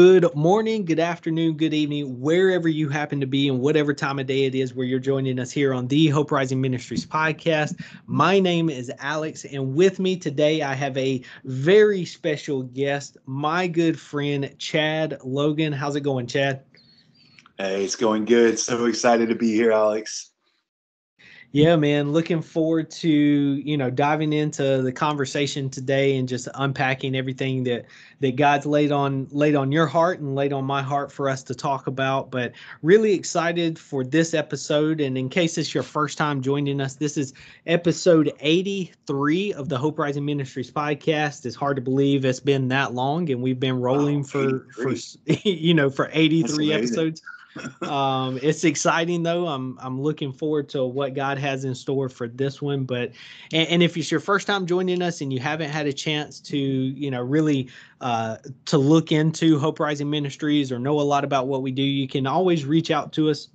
Good 0.00 0.32
morning, 0.36 0.84
good 0.84 1.00
afternoon, 1.00 1.56
good 1.56 1.74
evening, 1.74 2.20
wherever 2.20 2.68
you 2.68 2.88
happen 2.88 3.18
to 3.18 3.26
be, 3.26 3.48
and 3.48 3.58
whatever 3.58 3.92
time 3.92 4.20
of 4.20 4.26
day 4.26 4.44
it 4.44 4.54
is 4.54 4.72
where 4.72 4.86
you're 4.86 5.00
joining 5.00 5.40
us 5.40 5.50
here 5.50 5.74
on 5.74 5.88
the 5.88 6.06
Hope 6.06 6.30
Rising 6.30 6.60
Ministries 6.60 7.04
podcast. 7.04 7.82
My 8.06 8.38
name 8.38 8.70
is 8.70 8.92
Alex, 9.00 9.44
and 9.44 9.74
with 9.74 9.98
me 9.98 10.16
today, 10.16 10.62
I 10.62 10.74
have 10.74 10.96
a 10.96 11.20
very 11.42 12.04
special 12.04 12.62
guest, 12.62 13.16
my 13.26 13.66
good 13.66 13.98
friend, 13.98 14.54
Chad 14.58 15.18
Logan. 15.24 15.72
How's 15.72 15.96
it 15.96 16.02
going, 16.02 16.28
Chad? 16.28 16.62
Hey, 17.58 17.82
it's 17.82 17.96
going 17.96 18.24
good. 18.24 18.56
So 18.60 18.84
excited 18.84 19.28
to 19.30 19.34
be 19.34 19.52
here, 19.52 19.72
Alex. 19.72 20.27
Yeah, 21.52 21.76
man. 21.76 22.12
Looking 22.12 22.42
forward 22.42 22.90
to, 22.90 23.08
you 23.08 23.78
know, 23.78 23.88
diving 23.88 24.34
into 24.34 24.82
the 24.82 24.92
conversation 24.92 25.70
today 25.70 26.18
and 26.18 26.28
just 26.28 26.46
unpacking 26.54 27.16
everything 27.16 27.64
that 27.64 27.86
that 28.20 28.36
God's 28.36 28.66
laid 28.66 28.92
on 28.92 29.28
laid 29.30 29.54
on 29.54 29.72
your 29.72 29.86
heart 29.86 30.20
and 30.20 30.34
laid 30.34 30.52
on 30.52 30.66
my 30.66 30.82
heart 30.82 31.10
for 31.10 31.26
us 31.26 31.42
to 31.44 31.54
talk 31.54 31.86
about. 31.86 32.30
But 32.30 32.52
really 32.82 33.14
excited 33.14 33.78
for 33.78 34.04
this 34.04 34.34
episode. 34.34 35.00
And 35.00 35.16
in 35.16 35.30
case 35.30 35.56
it's 35.56 35.72
your 35.72 35.82
first 35.82 36.18
time 36.18 36.42
joining 36.42 36.82
us, 36.82 36.96
this 36.96 37.16
is 37.16 37.32
episode 37.66 38.30
83 38.40 39.54
of 39.54 39.70
the 39.70 39.78
Hope 39.78 39.98
Rising 39.98 40.26
Ministries 40.26 40.70
podcast. 40.70 41.46
It's 41.46 41.56
hard 41.56 41.76
to 41.76 41.82
believe 41.82 42.26
it's 42.26 42.40
been 42.40 42.68
that 42.68 42.92
long 42.92 43.30
and 43.30 43.40
we've 43.40 43.60
been 43.60 43.80
rolling 43.80 44.18
wow, 44.18 44.24
for 44.24 44.66
for 44.72 44.94
you 45.44 45.72
know 45.72 45.88
for 45.88 46.10
83 46.12 46.74
episodes 46.74 47.22
um, 47.82 48.38
it's 48.42 48.64
exciting 48.64 49.22
though. 49.22 49.46
I'm 49.46 49.78
I'm 49.80 50.00
looking 50.00 50.32
forward 50.32 50.68
to 50.70 50.84
what 50.84 51.14
God 51.14 51.38
has 51.38 51.64
in 51.64 51.74
store 51.74 52.08
for 52.08 52.28
this 52.28 52.60
one. 52.60 52.84
But 52.84 53.12
and, 53.52 53.68
and 53.68 53.82
if 53.82 53.96
it's 53.96 54.10
your 54.10 54.20
first 54.20 54.46
time 54.46 54.66
joining 54.66 55.02
us 55.02 55.20
and 55.20 55.32
you 55.32 55.40
haven't 55.40 55.70
had 55.70 55.86
a 55.86 55.92
chance 55.92 56.40
to 56.40 56.56
you 56.56 57.10
know 57.10 57.22
really 57.22 57.68
uh, 58.00 58.36
to 58.66 58.78
look 58.78 59.12
into 59.12 59.58
Hope 59.58 59.80
Rising 59.80 60.10
Ministries 60.10 60.70
or 60.70 60.78
know 60.78 61.00
a 61.00 61.02
lot 61.02 61.24
about 61.24 61.46
what 61.48 61.62
we 61.62 61.70
do, 61.70 61.82
you 61.82 62.08
can 62.08 62.26
always 62.26 62.64
reach 62.64 62.90
out 62.90 63.12
to 63.14 63.30
us 63.30 63.48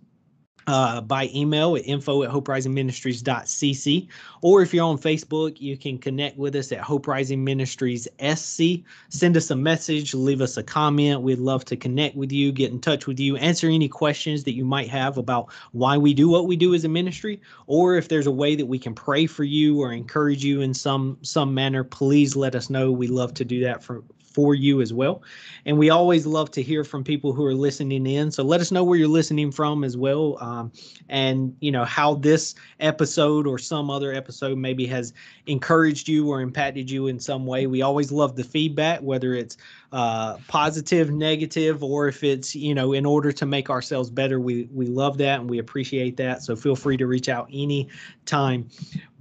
uh, 0.67 1.01
by 1.01 1.29
email 1.33 1.75
at 1.75 1.87
info 1.87 2.23
at 2.23 2.29
hoperisingministries.cc. 2.29 4.07
Or 4.41 4.61
if 4.61 4.73
you're 4.73 4.85
on 4.85 4.97
Facebook, 4.97 5.59
you 5.61 5.77
can 5.77 5.97
connect 5.97 6.37
with 6.37 6.55
us 6.55 6.71
at 6.71 6.79
Hope 6.79 7.07
Rising 7.07 7.43
Ministries 7.43 8.07
SC. 8.19 8.83
Send 9.09 9.37
us 9.37 9.51
a 9.51 9.55
message, 9.55 10.13
leave 10.13 10.41
us 10.41 10.57
a 10.57 10.63
comment. 10.63 11.21
We'd 11.21 11.39
love 11.39 11.65
to 11.65 11.77
connect 11.77 12.15
with 12.15 12.31
you, 12.31 12.51
get 12.51 12.71
in 12.71 12.79
touch 12.79 13.07
with 13.07 13.19
you, 13.19 13.37
answer 13.37 13.69
any 13.69 13.87
questions 13.87 14.43
that 14.43 14.53
you 14.53 14.65
might 14.65 14.89
have 14.89 15.17
about 15.17 15.51
why 15.71 15.97
we 15.97 16.13
do 16.13 16.29
what 16.29 16.47
we 16.47 16.55
do 16.55 16.73
as 16.73 16.85
a 16.85 16.89
ministry, 16.89 17.41
or 17.67 17.95
if 17.95 18.09
there's 18.09 18.27
a 18.27 18.31
way 18.31 18.55
that 18.55 18.65
we 18.65 18.79
can 18.79 18.93
pray 18.93 19.25
for 19.25 19.43
you 19.43 19.81
or 19.81 19.91
encourage 19.93 20.43
you 20.43 20.61
in 20.61 20.73
some 20.73 21.17
some 21.21 21.53
manner, 21.53 21.83
please 21.83 22.35
let 22.35 22.55
us 22.55 22.69
know. 22.69 22.91
We 22.91 23.07
love 23.07 23.33
to 23.35 23.45
do 23.45 23.61
that 23.61 23.83
for 23.83 24.03
for 24.33 24.55
you 24.55 24.81
as 24.81 24.91
well. 24.91 25.21
And 25.65 25.77
we 25.77 25.89
always 25.89 26.25
love 26.25 26.51
to 26.51 26.61
hear 26.61 26.83
from 26.83 27.03
people 27.03 27.33
who 27.33 27.45
are 27.45 27.53
listening 27.53 28.05
in. 28.05 28.31
So 28.31 28.43
let 28.43 28.59
us 28.59 28.71
know 28.71 28.83
where 28.83 28.97
you're 28.97 29.07
listening 29.07 29.51
from 29.51 29.83
as 29.83 29.95
well. 29.95 30.37
Um, 30.41 30.71
and, 31.07 31.55
you 31.61 31.71
know, 31.71 31.85
how 31.85 32.15
this 32.15 32.55
episode 32.79 33.47
or 33.47 33.57
some 33.59 33.89
other 33.89 34.11
episode 34.11 34.57
maybe 34.57 34.85
has 34.87 35.13
encouraged 35.45 36.07
you 36.07 36.29
or 36.29 36.41
impacted 36.41 36.89
you 36.89 37.07
in 37.07 37.19
some 37.19 37.45
way. 37.45 37.67
We 37.67 37.83
always 37.83 38.11
love 38.11 38.35
the 38.35 38.43
feedback, 38.43 39.01
whether 39.01 39.33
it's 39.33 39.55
uh, 39.91 40.37
positive, 40.47 41.11
negative, 41.11 41.83
or 41.83 42.07
if 42.07 42.23
it's, 42.23 42.55
you 42.55 42.73
know, 42.73 42.93
in 42.93 43.05
order 43.05 43.31
to 43.31 43.45
make 43.45 43.69
ourselves 43.69 44.09
better. 44.09 44.39
We, 44.39 44.67
we 44.73 44.87
love 44.87 45.17
that 45.19 45.39
and 45.39 45.49
we 45.49 45.59
appreciate 45.59 46.17
that. 46.17 46.41
So 46.41 46.55
feel 46.55 46.75
free 46.75 46.97
to 46.97 47.05
reach 47.05 47.29
out 47.29 47.47
any 47.53 47.89
time. 48.25 48.67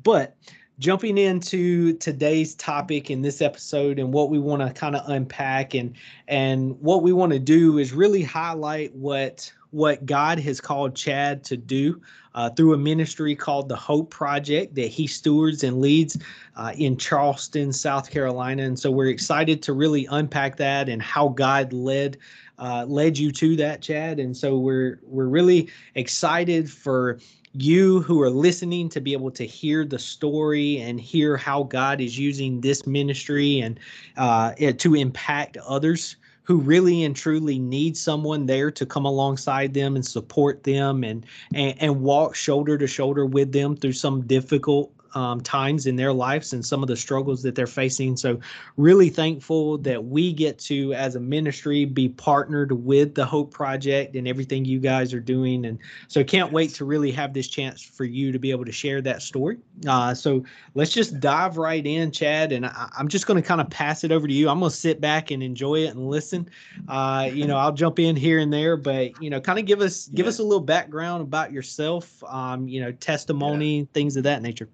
But, 0.02 0.36
jumping 0.82 1.16
into 1.16 1.92
today's 1.98 2.56
topic 2.56 3.08
in 3.08 3.22
this 3.22 3.40
episode 3.40 4.00
and 4.00 4.12
what 4.12 4.30
we 4.30 4.38
want 4.40 4.60
to 4.60 4.72
kind 4.72 4.96
of 4.96 5.08
unpack 5.08 5.74
and 5.74 5.94
and 6.26 6.78
what 6.80 7.04
we 7.04 7.12
want 7.12 7.32
to 7.32 7.38
do 7.38 7.78
is 7.78 7.92
really 7.92 8.22
highlight 8.22 8.92
what 8.92 9.50
what 9.70 10.04
God 10.04 10.40
has 10.40 10.60
called 10.60 10.96
Chad 10.96 11.44
to 11.44 11.56
do 11.56 12.02
uh, 12.34 12.50
through 12.50 12.74
a 12.74 12.78
ministry 12.78 13.36
called 13.36 13.68
the 13.68 13.76
Hope 13.76 14.10
Project 14.10 14.74
that 14.74 14.88
he 14.88 15.06
stewards 15.06 15.62
and 15.62 15.80
leads 15.80 16.18
uh, 16.56 16.72
in 16.76 16.96
Charleston, 16.96 17.72
South 17.72 18.10
Carolina. 18.10 18.64
And 18.64 18.78
so 18.78 18.90
we're 18.90 19.08
excited 19.08 19.62
to 19.62 19.72
really 19.72 20.06
unpack 20.10 20.56
that 20.56 20.88
and 20.88 21.00
how 21.00 21.28
God 21.28 21.72
led 21.72 22.18
uh, 22.58 22.84
led 22.88 23.16
you 23.16 23.30
to 23.32 23.56
that, 23.56 23.82
Chad. 23.82 24.18
And 24.18 24.36
so 24.36 24.58
we're 24.58 24.98
we're 25.04 25.28
really 25.28 25.68
excited 25.94 26.68
for 26.68 27.18
you 27.54 28.00
who 28.00 28.20
are 28.22 28.30
listening 28.30 28.88
to 28.88 29.00
be 29.00 29.12
able 29.12 29.30
to 29.30 29.46
hear 29.46 29.84
the 29.84 29.98
story 29.98 30.78
and 30.78 31.00
hear 31.00 31.36
how 31.36 31.64
God 31.64 32.00
is 32.00 32.18
using 32.18 32.60
this 32.60 32.86
ministry 32.86 33.60
and 33.60 33.78
uh, 34.16 34.54
to 34.54 34.94
impact 34.94 35.56
others 35.58 36.16
who 36.44 36.58
really 36.58 37.04
and 37.04 37.14
truly 37.14 37.58
need 37.58 37.96
someone 37.96 38.46
there 38.46 38.70
to 38.70 38.84
come 38.84 39.04
alongside 39.04 39.74
them 39.74 39.94
and 39.94 40.04
support 40.04 40.64
them 40.64 41.04
and, 41.04 41.24
and 41.54 41.74
and 41.80 42.00
walk 42.02 42.34
shoulder 42.34 42.76
to 42.78 42.86
shoulder 42.86 43.26
with 43.26 43.52
them 43.52 43.76
through 43.76 43.92
some 43.92 44.22
difficult 44.26 44.92
um, 45.14 45.40
times 45.40 45.86
in 45.86 45.96
their 45.96 46.12
lives 46.12 46.52
and 46.52 46.64
some 46.64 46.82
of 46.82 46.88
the 46.88 46.96
struggles 46.96 47.42
that 47.42 47.54
they're 47.54 47.66
facing. 47.66 48.16
So, 48.16 48.38
really 48.76 49.08
thankful 49.08 49.78
that 49.78 50.04
we 50.04 50.32
get 50.32 50.58
to, 50.60 50.92
as 50.94 51.14
a 51.14 51.20
ministry, 51.20 51.84
be 51.84 52.08
partnered 52.08 52.72
with 52.72 53.14
the 53.14 53.24
Hope 53.24 53.52
Project 53.52 54.16
and 54.16 54.26
everything 54.26 54.64
you 54.64 54.78
guys 54.78 55.12
are 55.12 55.20
doing. 55.20 55.66
And 55.66 55.78
so, 56.08 56.24
can't 56.24 56.52
wait 56.52 56.74
to 56.74 56.84
really 56.84 57.10
have 57.12 57.34
this 57.34 57.48
chance 57.48 57.82
for 57.82 58.04
you 58.04 58.32
to 58.32 58.38
be 58.38 58.50
able 58.50 58.64
to 58.64 58.72
share 58.72 59.00
that 59.02 59.22
story. 59.22 59.58
Uh, 59.86 60.14
so, 60.14 60.44
let's 60.74 60.92
just 60.92 61.20
dive 61.20 61.56
right 61.56 61.84
in, 61.84 62.10
Chad. 62.10 62.52
And 62.52 62.66
I, 62.66 62.88
am 62.98 63.08
just 63.08 63.26
going 63.26 63.40
to 63.40 63.46
kind 63.46 63.60
of 63.60 63.68
pass 63.70 64.04
it 64.04 64.12
over 64.12 64.26
to 64.26 64.32
you. 64.32 64.48
I'm 64.48 64.60
going 64.60 64.70
to 64.70 64.76
sit 64.76 65.00
back 65.00 65.30
and 65.30 65.42
enjoy 65.42 65.80
it 65.80 65.94
and 65.94 66.08
listen. 66.08 66.48
Uh, 66.88 67.28
you 67.32 67.46
know, 67.46 67.56
I'll 67.56 67.72
jump 67.72 67.98
in 67.98 68.16
here 68.16 68.38
and 68.38 68.52
there, 68.52 68.76
but 68.76 69.20
you 69.22 69.30
know, 69.30 69.40
kind 69.40 69.58
of 69.58 69.66
give 69.66 69.80
us 69.80 70.08
give 70.08 70.26
yeah. 70.26 70.30
us 70.30 70.38
a 70.38 70.42
little 70.42 70.60
background 70.60 71.22
about 71.22 71.52
yourself. 71.52 72.22
Um, 72.24 72.68
you 72.68 72.80
know, 72.80 72.92
testimony, 72.92 73.80
yeah. 73.80 73.84
things 73.92 74.16
of 74.16 74.24
that 74.24 74.42
nature. 74.42 74.68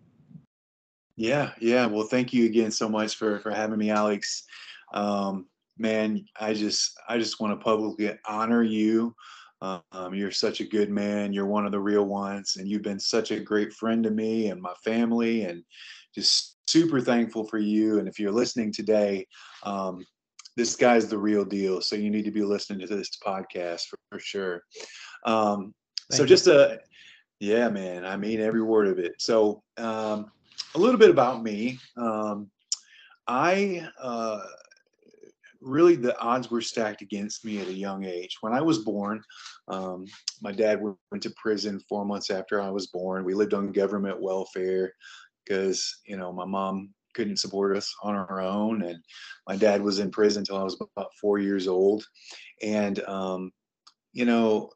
Yeah, 1.18 1.50
yeah. 1.58 1.84
Well, 1.86 2.06
thank 2.06 2.32
you 2.32 2.46
again 2.46 2.70
so 2.70 2.88
much 2.88 3.16
for 3.16 3.40
for 3.40 3.50
having 3.50 3.76
me, 3.76 3.90
Alex. 3.90 4.44
Um, 4.94 5.46
man, 5.76 6.24
I 6.40 6.54
just 6.54 6.96
I 7.08 7.18
just 7.18 7.40
want 7.40 7.58
to 7.58 7.64
publicly 7.64 8.16
honor 8.24 8.62
you. 8.62 9.16
Um, 9.60 10.14
you're 10.14 10.30
such 10.30 10.60
a 10.60 10.64
good 10.64 10.90
man. 10.90 11.32
You're 11.32 11.46
one 11.46 11.66
of 11.66 11.72
the 11.72 11.80
real 11.80 12.04
ones, 12.04 12.54
and 12.56 12.68
you've 12.68 12.82
been 12.82 13.00
such 13.00 13.32
a 13.32 13.40
great 13.40 13.72
friend 13.72 14.04
to 14.04 14.12
me 14.12 14.46
and 14.50 14.62
my 14.62 14.74
family, 14.84 15.42
and 15.42 15.64
just 16.14 16.56
super 16.68 17.00
thankful 17.00 17.44
for 17.48 17.58
you. 17.58 17.98
And 17.98 18.06
if 18.06 18.20
you're 18.20 18.30
listening 18.30 18.72
today, 18.72 19.26
um, 19.64 20.06
this 20.56 20.76
guy's 20.76 21.08
the 21.08 21.18
real 21.18 21.44
deal. 21.44 21.80
So 21.80 21.96
you 21.96 22.10
need 22.10 22.26
to 22.26 22.30
be 22.30 22.42
listening 22.42 22.86
to 22.86 22.94
this 22.94 23.10
podcast 23.26 23.86
for, 23.86 23.98
for 24.12 24.20
sure. 24.20 24.62
Um, 25.24 25.74
so 26.12 26.24
just 26.24 26.46
a 26.46 26.78
yeah, 27.40 27.68
man. 27.68 28.04
I 28.04 28.16
mean 28.16 28.40
every 28.40 28.62
word 28.62 28.86
of 28.86 29.00
it. 29.00 29.14
So 29.18 29.64
um, 29.78 30.30
a 30.78 30.80
little 30.80 30.98
bit 30.98 31.10
about 31.10 31.42
me. 31.42 31.78
Um, 31.96 32.50
I 33.26 33.86
uh, 34.00 34.42
really 35.60 35.96
the 35.96 36.18
odds 36.20 36.50
were 36.50 36.60
stacked 36.60 37.02
against 37.02 37.44
me 37.44 37.58
at 37.58 37.66
a 37.66 37.72
young 37.72 38.04
age. 38.04 38.38
When 38.40 38.52
I 38.52 38.62
was 38.62 38.78
born, 38.78 39.20
um, 39.66 40.06
my 40.40 40.52
dad 40.52 40.80
went 40.80 41.22
to 41.22 41.30
prison 41.36 41.80
four 41.88 42.04
months 42.04 42.30
after 42.30 42.60
I 42.60 42.70
was 42.70 42.86
born. 42.86 43.24
We 43.24 43.34
lived 43.34 43.54
on 43.54 43.72
government 43.72 44.22
welfare 44.22 44.92
because 45.44 46.00
you 46.06 46.16
know 46.16 46.32
my 46.32 46.44
mom 46.44 46.94
couldn't 47.14 47.38
support 47.38 47.76
us 47.76 47.92
on 48.04 48.14
our 48.14 48.40
own, 48.40 48.82
and 48.82 49.02
my 49.48 49.56
dad 49.56 49.82
was 49.82 49.98
in 49.98 50.12
prison 50.12 50.42
until 50.42 50.58
I 50.58 50.62
was 50.62 50.80
about 50.80 51.10
four 51.20 51.40
years 51.40 51.66
old. 51.66 52.06
And 52.62 53.00
um, 53.08 53.50
you 54.12 54.24
know, 54.24 54.70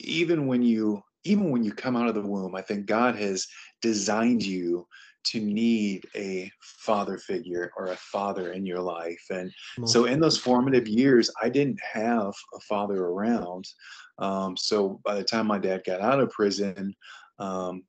even 0.00 0.46
when 0.46 0.62
you 0.62 1.02
even 1.24 1.50
when 1.50 1.64
you 1.64 1.72
come 1.72 1.96
out 1.96 2.08
of 2.08 2.14
the 2.14 2.20
womb, 2.20 2.54
I 2.54 2.60
think 2.60 2.84
God 2.84 3.16
has 3.16 3.46
designed 3.80 4.44
you 4.44 4.86
to 5.26 5.40
need 5.40 6.06
a 6.14 6.50
father 6.60 7.18
figure 7.18 7.72
or 7.76 7.86
a 7.86 7.96
father 7.96 8.52
in 8.52 8.64
your 8.64 8.80
life. 8.80 9.24
And 9.30 9.52
so 9.84 10.04
in 10.04 10.20
those 10.20 10.38
formative 10.38 10.86
years, 10.86 11.30
I 11.42 11.48
didn't 11.48 11.80
have 11.80 12.32
a 12.54 12.60
father 12.60 13.04
around. 13.04 13.66
Um, 14.18 14.56
so 14.56 15.00
by 15.04 15.14
the 15.14 15.24
time 15.24 15.46
my 15.46 15.58
dad 15.58 15.82
got 15.84 16.00
out 16.00 16.20
of 16.20 16.30
prison, 16.30 16.94
um, 17.38 17.82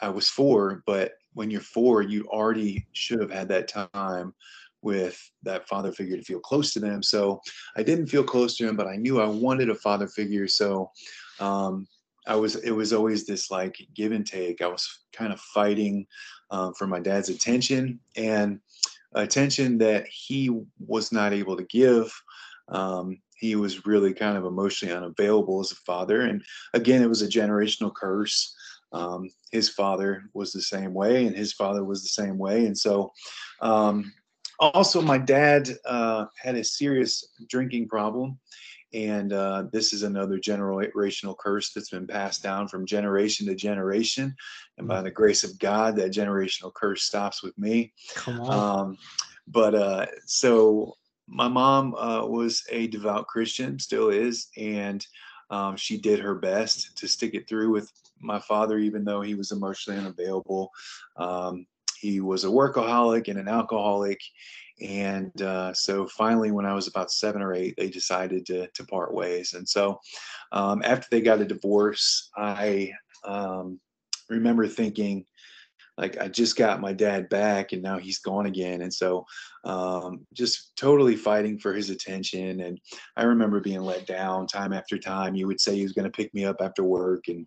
I 0.00 0.08
was 0.08 0.28
four, 0.28 0.82
but 0.86 1.12
when 1.34 1.50
you're 1.50 1.60
four, 1.60 2.02
you 2.02 2.26
already 2.28 2.86
should 2.92 3.20
have 3.20 3.30
had 3.30 3.48
that 3.48 3.68
time 3.68 4.34
with 4.82 5.18
that 5.42 5.66
father 5.66 5.92
figure 5.92 6.16
to 6.16 6.22
feel 6.22 6.40
close 6.40 6.72
to 6.74 6.80
them. 6.80 7.02
So 7.02 7.40
I 7.76 7.82
didn't 7.82 8.06
feel 8.06 8.22
close 8.22 8.56
to 8.56 8.68
him, 8.68 8.76
but 8.76 8.86
I 8.86 8.96
knew 8.96 9.20
I 9.20 9.26
wanted 9.26 9.70
a 9.70 9.74
father 9.74 10.06
figure. 10.06 10.46
So 10.46 10.90
um, 11.40 11.88
I 12.26 12.36
was, 12.36 12.56
it 12.56 12.70
was 12.70 12.92
always 12.92 13.26
this 13.26 13.50
like 13.50 13.76
give 13.94 14.12
and 14.12 14.26
take. 14.26 14.60
I 14.60 14.68
was 14.68 15.04
kind 15.12 15.32
of 15.32 15.40
fighting 15.40 16.06
um, 16.50 16.74
for 16.74 16.86
my 16.86 17.00
dad's 17.00 17.28
attention 17.28 18.00
and 18.16 18.60
attention 19.14 19.78
that 19.78 20.06
he 20.08 20.50
was 20.78 21.12
not 21.12 21.32
able 21.32 21.56
to 21.56 21.64
give. 21.64 22.12
Um, 22.68 23.18
he 23.36 23.56
was 23.56 23.86
really 23.86 24.14
kind 24.14 24.36
of 24.38 24.44
emotionally 24.44 24.94
unavailable 24.94 25.60
as 25.60 25.72
a 25.72 25.76
father. 25.76 26.22
And 26.22 26.42
again, 26.72 27.02
it 27.02 27.08
was 27.08 27.22
a 27.22 27.28
generational 27.28 27.92
curse. 27.94 28.54
Um, 28.92 29.28
his 29.50 29.68
father 29.68 30.24
was 30.34 30.52
the 30.52 30.62
same 30.62 30.94
way, 30.94 31.26
and 31.26 31.36
his 31.36 31.52
father 31.52 31.84
was 31.84 32.02
the 32.02 32.08
same 32.08 32.38
way. 32.38 32.66
And 32.66 32.78
so, 32.78 33.12
um, 33.60 34.12
also, 34.60 35.02
my 35.02 35.18
dad 35.18 35.68
uh, 35.84 36.26
had 36.40 36.54
a 36.54 36.62
serious 36.62 37.28
drinking 37.48 37.88
problem. 37.88 38.38
And 38.94 39.32
uh, 39.32 39.64
this 39.72 39.92
is 39.92 40.04
another 40.04 40.38
generational 40.38 41.36
curse 41.36 41.72
that's 41.72 41.90
been 41.90 42.06
passed 42.06 42.42
down 42.42 42.68
from 42.68 42.86
generation 42.86 43.46
to 43.48 43.54
generation. 43.54 44.34
And 44.78 44.86
by 44.86 45.00
mm. 45.00 45.04
the 45.04 45.10
grace 45.10 45.42
of 45.42 45.58
God, 45.58 45.96
that 45.96 46.12
generational 46.12 46.72
curse 46.72 47.02
stops 47.02 47.42
with 47.42 47.58
me. 47.58 47.92
Come 48.14 48.40
on. 48.40 48.80
Um, 48.88 48.98
but 49.48 49.74
uh, 49.74 50.06
so 50.26 50.94
my 51.26 51.48
mom 51.48 51.94
uh, 51.96 52.24
was 52.26 52.62
a 52.70 52.86
devout 52.86 53.26
Christian, 53.26 53.78
still 53.78 54.10
is, 54.10 54.48
and 54.56 55.04
um, 55.50 55.76
she 55.76 55.98
did 55.98 56.20
her 56.20 56.34
best 56.34 56.96
to 56.98 57.08
stick 57.08 57.34
it 57.34 57.48
through 57.48 57.70
with 57.70 57.90
my 58.20 58.38
father, 58.38 58.78
even 58.78 59.04
though 59.04 59.20
he 59.20 59.34
was 59.34 59.50
emotionally 59.50 59.98
unavailable. 59.98 60.70
Um, 61.16 61.66
he 61.98 62.20
was 62.20 62.44
a 62.44 62.48
workaholic 62.48 63.28
and 63.28 63.38
an 63.38 63.48
alcoholic. 63.48 64.20
And 64.80 65.40
uh, 65.40 65.72
so 65.72 66.06
finally, 66.06 66.50
when 66.50 66.66
I 66.66 66.74
was 66.74 66.88
about 66.88 67.12
seven 67.12 67.42
or 67.42 67.54
eight, 67.54 67.74
they 67.76 67.88
decided 67.88 68.44
to, 68.46 68.66
to 68.68 68.84
part 68.84 69.14
ways. 69.14 69.54
And 69.54 69.68
so 69.68 70.00
um, 70.52 70.82
after 70.84 71.06
they 71.10 71.20
got 71.20 71.40
a 71.40 71.44
divorce, 71.44 72.30
I 72.36 72.92
um, 73.24 73.80
remember 74.28 74.66
thinking, 74.66 75.24
like 75.96 76.20
I 76.20 76.26
just 76.26 76.56
got 76.56 76.80
my 76.80 76.92
dad 76.92 77.28
back 77.28 77.72
and 77.72 77.80
now 77.80 77.98
he's 77.98 78.18
gone 78.18 78.46
again. 78.46 78.82
And 78.82 78.92
so 78.92 79.24
um, 79.64 80.26
just 80.32 80.76
totally 80.76 81.14
fighting 81.14 81.58
for 81.58 81.72
his 81.72 81.88
attention. 81.90 82.60
And 82.60 82.80
I 83.16 83.24
remember 83.24 83.60
being 83.60 83.80
let 83.80 84.06
down 84.06 84.48
time 84.48 84.72
after 84.72 84.98
time. 84.98 85.36
You 85.36 85.46
would 85.46 85.60
say 85.60 85.76
he 85.76 85.84
was 85.84 85.92
going 85.92 86.04
to 86.04 86.10
pick 86.10 86.34
me 86.34 86.44
up 86.44 86.56
after 86.60 86.82
work 86.82 87.28
and, 87.28 87.46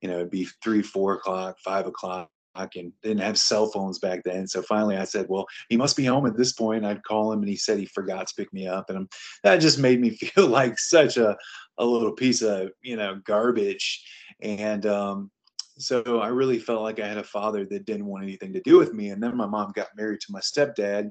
you 0.00 0.08
know, 0.08 0.16
it'd 0.16 0.30
be 0.30 0.48
three, 0.62 0.82
four 0.82 1.14
o'clock, 1.14 1.56
five 1.64 1.86
o'clock 1.86 2.30
and 2.56 2.92
didn't 3.02 3.20
have 3.20 3.38
cell 3.38 3.66
phones 3.66 3.98
back 3.98 4.22
then. 4.24 4.46
So 4.46 4.62
finally 4.62 4.96
I 4.96 5.04
said, 5.04 5.26
well, 5.28 5.46
he 5.68 5.76
must 5.76 5.96
be 5.96 6.04
home 6.04 6.26
at 6.26 6.36
this 6.36 6.52
point. 6.52 6.84
I'd 6.84 7.02
call 7.04 7.32
him 7.32 7.40
and 7.40 7.48
he 7.48 7.56
said 7.56 7.78
he 7.78 7.86
forgot 7.86 8.26
to 8.28 8.34
pick 8.36 8.52
me 8.52 8.66
up. 8.66 8.90
And 8.90 9.10
that 9.42 9.56
just 9.56 9.78
made 9.78 10.00
me 10.00 10.10
feel 10.16 10.46
like 10.46 10.78
such 10.78 11.16
a, 11.16 11.36
a 11.78 11.84
little 11.84 12.12
piece 12.12 12.42
of, 12.42 12.70
you 12.82 12.96
know, 12.96 13.20
garbage. 13.24 14.04
And, 14.40 14.86
um, 14.86 15.30
so 15.76 16.20
I 16.20 16.28
really 16.28 16.58
felt 16.58 16.82
like 16.82 17.00
I 17.00 17.08
had 17.08 17.18
a 17.18 17.24
father 17.24 17.64
that 17.66 17.84
didn't 17.84 18.06
want 18.06 18.22
anything 18.22 18.52
to 18.52 18.60
do 18.60 18.78
with 18.78 18.94
me. 18.94 19.10
And 19.10 19.22
then 19.22 19.36
my 19.36 19.46
mom 19.46 19.72
got 19.74 19.88
married 19.96 20.20
to 20.20 20.32
my 20.32 20.40
stepdad, 20.40 21.10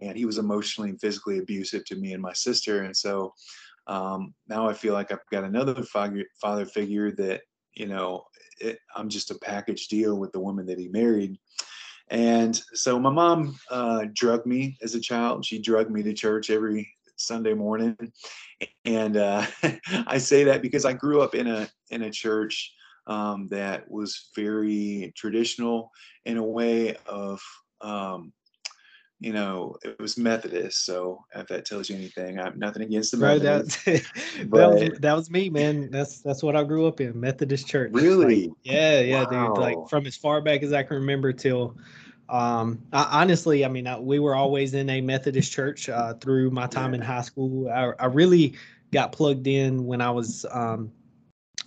and 0.00 0.16
he 0.16 0.26
was 0.26 0.36
emotionally 0.36 0.90
and 0.90 1.00
physically 1.00 1.38
abusive 1.38 1.84
to 1.86 1.96
me 1.96 2.12
and 2.12 2.22
my 2.22 2.34
sister. 2.34 2.82
And 2.82 2.94
so 2.94 3.32
um, 3.86 4.34
now 4.48 4.68
I 4.68 4.74
feel 4.74 4.92
like 4.92 5.12
I've 5.12 5.26
got 5.30 5.44
another 5.44 5.82
father, 5.82 6.24
father 6.40 6.66
figure 6.66 7.10
that 7.12 7.40
you 7.74 7.86
know 7.86 8.24
it, 8.60 8.78
I'm 8.94 9.08
just 9.08 9.30
a 9.30 9.36
package 9.36 9.88
deal 9.88 10.18
with 10.18 10.32
the 10.32 10.40
woman 10.40 10.66
that 10.66 10.78
he 10.78 10.88
married. 10.88 11.38
And 12.08 12.60
so 12.74 12.98
my 12.98 13.10
mom 13.10 13.58
uh, 13.70 14.06
drugged 14.12 14.46
me 14.46 14.76
as 14.82 14.94
a 14.94 15.00
child. 15.00 15.44
She 15.44 15.58
drugged 15.58 15.90
me 15.90 16.02
to 16.02 16.12
church 16.12 16.50
every 16.50 16.88
Sunday 17.16 17.54
morning, 17.54 17.96
and 18.84 19.16
uh, 19.16 19.46
I 20.06 20.18
say 20.18 20.44
that 20.44 20.62
because 20.62 20.84
I 20.84 20.92
grew 20.92 21.22
up 21.22 21.34
in 21.34 21.46
a 21.46 21.68
in 21.90 22.02
a 22.02 22.10
church 22.10 22.74
um, 23.06 23.48
that 23.48 23.90
was 23.90 24.30
very 24.36 25.12
traditional 25.16 25.90
in 26.24 26.36
a 26.36 26.42
way 26.42 26.96
of 27.06 27.40
um, 27.80 28.32
you 29.22 29.32
know, 29.32 29.76
it 29.84 29.98
was 30.00 30.18
Methodist. 30.18 30.84
So 30.84 31.24
if 31.34 31.46
that 31.48 31.64
tells 31.64 31.88
you 31.88 31.96
anything, 31.96 32.40
I'm 32.40 32.58
nothing 32.58 32.82
against 32.82 33.12
the 33.12 33.18
Methodists. 33.18 33.86
Right, 33.86 34.02
that, 34.02 34.50
that, 34.50 34.90
was, 34.90 34.98
that 34.98 35.16
was 35.16 35.30
me, 35.30 35.48
man. 35.48 35.90
That's 35.90 36.20
that's 36.20 36.42
what 36.42 36.56
I 36.56 36.64
grew 36.64 36.86
up 36.86 37.00
in, 37.00 37.18
Methodist 37.18 37.68
church. 37.68 37.92
Really? 37.92 38.48
Like, 38.48 38.56
yeah, 38.64 39.00
yeah, 39.00 39.24
wow. 39.24 39.54
dude. 39.54 39.58
Like 39.58 39.88
from 39.88 40.06
as 40.06 40.16
far 40.16 40.40
back 40.40 40.62
as 40.62 40.72
I 40.72 40.82
can 40.82 40.96
remember 40.96 41.32
till 41.32 41.76
um 42.28 42.80
I, 42.92 43.20
honestly 43.20 43.64
i 43.64 43.68
mean 43.68 43.86
I, 43.86 43.98
we 43.98 44.20
were 44.20 44.36
always 44.36 44.74
in 44.74 44.88
a 44.88 45.00
methodist 45.00 45.52
church 45.52 45.88
uh, 45.88 46.14
through 46.14 46.50
my 46.50 46.68
time 46.68 46.92
yeah. 46.92 47.00
in 47.00 47.02
high 47.02 47.20
school 47.20 47.68
I, 47.68 47.92
I 47.98 48.06
really 48.06 48.54
got 48.92 49.10
plugged 49.10 49.48
in 49.48 49.84
when 49.86 50.00
i 50.00 50.08
was 50.08 50.46
um 50.52 50.92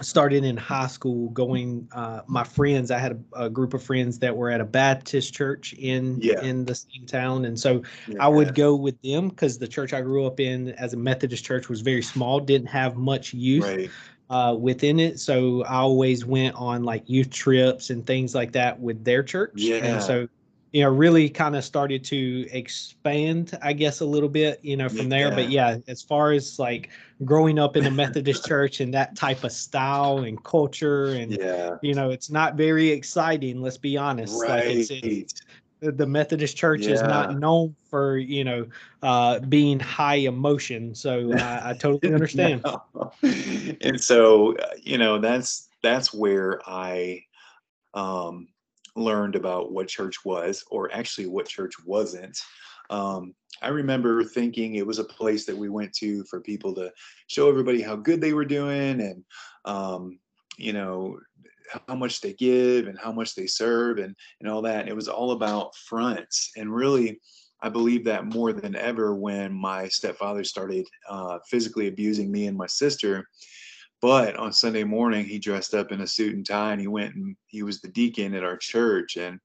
started 0.02 0.44
in 0.44 0.58
high 0.58 0.88
school 0.88 1.30
going 1.30 1.88
uh, 1.94 2.22
my 2.28 2.44
friends 2.44 2.92
i 2.92 2.98
had 2.98 3.24
a, 3.34 3.46
a, 3.46 3.50
group 3.50 3.74
of 3.74 3.82
friends 3.82 4.20
that 4.20 4.36
were 4.36 4.50
at 4.50 4.60
a 4.60 4.66
baptist 4.66 5.34
church 5.34 5.74
in 5.74 6.20
yeah. 6.20 6.42
in 6.42 6.66
the 6.66 6.76
same 6.76 7.06
town 7.06 7.46
and 7.46 7.58
so 7.58 7.82
yeah. 8.08 8.24
i 8.24 8.28
would 8.28 8.54
go 8.56 8.76
with 8.76 9.02
them 9.02 9.30
because 9.30 9.58
the 9.58 9.68
church 9.68 9.94
i 9.94 10.02
grew 10.02 10.26
up 10.26 10.40
in 10.40 10.70
as 10.74 10.94
a 10.94 10.98
methodist 10.98 11.46
church 11.46 11.70
was 11.70 11.82
very 11.82 12.02
small 12.02 12.40
didn't 12.40 12.68
have 12.68 12.98
much 12.98 13.34
youth 13.34 13.64
right. 13.64 13.90
uh, 14.30 14.54
within 14.54 15.00
it 15.00 15.20
so 15.20 15.64
i 15.64 15.76
always 15.76 16.26
went 16.26 16.54
on 16.56 16.84
like 16.84 17.10
youth 17.10 17.30
trips 17.30 17.90
and 17.90 18.06
things 18.06 18.36
like 18.36 18.52
that 18.52 18.78
with 18.80 19.04
their 19.06 19.24
church 19.24 19.54
yeah. 19.56 19.78
and 19.78 20.04
so 20.04 20.28
you 20.76 20.82
know 20.82 20.90
really 20.90 21.30
kind 21.30 21.56
of 21.56 21.64
started 21.64 22.04
to 22.04 22.46
expand 22.52 23.58
i 23.62 23.72
guess 23.72 24.02
a 24.02 24.06
little 24.06 24.28
bit 24.28 24.60
you 24.62 24.76
know 24.76 24.90
from 24.90 25.08
there 25.08 25.32
but 25.32 25.50
yeah 25.50 25.78
as 25.88 26.02
far 26.02 26.34
as 26.34 26.60
like 26.60 26.90
growing 27.24 27.58
up 27.58 27.78
in 27.78 27.86
a 27.86 27.92
methodist 27.92 28.46
church 28.50 28.82
and 28.82 28.94
that 28.94 29.16
type 29.16 29.46
of 29.46 29.54
style 29.54 30.18
and 30.26 30.44
culture 30.44 31.14
and 31.14 31.32
yeah 31.32 31.78
you 31.82 31.94
know 31.94 32.10
it's 32.10 32.30
not 32.30 32.56
very 32.56 32.90
exciting 32.90 33.62
let's 33.62 33.78
be 33.78 33.96
honest 33.96 34.42
right. 34.42 34.50
like 34.50 34.76
it's, 34.76 34.92
it's 34.92 35.42
the 35.80 36.06
methodist 36.06 36.58
church 36.58 36.82
yeah. 36.82 36.96
is 36.96 37.02
not 37.04 37.40
known 37.40 37.74
for 37.90 38.18
you 38.18 38.44
know 38.44 38.68
uh 39.02 39.40
being 39.40 39.80
high 39.80 40.16
emotion 40.16 40.94
so 40.94 41.32
i, 41.38 41.70
I 41.70 41.74
totally 41.74 42.14
understand 42.14 42.62
no. 42.66 43.14
and 43.80 44.02
so 44.02 44.58
uh, 44.58 44.72
you 44.84 44.98
know 44.98 45.20
that's 45.20 45.70
that's 45.82 46.14
where 46.14 46.60
i 46.68 47.24
um 47.94 48.50
learned 48.96 49.36
about 49.36 49.72
what 49.72 49.88
church 49.88 50.24
was, 50.26 50.64
or 50.72 50.92
actually 50.94 51.28
what 51.28 51.48
church 51.48 51.74
wasn't. 51.86 52.38
Um, 52.90 53.34
I 53.62 53.70
remember 53.70 54.24
thinking 54.24 54.76
it 54.76 54.86
was 54.86 55.00
a 55.00 55.04
place 55.04 55.46
that 55.46 55.58
we 55.58 55.70
went 55.70 55.94
to 55.94 56.24
for 56.26 56.42
people 56.42 56.74
to 56.76 56.92
show 57.28 57.50
everybody 57.50 57.82
how 57.82 57.96
good 57.96 58.22
they 58.22 58.34
were 58.34 58.46
doing 58.46 59.02
and, 59.02 59.24
um, 59.66 60.20
you 60.58 60.74
know, 60.74 61.18
how 61.88 61.96
much 61.96 62.22
they 62.22 62.34
give 62.34 62.88
and 62.88 63.00
how 63.00 63.12
much 63.12 63.34
they 63.34 63.48
serve 63.48 63.98
and, 63.98 64.16
and 64.40 64.50
all 64.50 64.62
that. 64.62 64.82
And 64.82 64.90
it 64.90 64.96
was 64.96 65.08
all 65.08 65.32
about 65.32 65.76
fronts. 65.76 66.52
And 66.56 66.74
really, 66.74 67.20
I 67.62 67.70
believe 67.70 68.04
that 68.06 68.26
more 68.26 68.54
than 68.54 68.76
ever 68.76 69.16
when 69.16 69.52
my 69.54 69.88
stepfather 69.88 70.44
started 70.44 70.86
uh, 71.10 71.40
physically 71.50 71.88
abusing 71.88 72.32
me 72.32 72.48
and 72.48 72.58
my 72.58 72.68
sister 72.68 73.28
but 74.06 74.36
on 74.36 74.54
Sunday 74.54 74.84
morning, 74.84 75.26
he 75.26 75.40
dressed 75.40 75.74
up 75.74 75.92
in 75.92 76.02
a 76.02 76.06
suit 76.06 76.36
and 76.36 76.46
tie 76.46 76.74
and 76.74 76.80
he 76.80 76.86
went 76.86 77.16
and 77.16 77.36
he 77.48 77.64
was 77.64 77.82
the 77.82 77.88
deacon 77.88 78.36
at 78.36 78.44
our 78.44 78.56
church. 78.56 79.18
And 79.18 79.40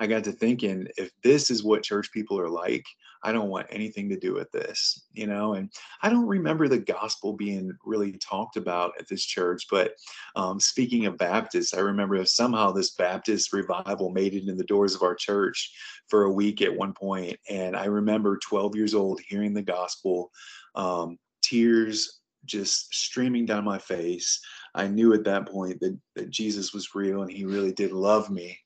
I 0.00 0.08
got 0.08 0.24
to 0.24 0.32
thinking, 0.32 0.88
if 0.96 1.12
this 1.22 1.52
is 1.52 1.62
what 1.62 1.84
church 1.84 2.10
people 2.10 2.36
are 2.36 2.48
like, 2.48 2.84
I 3.22 3.30
don't 3.30 3.48
want 3.48 3.68
anything 3.70 4.08
to 4.08 4.18
do 4.18 4.34
with 4.34 4.50
this, 4.50 5.06
you 5.12 5.28
know. 5.28 5.54
And 5.54 5.70
I 6.02 6.08
don't 6.08 6.26
remember 6.26 6.66
the 6.66 6.80
gospel 6.80 7.34
being 7.34 7.70
really 7.84 8.14
talked 8.14 8.56
about 8.56 8.94
at 8.98 9.06
this 9.06 9.24
church. 9.24 9.66
But 9.70 9.92
um, 10.34 10.58
speaking 10.58 11.06
of 11.06 11.16
Baptists, 11.16 11.72
I 11.72 11.78
remember 11.78 12.24
somehow 12.24 12.72
this 12.72 12.90
Baptist 12.90 13.52
revival 13.52 14.10
made 14.10 14.34
it 14.34 14.48
in 14.48 14.56
the 14.56 14.64
doors 14.64 14.96
of 14.96 15.02
our 15.02 15.14
church 15.14 15.72
for 16.08 16.24
a 16.24 16.32
week 16.32 16.60
at 16.60 16.76
one 16.76 16.92
point. 16.92 17.38
And 17.48 17.76
I 17.76 17.84
remember 17.84 18.36
12 18.38 18.74
years 18.74 18.94
old 18.94 19.20
hearing 19.28 19.54
the 19.54 19.62
gospel, 19.62 20.32
um, 20.74 21.20
tears 21.40 22.18
just 22.46 22.94
streaming 22.94 23.46
down 23.46 23.64
my 23.64 23.78
face. 23.78 24.40
I 24.74 24.86
knew 24.88 25.12
at 25.14 25.24
that 25.24 25.48
point 25.48 25.80
that, 25.80 25.98
that 26.14 26.30
Jesus 26.30 26.72
was 26.72 26.94
real 26.94 27.22
and 27.22 27.30
he 27.30 27.44
really 27.44 27.72
did 27.72 27.92
love 27.92 28.30
me. 28.30 28.58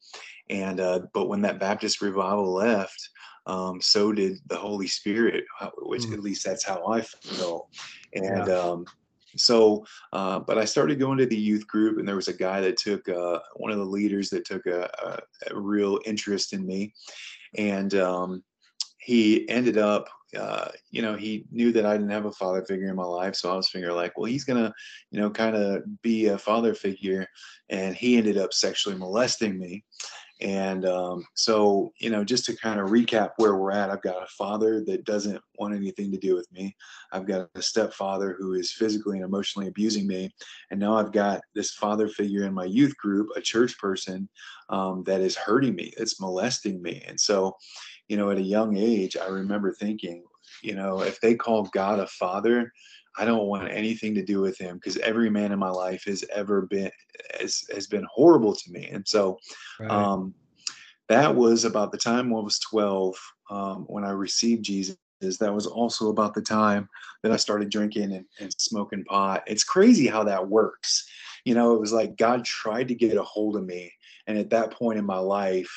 And 0.49 0.81
uh, 0.81 1.01
but 1.15 1.29
when 1.29 1.43
that 1.43 1.61
Baptist 1.61 2.03
revival 2.03 2.53
left, 2.53 3.09
um, 3.47 3.81
so 3.81 4.13
did 4.13 4.39
the 4.47 4.57
Holy 4.57 4.87
Spirit, 4.87 5.45
which 5.79 6.03
mm. 6.03 6.13
at 6.13 6.21
least 6.21 6.45
that's 6.45 6.65
how 6.65 6.87
I 6.87 7.01
feel. 7.01 7.69
And 8.15 8.47
yeah. 8.47 8.59
um, 8.59 8.85
so, 9.37 9.87
uh, 10.13 10.41
but 10.41 10.59
I 10.59 10.65
started 10.65 10.99
going 10.99 11.19
to 11.19 11.27
the 11.27 11.37
youth 11.37 11.67
group, 11.67 11.99
and 11.99 12.07
there 12.07 12.17
was 12.17 12.29
a 12.29 12.33
guy 12.33 12.61
that 12.61 12.77
took 12.77 13.09
uh, 13.09 13.39
one 13.55 13.71
of 13.71 13.79
the 13.79 13.85
leaders 13.85 14.29
that 14.31 14.45
took 14.45 14.67
a, 14.67 14.91
a, 15.05 15.55
a 15.55 15.61
real 15.61 16.01
interest 16.05 16.53
in 16.53 16.67
me, 16.67 16.93
and 17.57 17.95
um, 17.95 18.43
he 18.99 19.49
ended 19.49 19.79
up 19.79 20.09
uh, 20.39 20.69
you 20.91 21.03
know, 21.03 21.17
he 21.17 21.45
knew 21.51 21.73
that 21.73 21.87
I 21.87 21.97
didn't 21.97 22.11
have 22.11 22.27
a 22.27 22.33
father 22.33 22.63
figure 22.63 22.89
in 22.89 22.97
my 22.97 23.05
life. 23.05 23.35
So 23.35 23.53
I 23.53 23.57
was 23.57 23.69
figuring 23.69 23.97
like, 23.97 24.17
well, 24.17 24.27
he's 24.27 24.45
to, 24.45 24.73
you 25.11 25.21
know, 25.21 25.31
kind 25.31 25.57
of 25.57 25.83
be 26.03 26.27
a 26.27 26.39
father 26.39 26.75
figure. 26.75 27.27
And 27.69 27.95
he 27.95 28.17
ended 28.17 28.37
up 28.37 28.53
sexually 28.53 28.97
molesting 28.97 29.59
me. 29.59 29.85
And 30.41 30.87
um, 30.87 31.25
so, 31.35 31.93
you 31.99 32.09
know, 32.09 32.25
just 32.25 32.47
to 32.47 32.57
kind 32.57 32.81
of 32.81 32.89
recap 32.89 33.33
where 33.37 33.57
we're 33.57 33.73
at, 33.73 33.91
I've 33.91 34.01
got 34.01 34.23
a 34.23 34.27
father 34.39 34.83
that 34.87 35.05
doesn't 35.05 35.41
want 35.59 35.75
anything 35.75 36.11
to 36.13 36.19
do 36.19 36.35
with 36.35 36.51
me. 36.51 36.75
I've 37.13 37.27
got 37.27 37.51
a 37.55 37.61
stepfather 37.61 38.37
who 38.39 38.55
is 38.55 38.73
physically 38.73 39.19
and 39.19 39.25
emotionally 39.25 39.69
abusing 39.69 40.07
me. 40.07 40.31
And 40.71 40.81
now 40.81 40.97
I've 40.97 41.13
got 41.13 41.43
this 41.55 41.73
father 41.73 42.09
figure 42.09 42.45
in 42.45 42.55
my 42.55 42.65
youth 42.65 42.97
group, 42.97 43.29
a 43.37 43.41
church 43.41 43.79
person 43.79 44.29
um, 44.71 45.05
that 45.05 45.21
is 45.21 45.37
hurting 45.37 45.75
me, 45.75 45.93
it's 45.99 46.21
molesting 46.21 46.81
me. 46.81 47.05
And 47.07 47.21
so, 47.21 47.55
you 48.11 48.17
know, 48.17 48.31
at 48.31 48.39
a 48.39 48.43
young 48.43 48.77
age, 48.77 49.17
I 49.17 49.29
remember 49.29 49.73
thinking, 49.73 50.25
you 50.65 50.75
know, 50.75 51.01
if 51.01 51.21
they 51.21 51.37
call 51.37 51.71
God 51.73 52.01
a 52.01 52.09
father, 52.09 52.73
I 53.17 53.25
don't 53.25 53.47
want 53.47 53.71
anything 53.71 54.17
to 54.17 54.25
do 54.25 54.41
with 54.41 54.59
him 54.59 54.79
because 54.79 54.97
every 54.97 55.31
man 55.31 55.53
in 55.53 55.61
my 55.61 55.71
life 55.71 56.03
has 56.07 56.25
ever 56.35 56.63
been 56.63 56.91
has, 57.39 57.63
has 57.73 57.87
been 57.87 58.05
horrible 58.13 58.53
to 58.53 58.73
me. 58.73 58.89
And 58.93 59.07
so 59.07 59.39
right. 59.79 59.91
um, 59.93 60.35
that 61.09 61.33
was 61.33 61.65
about 61.65 61.93
the 61.93 61.99
time 61.99 62.31
when 62.31 62.41
I 62.41 62.45
was 62.45 62.59
12 62.59 63.15
um, 63.49 63.85
when 63.87 64.03
I 64.03 64.11
received 64.11 64.65
Jesus 64.65 64.97
that 65.21 65.55
was 65.55 65.67
also 65.67 66.09
about 66.09 66.35
the 66.35 66.43
time 66.43 66.89
that 67.23 67.31
I 67.31 67.37
started 67.37 67.71
drinking 67.71 68.13
and, 68.13 68.25
and 68.41 68.53
smoking 68.59 69.05
pot. 69.05 69.45
It's 69.47 69.65
crazy 69.65 70.09
how 70.09 70.25
that 70.25 70.49
works. 70.49 71.09
You 71.45 71.55
know, 71.55 71.75
it 71.75 71.81
was 71.81 71.93
like 71.93 72.17
God 72.17 72.45
tried 72.45 72.89
to 72.89 72.95
get 72.97 73.17
a 73.17 73.23
hold 73.23 73.55
of 73.55 73.65
me. 73.65 73.93
And 74.27 74.37
at 74.37 74.51
that 74.51 74.73
point 74.73 74.99
in 74.99 75.05
my 75.05 75.19
life, 75.19 75.71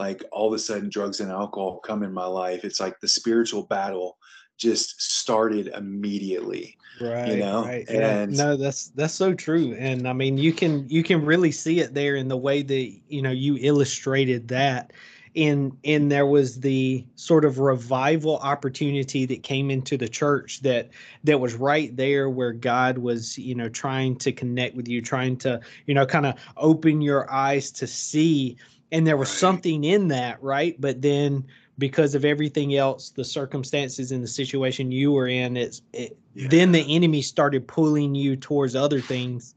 like 0.00 0.24
all 0.32 0.48
of 0.48 0.54
a 0.54 0.58
sudden 0.58 0.88
drugs 0.88 1.20
and 1.20 1.30
alcohol 1.30 1.78
come 1.78 2.02
in 2.02 2.12
my 2.12 2.24
life. 2.24 2.64
It's 2.64 2.80
like 2.80 2.98
the 3.00 3.08
spiritual 3.08 3.64
battle 3.64 4.16
just 4.56 5.00
started 5.00 5.68
immediately 5.68 6.76
right 7.00 7.28
you 7.28 7.36
know 7.38 7.64
right. 7.64 7.88
and 7.88 8.36
no 8.36 8.58
that's 8.58 8.88
that's 8.88 9.14
so 9.14 9.32
true 9.32 9.74
and 9.78 10.06
i 10.06 10.12
mean 10.12 10.36
you 10.36 10.52
can 10.52 10.86
you 10.86 11.02
can 11.02 11.24
really 11.24 11.50
see 11.50 11.80
it 11.80 11.94
there 11.94 12.16
in 12.16 12.28
the 12.28 12.36
way 12.36 12.60
that 12.60 12.92
you 13.08 13.22
know 13.22 13.30
you 13.30 13.56
illustrated 13.58 14.46
that 14.48 14.92
and 15.34 15.72
and 15.84 16.12
there 16.12 16.26
was 16.26 16.60
the 16.60 17.02
sort 17.14 17.46
of 17.46 17.58
revival 17.58 18.36
opportunity 18.40 19.24
that 19.24 19.42
came 19.42 19.70
into 19.70 19.96
the 19.96 20.08
church 20.08 20.60
that 20.60 20.90
that 21.24 21.40
was 21.40 21.54
right 21.54 21.96
there 21.96 22.28
where 22.28 22.52
god 22.52 22.98
was 22.98 23.38
you 23.38 23.54
know 23.54 23.70
trying 23.70 24.14
to 24.14 24.30
connect 24.30 24.76
with 24.76 24.88
you 24.88 25.00
trying 25.00 25.38
to 25.38 25.58
you 25.86 25.94
know 25.94 26.04
kind 26.04 26.26
of 26.26 26.34
open 26.58 27.00
your 27.00 27.32
eyes 27.32 27.70
to 27.70 27.86
see 27.86 28.58
and 28.92 29.06
there 29.06 29.16
was 29.16 29.28
right. 29.30 29.38
something 29.38 29.84
in 29.84 30.08
that 30.08 30.42
right 30.42 30.80
but 30.80 31.00
then 31.02 31.44
because 31.80 32.14
of 32.14 32.24
everything 32.24 32.76
else, 32.76 33.10
the 33.10 33.24
circumstances 33.24 34.12
and 34.12 34.22
the 34.22 34.28
situation 34.28 34.92
you 34.92 35.10
were 35.10 35.26
in, 35.26 35.56
it's 35.56 35.82
it, 35.92 36.16
yeah. 36.34 36.46
then 36.48 36.70
the 36.70 36.94
enemy 36.94 37.22
started 37.22 37.66
pulling 37.66 38.14
you 38.14 38.36
towards 38.36 38.76
other 38.76 39.00
things 39.00 39.56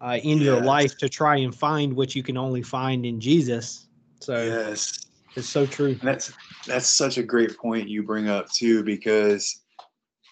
uh, 0.00 0.18
in 0.22 0.38
yes. 0.38 0.46
your 0.46 0.60
life 0.62 0.96
to 0.98 1.08
try 1.08 1.36
and 1.36 1.54
find 1.54 1.92
what 1.92 2.16
you 2.16 2.22
can 2.24 2.36
only 2.36 2.62
find 2.62 3.06
in 3.06 3.20
Jesus. 3.20 3.86
So 4.20 4.42
yes, 4.42 5.06
it's 5.36 5.48
so 5.48 5.66
true. 5.66 5.90
And 5.90 6.00
that's 6.00 6.32
that's 6.66 6.88
such 6.88 7.18
a 7.18 7.22
great 7.22 7.56
point 7.56 7.88
you 7.88 8.02
bring 8.02 8.28
up 8.28 8.50
too, 8.50 8.82
because 8.82 9.60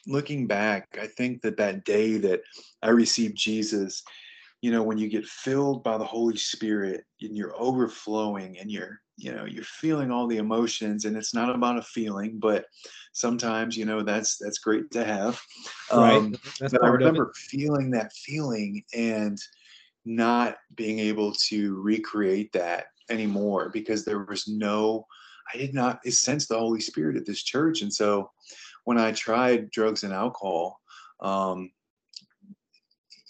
looking 0.06 0.46
back, 0.46 0.98
I 1.00 1.06
think 1.06 1.42
that 1.42 1.58
that 1.58 1.84
day 1.84 2.16
that 2.16 2.40
I 2.82 2.88
received 2.90 3.36
Jesus, 3.36 4.02
you 4.62 4.70
know, 4.70 4.82
when 4.82 4.98
you 4.98 5.08
get 5.08 5.26
filled 5.26 5.82
by 5.84 5.98
the 5.98 6.04
Holy 6.04 6.36
Spirit 6.36 7.04
and 7.20 7.36
you're 7.36 7.54
overflowing 7.60 8.58
and 8.58 8.70
you're 8.70 9.00
you 9.16 9.32
know 9.32 9.44
you're 9.44 9.64
feeling 9.64 10.10
all 10.10 10.26
the 10.26 10.36
emotions 10.36 11.04
and 11.04 11.16
it's 11.16 11.34
not 11.34 11.54
about 11.54 11.78
a 11.78 11.82
feeling 11.82 12.38
but 12.38 12.66
sometimes 13.12 13.76
you 13.76 13.86
know 13.86 14.02
that's 14.02 14.36
that's 14.36 14.58
great 14.58 14.90
to 14.90 15.04
have. 15.04 15.40
Right. 15.92 16.16
Um, 16.16 16.34
but 16.60 16.84
i 16.84 16.88
remember 16.88 17.32
feeling 17.34 17.90
that 17.92 18.12
feeling 18.12 18.84
and 18.94 19.38
not 20.04 20.56
being 20.74 20.98
able 20.98 21.32
to 21.48 21.80
recreate 21.80 22.52
that 22.52 22.86
anymore 23.10 23.70
because 23.72 24.04
there 24.04 24.24
was 24.24 24.46
no 24.46 25.06
i 25.52 25.56
did 25.56 25.74
not 25.74 26.04
sense 26.06 26.46
the 26.46 26.58
holy 26.58 26.80
spirit 26.80 27.16
at 27.16 27.26
this 27.26 27.42
church. 27.42 27.82
And 27.82 27.92
so 27.92 28.30
when 28.84 28.98
i 28.98 29.12
tried 29.12 29.70
drugs 29.70 30.04
and 30.04 30.12
alcohol 30.12 30.80
um, 31.20 31.70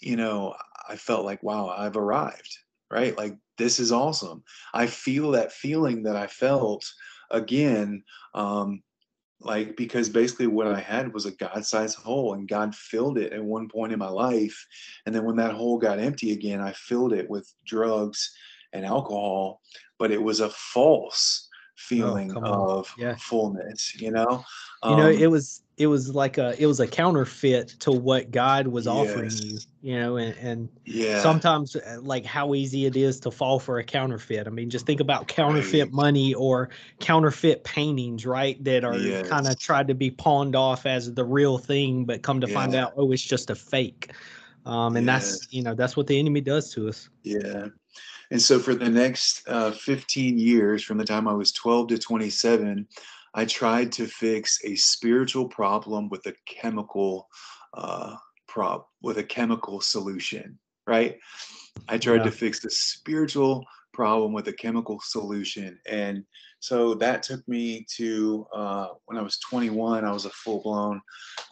you 0.01 0.17
know 0.17 0.53
i 0.89 0.95
felt 0.95 1.25
like 1.25 1.41
wow 1.43 1.67
i've 1.69 1.97
arrived 1.97 2.57
right 2.89 3.17
like 3.17 3.35
this 3.57 3.79
is 3.79 3.91
awesome. 3.91 4.43
I 4.73 4.87
feel 4.87 5.31
that 5.31 5.51
feeling 5.51 6.03
that 6.03 6.15
I 6.15 6.27
felt 6.27 6.85
again, 7.31 8.03
um, 8.33 8.83
like 9.39 9.75
because 9.77 10.09
basically 10.09 10.47
what 10.47 10.67
I 10.67 10.79
had 10.79 11.13
was 11.13 11.25
a 11.25 11.31
God-sized 11.31 11.97
hole, 11.97 12.33
and 12.33 12.47
God 12.47 12.73
filled 12.75 13.17
it 13.17 13.33
at 13.33 13.43
one 13.43 13.67
point 13.67 13.93
in 13.93 13.99
my 13.99 14.09
life, 14.09 14.65
and 15.05 15.13
then 15.13 15.25
when 15.25 15.35
that 15.37 15.53
hole 15.53 15.77
got 15.77 15.99
empty 15.99 16.31
again, 16.31 16.61
I 16.61 16.73
filled 16.73 17.13
it 17.13 17.29
with 17.29 17.51
drugs 17.65 18.31
and 18.73 18.85
alcohol, 18.85 19.61
but 19.99 20.11
it 20.11 20.21
was 20.21 20.39
a 20.39 20.49
false 20.49 21.47
Oh, 21.79 21.79
feeling 21.79 22.35
oh, 22.35 22.79
of 22.79 22.95
yeah. 22.97 23.15
fullness 23.19 23.93
you 24.01 24.09
know 24.09 24.43
um, 24.81 24.91
you 24.91 24.97
know 24.97 25.09
it 25.09 25.27
um 25.27 25.31
was 25.31 25.61
it 25.77 25.85
was 25.85 26.13
like 26.15 26.39
a 26.39 26.59
it 26.61 26.65
was 26.65 26.79
a 26.79 26.87
counterfeit 26.87 27.67
to 27.79 27.91
what 27.91 28.31
god 28.31 28.67
was 28.67 28.85
yes. 28.85 28.93
offering 28.93 29.31
you 29.31 29.59
you 29.81 29.99
know 29.99 30.17
and, 30.17 30.35
and 30.37 30.69
yeah 30.85 31.21
sometimes 31.21 31.75
uh, 31.75 31.99
like 32.01 32.25
how 32.25 32.55
easy 32.55 32.85
it 32.85 32.95
is 32.95 33.19
to 33.19 33.29
fall 33.29 33.59
for 33.59 33.77
a 33.77 33.83
counterfeit 33.83 34.47
i 34.47 34.49
mean 34.49 34.69
just 34.69 34.85
think 34.85 34.99
about 34.99 35.27
counterfeit 35.27 35.85
right. 35.85 35.93
money 35.93 36.33
or 36.33 36.69
counterfeit 36.99 37.63
paintings 37.63 38.25
right 38.25 38.61
that 38.63 38.83
are 38.83 38.97
yes. 38.97 39.27
kind 39.27 39.47
of 39.47 39.57
tried 39.59 39.87
to 39.87 39.93
be 39.93 40.09
pawned 40.09 40.55
off 40.55 40.85
as 40.85 41.13
the 41.13 41.23
real 41.23 41.57
thing 41.57 42.03
but 42.03 42.23
come 42.23 42.41
to 42.41 42.47
yeah. 42.47 42.53
find 42.53 42.75
out 42.75 42.93
oh 42.97 43.11
it's 43.11 43.21
just 43.21 43.49
a 43.49 43.55
fake 43.55 44.11
um, 44.65 44.97
and 44.97 45.07
that's 45.07 45.47
you 45.51 45.63
know 45.63 45.73
that's 45.73 45.95
what 45.95 46.07
the 46.07 46.19
enemy 46.19 46.41
does 46.41 46.73
to 46.73 46.89
us 46.89 47.09
yeah 47.23 47.67
and 48.29 48.41
so 48.41 48.59
for 48.59 48.75
the 48.75 48.89
next 48.89 49.47
uh, 49.47 49.71
15 49.71 50.37
years, 50.37 50.83
from 50.83 50.97
the 50.97 51.05
time 51.05 51.27
I 51.27 51.33
was 51.33 51.51
12 51.53 51.87
to 51.89 51.97
27, 51.97 52.85
I 53.37 53.45
tried 53.45 53.91
to 53.93 54.07
fix 54.07 54.59
a 54.65 54.75
spiritual 54.75 55.47
problem 55.47 56.09
with 56.09 56.25
a 56.25 56.33
chemical 56.47 57.29
uh, 57.75 58.15
prop 58.47 58.89
with 59.03 59.19
a 59.19 59.23
chemical 59.23 59.79
solution. 59.79 60.57
Right? 60.87 61.19
I 61.87 61.99
tried 61.99 62.17
yeah. 62.17 62.23
to 62.23 62.31
fix 62.31 62.59
the 62.59 62.71
spiritual 62.71 63.63
problem 63.93 64.33
with 64.33 64.47
a 64.47 64.53
chemical 64.53 64.99
solution, 65.01 65.79
and 65.87 66.23
so 66.59 66.95
that 66.95 67.21
took 67.21 67.47
me 67.47 67.85
to 67.97 68.47
uh, 68.55 68.87
when 69.05 69.19
I 69.19 69.21
was 69.21 69.37
21. 69.39 70.03
I 70.03 70.11
was 70.11 70.25
a 70.25 70.31
full 70.31 70.63
blown 70.63 70.99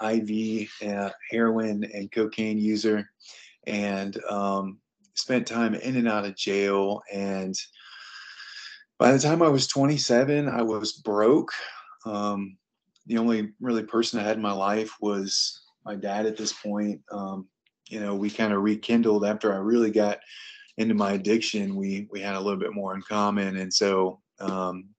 IV 0.01 0.67
uh, 0.87 1.11
heroin 1.29 1.83
and 1.93 2.11
cocaine 2.11 2.57
user, 2.57 3.07
and 3.67 4.17
um, 4.27 4.79
spent 5.13 5.45
time 5.45 5.75
in 5.75 5.97
and 5.97 6.07
out 6.07 6.25
of 6.25 6.35
jail. 6.35 7.03
And 7.13 7.55
by 8.97 9.11
the 9.11 9.19
time 9.19 9.41
I 9.41 9.49
was 9.49 9.67
27, 9.67 10.47
I 10.47 10.61
was 10.61 10.93
broke. 10.93 11.51
Um, 12.05 12.57
the 13.07 13.17
only 13.17 13.51
really 13.59 13.83
person 13.83 14.19
I 14.19 14.23
had 14.23 14.37
in 14.37 14.41
my 14.41 14.51
life 14.51 14.93
was 15.01 15.61
my 15.85 15.95
dad 15.95 16.25
at 16.25 16.37
this 16.37 16.53
point. 16.53 17.01
Um, 17.11 17.47
you 17.89 17.99
know, 17.99 18.15
we 18.15 18.29
kind 18.29 18.53
of 18.53 18.63
rekindled 18.63 19.25
after 19.25 19.53
I 19.53 19.57
really 19.57 19.91
got 19.91 20.19
into 20.77 20.95
my 20.95 21.13
addiction. 21.13 21.75
We 21.75 22.07
we 22.11 22.21
had 22.21 22.35
a 22.35 22.39
little 22.39 22.59
bit 22.59 22.73
more 22.73 22.95
in 22.95 23.01
common, 23.01 23.57
and 23.57 23.71
so 23.71 24.21
um, 24.39 24.89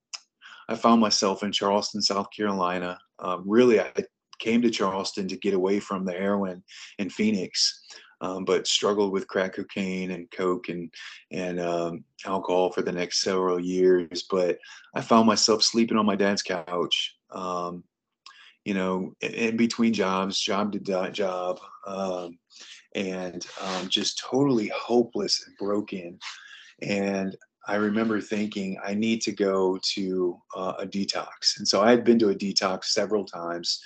I 0.69 0.77
found 0.77 1.01
myself 1.01 1.43
in 1.43 1.51
Charleston, 1.51 2.01
South 2.01 2.29
Carolina. 2.31 2.99
Um, 3.19 3.43
really, 3.47 3.81
I 3.81 3.93
came 4.39 4.63
to 4.63 4.71
Charleston 4.71 5.27
to 5.29 5.37
get 5.37 5.55
away 5.55 5.81
from 5.81 6.05
the 6.05 6.13
heroin 6.13 6.63
in 6.99 7.11
Phoenix 7.11 7.83
um, 8.21 8.45
but 8.45 8.67
struggled 8.67 9.13
with 9.13 9.29
crack 9.29 9.55
cocaine 9.55 10.13
and 10.13 10.31
coke 10.31 10.69
and 10.69 10.93
and 11.31 11.61
um, 11.61 12.05
alcohol 12.25 12.71
for 12.71 12.83
the 12.83 12.93
next 12.93 13.21
several 13.21 13.61
years. 13.61 14.25
But 14.31 14.59
I 14.95 15.01
found 15.01 15.27
myself 15.27 15.63
sleeping 15.63 15.99
on 15.99 16.07
my 16.07 16.17
dad's 16.17 16.43
couch. 16.43 17.17
Um, 17.31 17.85
you 18.65 18.75
know, 18.75 19.15
in, 19.21 19.57
between 19.57 19.93
jobs, 19.93 20.41
job 20.41 20.73
to 20.73 21.11
job, 21.11 21.61
um, 21.87 22.37
and 22.97 23.47
um, 23.61 23.89
just 23.89 24.19
totally 24.19 24.73
hopeless 24.75 25.45
and 25.47 25.57
broken. 25.57 26.19
And 26.83 27.37
I 27.69 27.77
remember 27.77 28.21
thinking 28.21 28.79
I 28.85 28.95
need 28.95 29.23
to 29.23 29.33
go 29.33 29.79
to 29.95 30.41
uh, 30.55 30.75
a 30.81 30.87
detox. 30.87 31.59
And 31.59 31.67
so 31.67 31.81
I 31.81 31.91
had 31.91 32.05
been 32.05 32.19
to 32.21 32.31
a 32.31 32.35
detox 32.35 32.87
several 32.87 33.25
times 33.25 33.81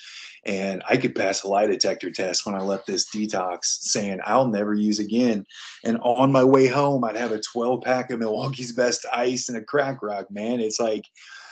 and 0.46 0.82
I 0.88 0.96
could 0.96 1.14
pass 1.14 1.42
a 1.42 1.48
lie 1.48 1.66
detector 1.66 2.10
test 2.10 2.46
when 2.46 2.54
I 2.54 2.60
left 2.60 2.86
this 2.86 3.08
detox 3.10 3.64
saying 3.64 4.20
I'll 4.24 4.46
never 4.46 4.74
use 4.74 4.98
again. 4.98 5.44
And 5.84 5.98
on 6.02 6.32
my 6.32 6.44
way 6.44 6.66
home, 6.66 7.04
I'd 7.04 7.16
have 7.16 7.32
a 7.32 7.40
12 7.40 7.82
pack 7.82 8.10
of 8.10 8.20
Milwaukee's 8.20 8.72
best 8.72 9.04
ice 9.12 9.48
and 9.48 9.58
a 9.58 9.62
crack 9.62 10.02
rock, 10.02 10.30
man. 10.30 10.60
It's 10.60 10.80
like, 10.80 11.04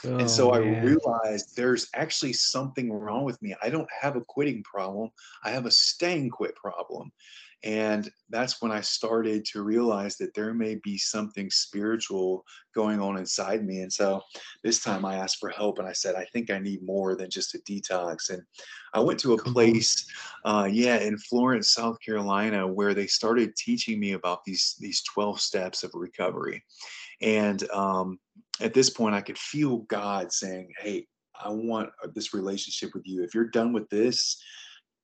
oh, 0.05 0.17
and 0.17 0.29
so 0.29 0.51
man. 0.51 0.75
I 0.75 0.81
realized 0.81 1.55
there's 1.55 1.87
actually 1.93 2.33
something 2.33 2.91
wrong 2.91 3.23
with 3.23 3.41
me. 3.41 3.55
I 3.61 3.69
don't 3.69 3.89
have 4.01 4.15
a 4.15 4.21
quitting 4.21 4.63
problem, 4.63 5.09
I 5.43 5.51
have 5.51 5.65
a 5.65 5.71
staying 5.71 6.31
quit 6.31 6.55
problem. 6.55 7.11
And 7.63 8.09
that's 8.29 8.61
when 8.61 8.71
I 8.71 8.79
started 8.79 9.43
to 9.45 9.63
realize 9.63 10.15
that 10.17 10.33
there 10.33 10.53
may 10.53 10.75
be 10.75 10.97
something 10.97 11.49
spiritual 11.49 12.45
going 12.73 13.01
on 13.01 13.17
inside 13.17 13.65
me. 13.65 13.81
And 13.81 13.91
so 13.91 14.21
this 14.63 14.81
time 14.81 15.03
I 15.03 15.15
asked 15.15 15.39
for 15.39 15.49
help 15.49 15.77
and 15.77 15.87
I 15.87 15.91
said, 15.91 16.15
I 16.15 16.25
think 16.31 16.49
I 16.49 16.59
need 16.59 16.81
more 16.83 17.15
than 17.15 17.29
just 17.29 17.55
a 17.55 17.59
detox. 17.59 18.29
And 18.29 18.41
I 18.93 19.01
went 19.01 19.19
to 19.21 19.33
a 19.33 19.43
place, 19.43 20.05
uh, 20.45 20.69
yeah, 20.71 20.99
in 20.99 21.17
Florence, 21.17 21.73
South 21.73 21.97
Carolina, 21.99 22.65
where 22.65 22.93
they 22.93 23.07
started 23.07 23.55
teaching 23.57 23.99
me 23.99 24.13
about 24.13 24.45
these, 24.45 24.75
these 24.79 25.03
12 25.03 25.41
steps 25.41 25.83
of 25.83 25.91
recovery. 25.93 26.63
And 27.21 27.69
um, 27.71 28.19
at 28.61 28.73
this 28.73 28.89
point, 28.89 29.15
I 29.15 29.21
could 29.21 29.37
feel 29.37 29.79
God 29.79 30.31
saying, 30.31 30.69
Hey, 30.79 31.07
I 31.41 31.49
want 31.49 31.89
this 32.13 32.33
relationship 32.33 32.93
with 32.93 33.03
you. 33.05 33.23
If 33.23 33.33
you're 33.33 33.45
done 33.45 33.73
with 33.73 33.89
this, 33.89 34.41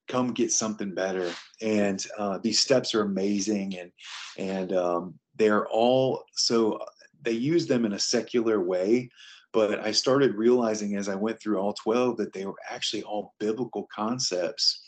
come 0.07 0.33
get 0.33 0.51
something 0.51 0.93
better. 0.93 1.31
And 1.61 2.05
uh, 2.17 2.39
these 2.39 2.59
steps 2.59 2.93
are 2.93 3.01
amazing 3.01 3.77
and 3.77 3.91
and 4.37 4.73
um, 4.73 5.15
they're 5.37 5.67
all 5.67 6.23
so 6.33 6.79
they 7.21 7.31
use 7.31 7.67
them 7.67 7.85
in 7.85 7.93
a 7.93 7.99
secular 7.99 8.61
way 8.61 9.09
but 9.51 9.79
i 9.79 9.91
started 9.91 10.35
realizing 10.35 10.95
as 10.95 11.09
i 11.09 11.15
went 11.15 11.39
through 11.39 11.57
all 11.57 11.73
12 11.73 12.17
that 12.17 12.33
they 12.33 12.45
were 12.45 12.55
actually 12.69 13.03
all 13.03 13.33
biblical 13.39 13.87
concepts 13.93 14.84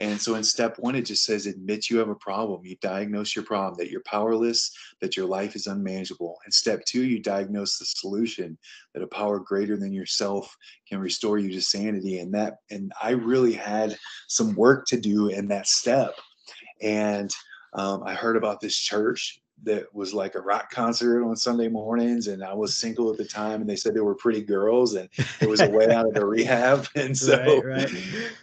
And 0.00 0.18
so 0.18 0.36
in 0.36 0.42
step 0.42 0.78
one, 0.78 0.94
it 0.94 1.02
just 1.02 1.24
says 1.24 1.44
admit 1.44 1.90
you 1.90 1.98
have 1.98 2.08
a 2.08 2.14
problem. 2.14 2.64
You 2.64 2.76
diagnose 2.80 3.36
your 3.36 3.44
problem, 3.44 3.74
that 3.78 3.90
you're 3.90 4.02
powerless, 4.02 4.72
that 5.02 5.14
your 5.14 5.26
life 5.26 5.54
is 5.54 5.66
unmanageable. 5.66 6.38
And 6.44 6.52
step 6.52 6.84
two, 6.86 7.04
you 7.04 7.20
diagnose 7.20 7.78
the 7.78 7.84
solution, 7.84 8.56
that 8.94 9.02
a 9.02 9.06
power 9.06 9.38
greater 9.38 9.76
than 9.76 9.92
yourself 9.92 10.56
can 10.88 11.00
restore 11.00 11.38
you 11.38 11.52
to 11.52 11.60
sanity. 11.60 12.18
And 12.20 12.32
that, 12.32 12.56
and 12.70 12.92
I 13.00 13.10
really 13.10 13.52
had 13.52 13.98
some 14.28 14.54
work 14.54 14.86
to 14.86 14.98
do 14.98 15.28
in 15.28 15.48
that 15.48 15.68
step. 15.68 16.14
And 16.80 17.30
um, 17.74 18.02
I 18.04 18.14
heard 18.14 18.36
about 18.36 18.60
this 18.60 18.76
church 18.76 19.39
that 19.64 19.94
was 19.94 20.14
like 20.14 20.34
a 20.34 20.40
rock 20.40 20.70
concert 20.70 21.24
on 21.24 21.36
Sunday 21.36 21.68
mornings, 21.68 22.28
and 22.28 22.42
I 22.42 22.54
was 22.54 22.74
single 22.76 23.10
at 23.10 23.18
the 23.18 23.24
time, 23.24 23.60
and 23.60 23.68
they 23.68 23.76
said 23.76 23.94
they 23.94 24.00
were 24.00 24.14
pretty 24.14 24.42
girls, 24.42 24.94
and 24.94 25.08
it 25.40 25.48
was 25.48 25.60
a 25.60 25.68
way 25.68 25.90
out 25.90 26.06
of 26.06 26.14
the 26.14 26.24
rehab, 26.26 26.86
and 26.94 27.16
so 27.16 27.62
right, 27.62 27.64
right. 27.64 27.90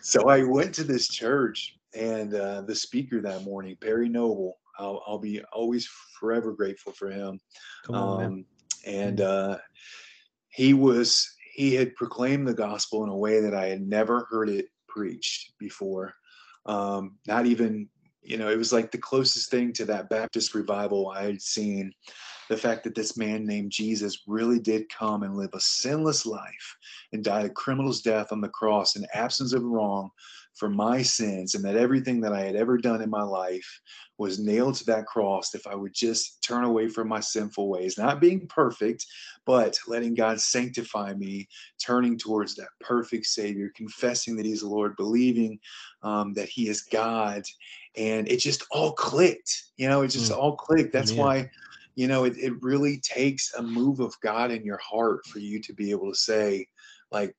so 0.01 0.29
I 0.29 0.43
went 0.43 0.73
to 0.75 0.83
this 0.83 1.07
church, 1.07 1.75
and 1.95 2.33
uh, 2.33 2.61
the 2.61 2.75
speaker 2.75 3.21
that 3.21 3.43
morning, 3.43 3.77
Perry 3.79 4.09
Noble, 4.09 4.57
I'll, 4.77 5.03
I'll 5.07 5.19
be 5.19 5.41
always 5.51 5.89
forever 6.19 6.53
grateful 6.53 6.93
for 6.93 7.09
him, 7.09 7.39
on, 7.89 8.23
um, 8.23 8.45
and 8.85 9.21
uh, 9.21 9.57
he 10.49 10.73
was 10.73 11.33
he 11.53 11.73
had 11.73 11.95
proclaimed 11.95 12.47
the 12.47 12.53
gospel 12.53 13.03
in 13.03 13.09
a 13.09 13.17
way 13.17 13.41
that 13.41 13.55
I 13.55 13.67
had 13.67 13.81
never 13.81 14.27
heard 14.29 14.49
it 14.49 14.67
preached 14.87 15.57
before. 15.57 16.13
Um, 16.67 17.17
not 17.25 17.45
even 17.45 17.89
you 18.27 18.37
know, 18.37 18.49
it 18.49 18.57
was 18.57 18.73
like 18.73 18.91
the 18.91 18.97
closest 18.97 19.49
thing 19.49 19.71
to 19.73 19.85
that 19.85 20.09
Baptist 20.09 20.53
revival 20.53 21.09
I 21.09 21.23
had 21.23 21.41
seen. 21.41 21.93
The 22.49 22.57
fact 22.57 22.83
that 22.83 22.95
this 22.95 23.17
man 23.17 23.45
named 23.45 23.71
Jesus 23.71 24.23
really 24.27 24.59
did 24.59 24.89
come 24.89 25.23
and 25.23 25.35
live 25.35 25.51
a 25.53 25.59
sinless 25.59 26.25
life 26.25 26.77
and 27.13 27.23
died 27.23 27.45
a 27.45 27.49
criminal's 27.49 28.01
death 28.01 28.31
on 28.31 28.41
the 28.41 28.49
cross 28.49 28.95
in 28.95 29.05
absence 29.13 29.53
of 29.53 29.63
wrong 29.63 30.11
for 30.57 30.69
my 30.69 31.01
sins, 31.01 31.55
and 31.55 31.63
that 31.63 31.75
everything 31.75 32.21
that 32.21 32.33
I 32.33 32.41
had 32.41 32.55
ever 32.55 32.77
done 32.77 33.01
in 33.01 33.09
my 33.09 33.23
life 33.23 33.81
was 34.17 34.39
nailed 34.39 34.75
to 34.75 34.85
that 34.85 35.05
cross 35.05 35.53
if 35.53 35.67
I 35.67 35.75
would 35.75 35.93
just 35.93 36.43
turn 36.43 36.63
away 36.63 36.87
from 36.87 37.07
my 37.07 37.19
sinful 37.19 37.69
ways, 37.69 37.97
not 37.97 38.19
being 38.19 38.47
perfect, 38.47 39.05
but 39.45 39.77
letting 39.87 40.15
God 40.15 40.41
sanctify 40.41 41.13
me, 41.13 41.47
turning 41.79 42.17
towards 42.17 42.55
that 42.55 42.69
perfect 42.79 43.27
Savior, 43.27 43.71
confessing 43.75 44.35
that 44.35 44.45
He's 44.45 44.61
the 44.61 44.67
Lord, 44.67 44.95
believing 44.95 45.59
um, 46.01 46.33
that 46.33 46.49
He 46.49 46.67
is 46.67 46.81
God. 46.81 47.43
And 47.95 48.27
it 48.27 48.37
just 48.37 48.65
all 48.71 48.93
clicked, 48.93 49.63
you 49.77 49.87
know, 49.87 50.01
it 50.01 50.09
just 50.09 50.31
mm. 50.31 50.37
all 50.37 50.55
clicked. 50.55 50.93
That's 50.93 51.11
yeah. 51.11 51.23
why, 51.23 51.49
you 51.95 52.07
know, 52.07 52.25
it, 52.25 52.37
it 52.37 52.53
really 52.61 52.99
takes 52.99 53.53
a 53.53 53.61
move 53.61 53.99
of 53.99 54.19
God 54.21 54.51
in 54.51 54.63
your 54.65 54.77
heart 54.77 55.25
for 55.27 55.39
you 55.39 55.59
to 55.61 55.73
be 55.73 55.91
able 55.91 56.11
to 56.11 56.17
say, 56.17 56.67
like, 57.11 57.35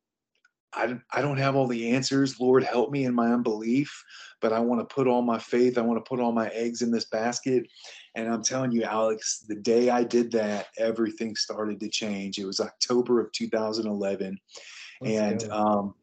I, 0.75 0.99
I 1.13 1.23
don't 1.23 1.39
have 1.39 1.57
all 1.57 1.67
the 1.67 1.91
answers. 1.91 2.39
Lord, 2.39 2.63
help 2.63 2.91
me 2.91 3.05
in 3.05 3.15
my 3.15 3.33
unbelief, 3.33 4.05
but 4.41 4.53
I 4.53 4.61
want 4.61 4.81
to 4.81 4.95
put 4.95 5.07
all 5.07 5.23
my 5.23 5.39
faith, 5.39 5.79
I 5.79 5.83
want 5.83 6.03
to 6.05 6.09
put 6.09 6.21
all 6.21 6.33
my 6.33 6.49
eggs 6.49 6.83
in 6.83 6.91
this 6.91 7.07
basket. 7.07 7.67
And 8.15 8.33
I'm 8.33 8.43
telling 8.43 8.73
you, 8.73 8.83
Alex, 8.83 9.45
the 9.49 9.55
day 9.55 9.91
I 9.91 10.05
did 10.05 10.31
that, 10.33 10.67
everything 10.79 11.37
started 11.37 11.81
to 11.81 11.89
change. 11.89 12.39
It 12.39 12.45
was 12.45 12.61
October 12.61 13.21
of 13.21 13.33
2011. 13.33 14.39
Let's 15.01 15.17
and, 15.17 15.53
um, 15.53 15.95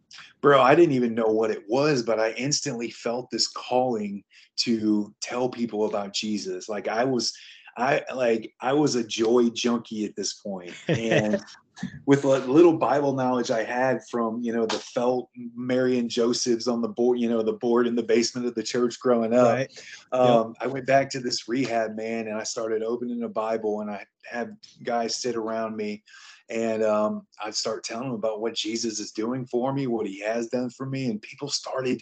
bro, 0.42 0.62
I 0.62 0.76
didn't 0.76 0.96
even 0.96 1.14
know 1.14 1.28
what 1.28 1.52
it 1.52 1.64
was, 1.68 2.04
but 2.04 2.20
I 2.20 2.32
instantly 2.32 2.90
felt 2.90 3.30
this 3.30 3.48
calling 3.48 4.24
to 4.58 5.14
tell 5.22 5.50
people 5.50 5.86
about 5.86 6.14
Jesus. 6.14 6.70
Like 6.70 6.88
I 6.88 7.04
was, 7.04 7.34
I 7.78 8.02
like, 8.14 8.54
I 8.62 8.74
was 8.74 8.96
a 8.96 9.04
joy 9.04 9.50
junkie 9.50 10.06
at 10.06 10.16
this 10.16 10.34
point, 10.36 10.74
and 10.88 11.44
with 12.06 12.24
what 12.24 12.48
little 12.48 12.78
Bible 12.78 13.14
knowledge 13.14 13.52
I 13.52 13.64
had 13.64 14.02
from, 14.10 14.42
you 14.42 14.54
know, 14.54 14.66
the 14.66 14.80
felt 14.80 15.30
Mary 15.56 16.00
and 16.00 16.10
Joseph's 16.10 16.68
on 16.68 16.82
the 16.82 16.88
board, 16.88 17.20
you 17.20 17.30
know, 17.30 17.42
the 17.42 17.54
board 17.54 17.88
in 17.88 17.96
the 17.96 18.04
basement 18.04 18.48
of 18.48 18.56
the 18.56 18.64
church 18.64 19.00
growing 19.00 19.34
up. 19.34 19.54
Right. 19.54 19.84
Um, 20.12 20.48
yep. 20.50 20.58
I 20.62 20.68
went 20.68 20.88
back 20.88 21.10
to 21.12 21.20
this 21.20 21.48
rehab, 21.48 21.96
man, 21.96 22.28
and 22.28 22.38
I 22.38 22.44
started 22.44 22.84
opening 22.84 23.20
the 23.20 23.28
Bible 23.28 23.82
and 23.82 23.92
I 23.92 24.06
had 24.24 24.56
guys 24.84 25.16
sit 25.16 25.36
around 25.36 25.76
me 25.76 26.04
and 26.50 26.84
um, 26.84 27.28
I'd 27.44 27.56
start 27.56 27.84
telling 27.84 28.10
them 28.10 28.16
about 28.16 28.42
what 28.42 28.56
Jesus 28.56 29.00
is 29.00 29.12
doing 29.12 29.46
for 29.46 29.74
me, 29.74 29.88
what 29.88 30.08
he 30.08 30.22
has 30.22 30.48
done 30.48 30.70
for 30.70 30.86
me. 30.86 31.10
And 31.10 31.22
people 31.22 31.50
started 31.50 32.02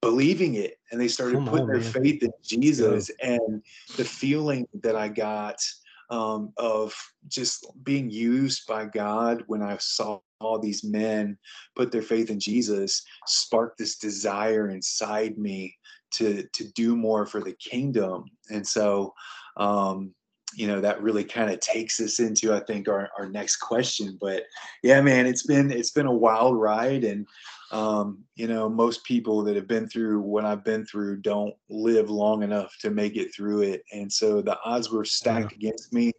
believing 0.00 0.54
it 0.54 0.78
and 0.90 1.00
they 1.00 1.08
started 1.08 1.36
Come 1.36 1.46
putting 1.46 1.66
on, 1.66 1.72
their 1.72 1.80
man. 1.80 1.92
faith 1.92 2.22
in 2.22 2.32
Jesus. 2.42 3.10
Yeah. 3.20 3.32
And 3.34 3.62
the 3.96 4.04
feeling 4.04 4.66
that 4.82 4.96
I 4.96 5.08
got– 5.08 5.56
um, 6.10 6.52
of 6.56 6.94
just 7.28 7.66
being 7.82 8.10
used 8.10 8.66
by 8.66 8.86
God 8.86 9.42
when 9.46 9.62
I 9.62 9.76
saw 9.78 10.20
all 10.40 10.58
these 10.58 10.84
men 10.84 11.38
put 11.74 11.90
their 11.90 12.02
faith 12.02 12.30
in 12.30 12.38
Jesus 12.38 13.02
sparked 13.26 13.78
this 13.78 13.96
desire 13.96 14.68
inside 14.68 15.38
me 15.38 15.74
to 16.12 16.46
to 16.52 16.64
do 16.72 16.96
more 16.96 17.26
for 17.26 17.40
the 17.40 17.54
kingdom. 17.54 18.24
And 18.50 18.66
so 18.66 19.14
um, 19.56 20.14
you 20.54 20.66
know 20.66 20.80
that 20.80 21.02
really 21.02 21.24
kind 21.24 21.50
of 21.50 21.60
takes 21.60 22.00
us 22.00 22.20
into 22.20 22.54
i 22.54 22.60
think 22.60 22.88
our, 22.88 23.10
our 23.18 23.28
next 23.28 23.56
question 23.56 24.16
but 24.20 24.44
yeah 24.82 25.00
man 25.00 25.26
it's 25.26 25.44
been 25.44 25.70
it's 25.70 25.90
been 25.90 26.06
a 26.06 26.12
wild 26.12 26.56
ride 26.56 27.04
and 27.04 27.26
um, 27.72 28.18
you 28.36 28.46
know 28.46 28.68
most 28.68 29.04
people 29.04 29.42
that 29.42 29.56
have 29.56 29.66
been 29.66 29.88
through 29.88 30.20
what 30.20 30.44
i've 30.44 30.64
been 30.64 30.84
through 30.86 31.16
don't 31.16 31.54
live 31.68 32.10
long 32.10 32.42
enough 32.42 32.76
to 32.80 32.90
make 32.90 33.16
it 33.16 33.34
through 33.34 33.62
it 33.62 33.82
and 33.92 34.12
so 34.12 34.40
the 34.40 34.58
odds 34.64 34.90
were 34.90 35.04
stacked 35.04 35.52
yeah. 35.52 35.56
against 35.56 35.92
me 35.92 36.12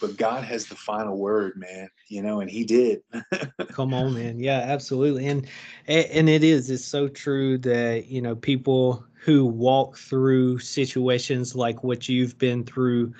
but 0.00 0.16
god 0.16 0.42
has 0.42 0.66
the 0.66 0.74
final 0.74 1.16
word 1.16 1.52
man 1.56 1.88
you 2.08 2.22
know 2.22 2.40
and 2.40 2.50
he 2.50 2.64
did 2.64 3.00
come 3.68 3.94
on 3.94 4.14
man 4.14 4.38
yeah 4.38 4.60
absolutely 4.60 5.26
and 5.26 5.46
and 5.86 6.28
it 6.28 6.42
is 6.42 6.70
it's 6.70 6.84
so 6.84 7.06
true 7.08 7.58
that 7.58 8.06
you 8.06 8.20
know 8.20 8.34
people 8.34 9.04
who 9.14 9.44
walk 9.44 9.96
through 9.96 10.58
situations 10.58 11.54
like 11.54 11.84
what 11.84 12.08
you've 12.08 12.38
been 12.38 12.64
through 12.64 13.12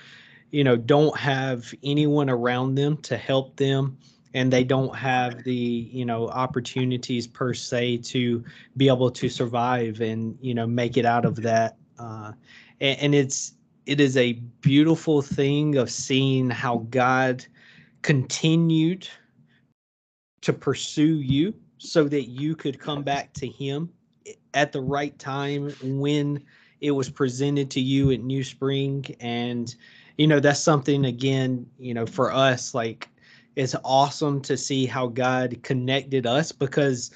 you 0.50 0.64
know 0.64 0.76
don't 0.76 1.16
have 1.16 1.72
anyone 1.82 2.30
around 2.30 2.74
them 2.74 2.96
to 2.96 3.16
help 3.16 3.56
them 3.56 3.98
and 4.34 4.52
they 4.52 4.64
don't 4.64 4.94
have 4.94 5.42
the 5.44 5.54
you 5.54 6.04
know 6.04 6.28
opportunities 6.28 7.26
per 7.26 7.54
se 7.54 7.98
to 7.98 8.44
be 8.76 8.88
able 8.88 9.10
to 9.10 9.28
survive 9.28 10.00
and 10.00 10.36
you 10.40 10.54
know 10.54 10.66
make 10.66 10.96
it 10.96 11.04
out 11.04 11.24
of 11.24 11.36
that 11.36 11.76
uh, 11.98 12.32
and, 12.80 12.98
and 13.00 13.14
it's 13.14 13.54
it 13.86 14.00
is 14.00 14.16
a 14.16 14.34
beautiful 14.60 15.22
thing 15.22 15.76
of 15.76 15.90
seeing 15.90 16.50
how 16.50 16.78
god 16.90 17.44
continued 18.02 19.08
to 20.40 20.52
pursue 20.52 21.16
you 21.16 21.54
so 21.78 22.04
that 22.04 22.24
you 22.24 22.54
could 22.54 22.78
come 22.78 23.02
back 23.02 23.32
to 23.32 23.46
him 23.46 23.88
at 24.54 24.72
the 24.72 24.80
right 24.80 25.18
time 25.18 25.72
when 25.82 26.42
it 26.80 26.90
was 26.90 27.10
presented 27.10 27.70
to 27.70 27.80
you 27.80 28.10
at 28.10 28.20
new 28.20 28.44
spring. 28.44 29.04
And 29.20 29.74
you 30.16 30.26
know 30.26 30.40
that's 30.40 30.60
something 30.60 31.04
again 31.04 31.64
you 31.78 31.94
know 31.94 32.04
for 32.04 32.32
us 32.32 32.74
like 32.74 33.08
it's 33.58 33.74
awesome 33.84 34.40
to 34.40 34.56
see 34.56 34.86
how 34.86 35.06
god 35.06 35.60
connected 35.62 36.26
us 36.26 36.52
because 36.52 37.10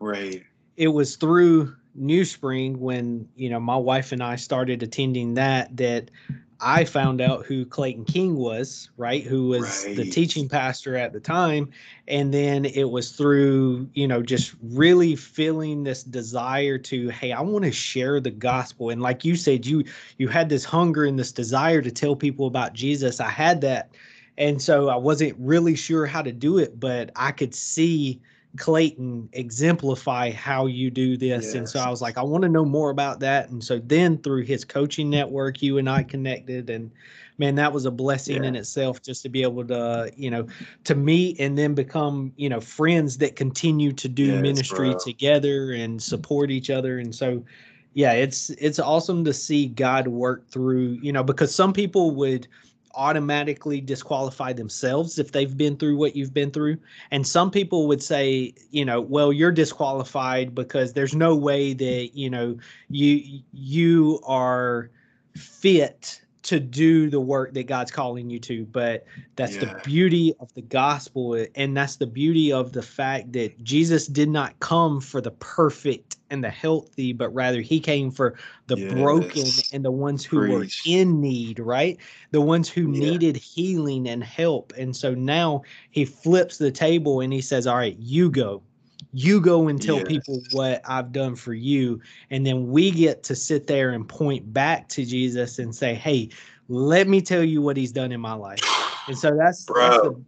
right 0.00 0.42
it 0.76 0.88
was 0.88 1.16
through 1.16 1.74
new 1.94 2.24
spring 2.24 2.80
when 2.80 3.28
you 3.36 3.48
know 3.48 3.60
my 3.60 3.76
wife 3.76 4.10
and 4.12 4.22
i 4.22 4.34
started 4.34 4.82
attending 4.82 5.34
that 5.34 5.74
that 5.76 6.10
I 6.60 6.84
found 6.84 7.20
out 7.20 7.44
who 7.44 7.66
Clayton 7.66 8.06
King 8.06 8.36
was, 8.36 8.88
right? 8.96 9.22
Who 9.22 9.48
was 9.48 9.84
right. 9.84 9.96
the 9.96 10.10
teaching 10.10 10.48
pastor 10.48 10.96
at 10.96 11.12
the 11.12 11.20
time. 11.20 11.70
And 12.08 12.32
then 12.32 12.64
it 12.64 12.90
was 12.90 13.12
through, 13.12 13.88
you 13.92 14.08
know, 14.08 14.22
just 14.22 14.54
really 14.62 15.14
feeling 15.14 15.84
this 15.84 16.02
desire 16.02 16.78
to, 16.78 17.08
hey, 17.10 17.32
I 17.32 17.40
want 17.42 17.64
to 17.64 17.72
share 17.72 18.18
the 18.18 18.30
gospel. 18.30 18.90
And 18.90 19.02
like 19.02 19.24
you 19.24 19.36
said, 19.36 19.66
you 19.66 19.84
you 20.16 20.28
had 20.28 20.48
this 20.48 20.64
hunger 20.64 21.04
and 21.04 21.18
this 21.18 21.32
desire 21.32 21.82
to 21.82 21.90
tell 21.90 22.16
people 22.16 22.46
about 22.46 22.72
Jesus. 22.72 23.20
I 23.20 23.30
had 23.30 23.60
that. 23.60 23.90
And 24.36 24.60
so 24.60 24.88
I 24.88 24.96
wasn't 24.96 25.36
really 25.38 25.76
sure 25.76 26.06
how 26.06 26.22
to 26.22 26.32
do 26.32 26.58
it, 26.58 26.80
but 26.80 27.10
I 27.16 27.30
could 27.30 27.54
see 27.54 28.20
Clayton 28.56 29.28
exemplify 29.32 30.30
how 30.30 30.66
you 30.66 30.90
do 30.90 31.16
this. 31.16 31.46
Yes. 31.46 31.54
And 31.54 31.68
so 31.68 31.80
I 31.80 31.90
was 31.90 32.00
like, 32.00 32.18
I 32.18 32.22
want 32.22 32.42
to 32.42 32.48
know 32.48 32.64
more 32.64 32.90
about 32.90 33.20
that. 33.20 33.50
And 33.50 33.62
so 33.62 33.78
then 33.78 34.18
through 34.18 34.42
his 34.42 34.64
coaching 34.64 35.10
network, 35.10 35.62
you 35.62 35.78
and 35.78 35.88
I 35.88 36.02
connected 36.02 36.70
and 36.70 36.90
man, 37.38 37.56
that 37.56 37.72
was 37.72 37.84
a 37.84 37.90
blessing 37.90 38.42
yeah. 38.42 38.48
in 38.48 38.56
itself 38.56 39.02
just 39.02 39.22
to 39.22 39.28
be 39.28 39.42
able 39.42 39.64
to, 39.64 40.12
you 40.16 40.30
know, 40.30 40.46
to 40.84 40.94
meet 40.94 41.40
and 41.40 41.58
then 41.58 41.74
become, 41.74 42.32
you 42.36 42.48
know, 42.48 42.60
friends 42.60 43.18
that 43.18 43.34
continue 43.34 43.92
to 43.92 44.08
do 44.08 44.26
yes, 44.26 44.42
ministry 44.42 44.90
bro. 44.90 44.98
together 44.98 45.72
and 45.72 46.00
support 46.00 46.50
each 46.52 46.70
other. 46.70 46.98
And 46.98 47.12
so 47.12 47.44
yeah, 47.94 48.12
it's 48.12 48.50
it's 48.50 48.78
awesome 48.78 49.24
to 49.24 49.32
see 49.32 49.66
God 49.66 50.08
work 50.08 50.48
through, 50.48 50.98
you 51.02 51.12
know, 51.12 51.22
because 51.22 51.54
some 51.54 51.72
people 51.72 52.12
would 52.12 52.46
automatically 52.96 53.80
disqualify 53.80 54.52
themselves 54.52 55.18
if 55.18 55.32
they've 55.32 55.56
been 55.56 55.76
through 55.76 55.96
what 55.96 56.16
you've 56.16 56.34
been 56.34 56.50
through. 56.50 56.78
And 57.10 57.26
some 57.26 57.50
people 57.50 57.86
would 57.88 58.02
say, 58.02 58.54
you 58.70 58.84
know, 58.84 59.00
well, 59.00 59.32
you're 59.32 59.52
disqualified 59.52 60.54
because 60.54 60.92
there's 60.92 61.14
no 61.14 61.34
way 61.34 61.74
that, 61.74 62.10
you 62.14 62.30
know, 62.30 62.56
you 62.88 63.40
you 63.52 64.20
are 64.24 64.90
fit 65.36 66.20
to 66.44 66.60
do 66.60 67.08
the 67.08 67.20
work 67.20 67.54
that 67.54 67.66
God's 67.66 67.90
calling 67.90 68.28
you 68.28 68.38
to. 68.40 68.66
But 68.66 69.06
that's 69.34 69.56
yeah. 69.56 69.60
the 69.64 69.80
beauty 69.82 70.34
of 70.40 70.52
the 70.54 70.62
gospel. 70.62 71.46
And 71.54 71.76
that's 71.76 71.96
the 71.96 72.06
beauty 72.06 72.52
of 72.52 72.72
the 72.72 72.82
fact 72.82 73.32
that 73.32 73.62
Jesus 73.64 74.06
did 74.06 74.28
not 74.28 74.58
come 74.60 75.00
for 75.00 75.20
the 75.20 75.30
perfect 75.32 76.16
and 76.30 76.44
the 76.44 76.50
healthy, 76.50 77.12
but 77.12 77.30
rather 77.34 77.60
he 77.60 77.80
came 77.80 78.10
for 78.10 78.34
the 78.66 78.76
yes. 78.76 78.92
broken 78.92 79.46
and 79.72 79.84
the 79.84 79.90
ones 79.90 80.24
who 80.24 80.38
Preach. 80.38 80.82
were 80.86 80.92
in 80.92 81.20
need, 81.20 81.58
right? 81.58 81.98
The 82.30 82.40
ones 82.40 82.68
who 82.68 82.92
yeah. 82.92 83.10
needed 83.10 83.36
healing 83.36 84.06
and 84.08 84.22
help. 84.22 84.72
And 84.76 84.94
so 84.94 85.14
now 85.14 85.62
he 85.90 86.04
flips 86.04 86.58
the 86.58 86.70
table 86.70 87.20
and 87.20 87.32
he 87.32 87.40
says, 87.40 87.66
All 87.66 87.76
right, 87.76 87.96
you 87.98 88.30
go 88.30 88.62
you 89.14 89.40
go 89.40 89.68
and 89.68 89.80
tell 89.80 89.98
yes. 89.98 90.08
people 90.08 90.42
what 90.50 90.82
I've 90.84 91.12
done 91.12 91.36
for 91.36 91.54
you. 91.54 92.00
And 92.30 92.44
then 92.44 92.68
we 92.68 92.90
get 92.90 93.22
to 93.24 93.36
sit 93.36 93.68
there 93.68 93.90
and 93.90 94.08
point 94.08 94.52
back 94.52 94.88
to 94.88 95.04
Jesus 95.04 95.60
and 95.60 95.74
say, 95.74 95.94
Hey, 95.94 96.30
let 96.68 97.06
me 97.06 97.22
tell 97.22 97.44
you 97.44 97.62
what 97.62 97.76
he's 97.76 97.92
done 97.92 98.10
in 98.10 98.20
my 98.20 98.34
life. 98.34 98.58
And 99.06 99.16
so 99.16 99.30
that's, 99.36 99.64
that's 99.74 100.02
the 100.02 100.20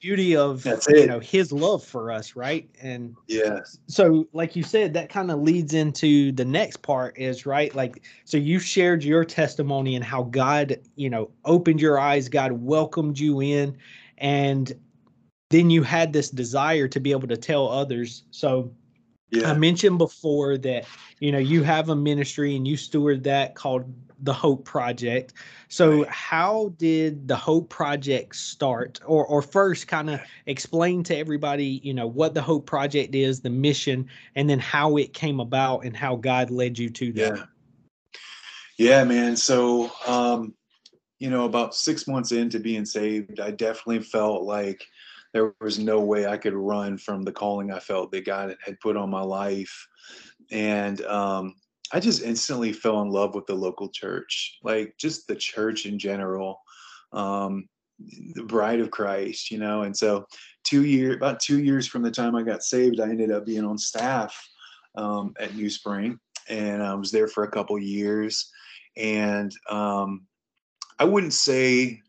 beauty 0.00 0.34
of 0.34 0.66
you 0.88 1.06
know 1.06 1.20
his 1.20 1.52
love 1.52 1.84
for 1.84 2.10
us, 2.10 2.34
right? 2.34 2.68
And 2.82 3.14
yes. 3.28 3.78
So 3.86 4.26
like 4.32 4.56
you 4.56 4.64
said, 4.64 4.92
that 4.94 5.08
kind 5.08 5.30
of 5.30 5.40
leads 5.40 5.74
into 5.74 6.32
the 6.32 6.44
next 6.44 6.82
part 6.82 7.16
is 7.16 7.46
right. 7.46 7.72
Like 7.72 8.02
so 8.24 8.36
you 8.36 8.58
shared 8.58 9.04
your 9.04 9.24
testimony 9.24 9.94
and 9.94 10.04
how 10.04 10.24
God, 10.24 10.80
you 10.96 11.08
know, 11.08 11.30
opened 11.44 11.80
your 11.80 12.00
eyes, 12.00 12.28
God 12.28 12.50
welcomed 12.52 13.20
you 13.20 13.40
in. 13.40 13.76
And 14.18 14.72
then 15.52 15.70
you 15.70 15.82
had 15.82 16.12
this 16.12 16.30
desire 16.30 16.88
to 16.88 17.00
be 17.00 17.12
able 17.12 17.28
to 17.28 17.36
tell 17.36 17.68
others. 17.68 18.24
So 18.30 18.72
yeah. 19.30 19.50
I 19.50 19.54
mentioned 19.54 19.98
before 19.98 20.58
that 20.58 20.84
you 21.20 21.32
know 21.32 21.38
you 21.38 21.62
have 21.62 21.88
a 21.88 21.96
ministry 21.96 22.56
and 22.56 22.66
you 22.66 22.76
steward 22.76 23.24
that 23.24 23.54
called 23.54 23.92
the 24.22 24.32
Hope 24.32 24.64
Project. 24.64 25.34
So 25.68 26.02
right. 26.02 26.08
how 26.08 26.74
did 26.76 27.26
the 27.26 27.36
Hope 27.36 27.68
Project 27.68 28.36
start? 28.36 29.00
Or 29.04 29.26
or 29.26 29.42
first 29.42 29.88
kind 29.88 30.10
of 30.10 30.20
explain 30.46 31.02
to 31.04 31.16
everybody, 31.16 31.80
you 31.82 31.94
know, 31.94 32.06
what 32.06 32.34
the 32.34 32.42
Hope 32.42 32.66
Project 32.66 33.14
is, 33.14 33.40
the 33.40 33.50
mission, 33.50 34.08
and 34.34 34.48
then 34.48 34.58
how 34.58 34.96
it 34.96 35.12
came 35.12 35.40
about 35.40 35.84
and 35.84 35.96
how 35.96 36.16
God 36.16 36.50
led 36.50 36.78
you 36.78 36.90
to 36.90 37.12
that. 37.12 37.36
Yeah. 37.36 37.44
Yeah, 38.78 39.04
man. 39.04 39.36
So 39.36 39.92
um, 40.06 40.54
you 41.18 41.30
know, 41.30 41.44
about 41.44 41.74
six 41.74 42.08
months 42.08 42.32
into 42.32 42.58
being 42.58 42.84
saved, 42.84 43.38
I 43.38 43.52
definitely 43.52 44.00
felt 44.00 44.42
like 44.42 44.84
there 45.32 45.54
was 45.60 45.78
no 45.78 46.00
way 46.00 46.26
I 46.26 46.36
could 46.36 46.54
run 46.54 46.98
from 46.98 47.22
the 47.22 47.32
calling 47.32 47.70
I 47.70 47.78
felt 47.78 48.12
that 48.12 48.26
God 48.26 48.56
had 48.64 48.80
put 48.80 48.96
on 48.96 49.10
my 49.10 49.22
life. 49.22 49.88
And 50.50 51.00
um, 51.06 51.54
I 51.92 52.00
just 52.00 52.22
instantly 52.22 52.72
fell 52.72 53.02
in 53.02 53.10
love 53.10 53.34
with 53.34 53.46
the 53.46 53.54
local 53.54 53.88
church, 53.88 54.58
like 54.62 54.94
just 54.98 55.26
the 55.26 55.36
church 55.36 55.86
in 55.86 55.98
general, 55.98 56.60
um, 57.12 57.68
the 58.34 58.44
bride 58.44 58.80
of 58.80 58.90
Christ, 58.90 59.50
you 59.50 59.58
know. 59.58 59.82
And 59.82 59.96
so, 59.96 60.26
two 60.64 60.84
years, 60.84 61.16
about 61.16 61.40
two 61.40 61.62
years 61.62 61.86
from 61.86 62.02
the 62.02 62.10
time 62.10 62.34
I 62.34 62.42
got 62.42 62.62
saved, 62.62 63.00
I 63.00 63.08
ended 63.08 63.30
up 63.30 63.46
being 63.46 63.64
on 63.64 63.78
staff 63.78 64.38
um, 64.96 65.34
at 65.38 65.54
New 65.54 65.70
Spring, 65.70 66.18
and 66.48 66.82
I 66.82 66.94
was 66.94 67.10
there 67.10 67.28
for 67.28 67.44
a 67.44 67.50
couple 67.50 67.78
years. 67.78 68.50
And 68.96 69.54
um, 69.70 70.26
I 70.98 71.04
wouldn't 71.04 71.32
say 71.32 72.02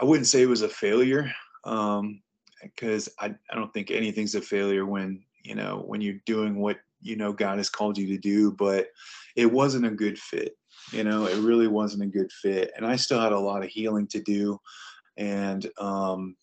I 0.00 0.04
wouldn't 0.04 0.26
say 0.26 0.42
it 0.42 0.48
was 0.48 0.62
a 0.62 0.68
failure 0.68 1.32
because 1.64 3.08
um, 3.08 3.14
I, 3.20 3.34
I 3.50 3.54
don't 3.54 3.72
think 3.72 3.90
anything's 3.90 4.34
a 4.34 4.40
failure 4.40 4.86
when 4.86 5.22
you 5.42 5.54
know 5.54 5.82
when 5.86 6.00
you're 6.00 6.20
doing 6.26 6.56
what 6.56 6.78
you 7.00 7.16
know 7.16 7.32
God 7.32 7.58
has 7.58 7.70
called 7.70 7.98
you 7.98 8.06
to 8.08 8.18
do, 8.18 8.52
but 8.52 8.88
it 9.36 9.50
wasn't 9.50 9.86
a 9.86 9.90
good 9.90 10.18
fit. 10.18 10.56
You 10.92 11.04
know, 11.04 11.26
it 11.26 11.38
really 11.38 11.68
wasn't 11.68 12.02
a 12.02 12.06
good 12.06 12.30
fit, 12.32 12.72
and 12.76 12.86
I 12.86 12.96
still 12.96 13.20
had 13.20 13.32
a 13.32 13.38
lot 13.38 13.62
of 13.62 13.70
healing 13.70 14.06
to 14.08 14.20
do, 14.20 14.58
and 15.16 15.66
um, 15.78 16.36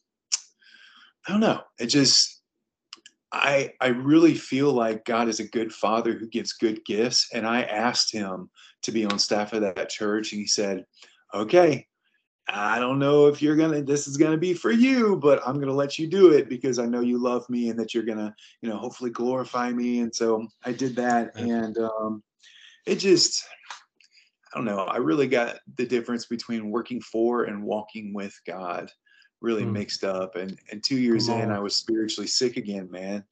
I 1.27 1.31
don't 1.31 1.41
know. 1.41 1.61
It 1.79 1.87
just 1.87 2.41
I 3.31 3.73
I 3.79 3.87
really 3.87 4.35
feel 4.35 4.73
like 4.73 5.05
God 5.05 5.27
is 5.27 5.39
a 5.39 5.47
good 5.47 5.73
father 5.73 6.13
who 6.13 6.27
gives 6.27 6.53
good 6.53 6.83
gifts, 6.85 7.29
and 7.33 7.45
I 7.45 7.63
asked 7.63 8.11
him 8.11 8.49
to 8.83 8.91
be 8.91 9.05
on 9.05 9.19
staff 9.19 9.53
of 9.53 9.61
that 9.61 9.89
church, 9.89 10.31
and 10.31 10.41
he 10.41 10.47
said, 10.47 10.85
"Okay, 11.33 11.87
I 12.47 12.79
don't 12.79 12.99
know 12.99 13.27
if 13.27 13.41
you're 13.41 13.55
gonna 13.55 13.81
this 13.81 14.07
is 14.07 14.17
gonna 14.17 14.37
be 14.37 14.53
for 14.53 14.71
you, 14.71 15.15
but 15.15 15.41
I'm 15.45 15.59
gonna 15.59 15.73
let 15.73 15.97
you 15.97 16.07
do 16.07 16.31
it 16.33 16.49
because 16.49 16.79
I 16.79 16.85
know 16.85 17.01
you 17.01 17.17
love 17.17 17.49
me 17.49 17.69
and 17.69 17.79
that 17.79 17.93
you're 17.93 18.03
gonna, 18.03 18.33
you 18.61 18.69
know, 18.69 18.77
hopefully 18.77 19.09
glorify 19.09 19.71
me. 19.71 19.99
And 19.99 20.13
so 20.13 20.47
I 20.65 20.71
did 20.71 20.95
that, 20.97 21.35
and 21.35 21.77
um, 21.77 22.23
it 22.85 22.95
just 22.95 23.45
I 24.53 24.57
don't 24.57 24.65
know. 24.65 24.79
I 24.79 24.97
really 24.97 25.27
got 25.27 25.59
the 25.75 25.85
difference 25.85 26.25
between 26.25 26.71
working 26.71 26.99
for 26.99 27.45
and 27.45 27.63
walking 27.63 28.13
with 28.13 28.37
God 28.45 28.91
really 29.39 29.63
mm. 29.63 29.71
mixed 29.71 30.03
up. 30.03 30.35
And 30.35 30.59
and 30.71 30.83
two 30.83 30.97
years 30.97 31.29
in, 31.29 31.51
I 31.51 31.59
was 31.59 31.75
spiritually 31.75 32.27
sick 32.27 32.57
again, 32.57 32.89
man, 32.91 33.23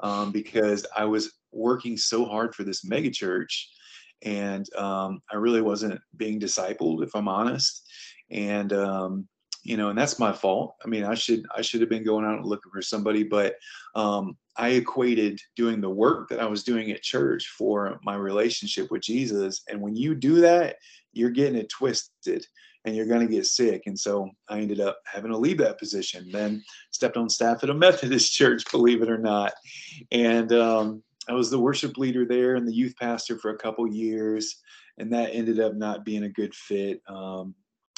um, 0.00 0.32
because 0.32 0.84
I 0.94 1.04
was 1.04 1.32
working 1.52 1.96
so 1.96 2.24
hard 2.24 2.54
for 2.54 2.64
this 2.64 2.84
mega 2.84 3.10
church, 3.10 3.70
and 4.22 4.66
um, 4.74 5.22
I 5.30 5.36
really 5.36 5.62
wasn't 5.62 6.00
being 6.16 6.40
discipled, 6.40 7.02
if 7.02 7.14
I'm 7.14 7.28
honest 7.28 7.84
and 8.30 8.72
um, 8.72 9.28
you 9.62 9.76
know, 9.76 9.88
and 9.88 9.98
that's 9.98 10.18
my 10.18 10.32
fault. 10.32 10.76
I 10.84 10.88
mean, 10.88 11.04
I 11.04 11.14
should 11.14 11.44
I 11.56 11.62
should 11.62 11.80
have 11.80 11.90
been 11.90 12.04
going 12.04 12.24
out 12.24 12.38
and 12.38 12.46
looking 12.46 12.70
for 12.72 12.82
somebody, 12.82 13.24
but 13.24 13.56
um, 13.94 14.36
I 14.56 14.70
equated 14.70 15.40
doing 15.56 15.80
the 15.80 15.90
work 15.90 16.28
that 16.28 16.40
I 16.40 16.46
was 16.46 16.64
doing 16.64 16.90
at 16.90 17.02
church 17.02 17.48
for 17.58 17.98
my 18.04 18.14
relationship 18.14 18.90
with 18.90 19.02
Jesus. 19.02 19.62
And 19.68 19.80
when 19.80 19.96
you 19.96 20.14
do 20.14 20.40
that, 20.40 20.76
you're 21.12 21.30
getting 21.30 21.56
it 21.56 21.68
twisted 21.68 22.46
and 22.84 22.94
you're 22.94 23.06
going 23.06 23.26
to 23.26 23.32
get 23.32 23.46
sick. 23.46 23.82
And 23.86 23.98
so 23.98 24.30
I 24.48 24.60
ended 24.60 24.80
up 24.80 25.00
having 25.04 25.32
to 25.32 25.36
leave 25.36 25.58
that 25.58 25.78
position. 25.78 26.30
Then 26.30 26.62
stepped 26.92 27.16
on 27.16 27.28
staff 27.28 27.64
at 27.64 27.70
a 27.70 27.74
Methodist 27.86 28.32
church, 28.32 28.62
believe 28.70 29.02
it 29.02 29.10
or 29.10 29.18
not. 29.18 29.52
And 30.12 30.52
um, 30.52 31.02
I 31.28 31.32
was 31.32 31.50
the 31.50 31.58
worship 31.58 31.98
leader 31.98 32.24
there 32.24 32.54
and 32.54 32.66
the 32.66 32.74
youth 32.74 32.94
pastor 32.98 33.36
for 33.38 33.50
a 33.50 33.58
couple 33.58 33.86
years. 33.88 34.62
And 34.98 35.12
that 35.12 35.34
ended 35.34 35.58
up 35.60 35.74
not 35.74 36.04
being 36.04 36.22
a 36.22 36.28
good 36.28 36.54
fit. 36.54 37.02
Um, 37.08 37.54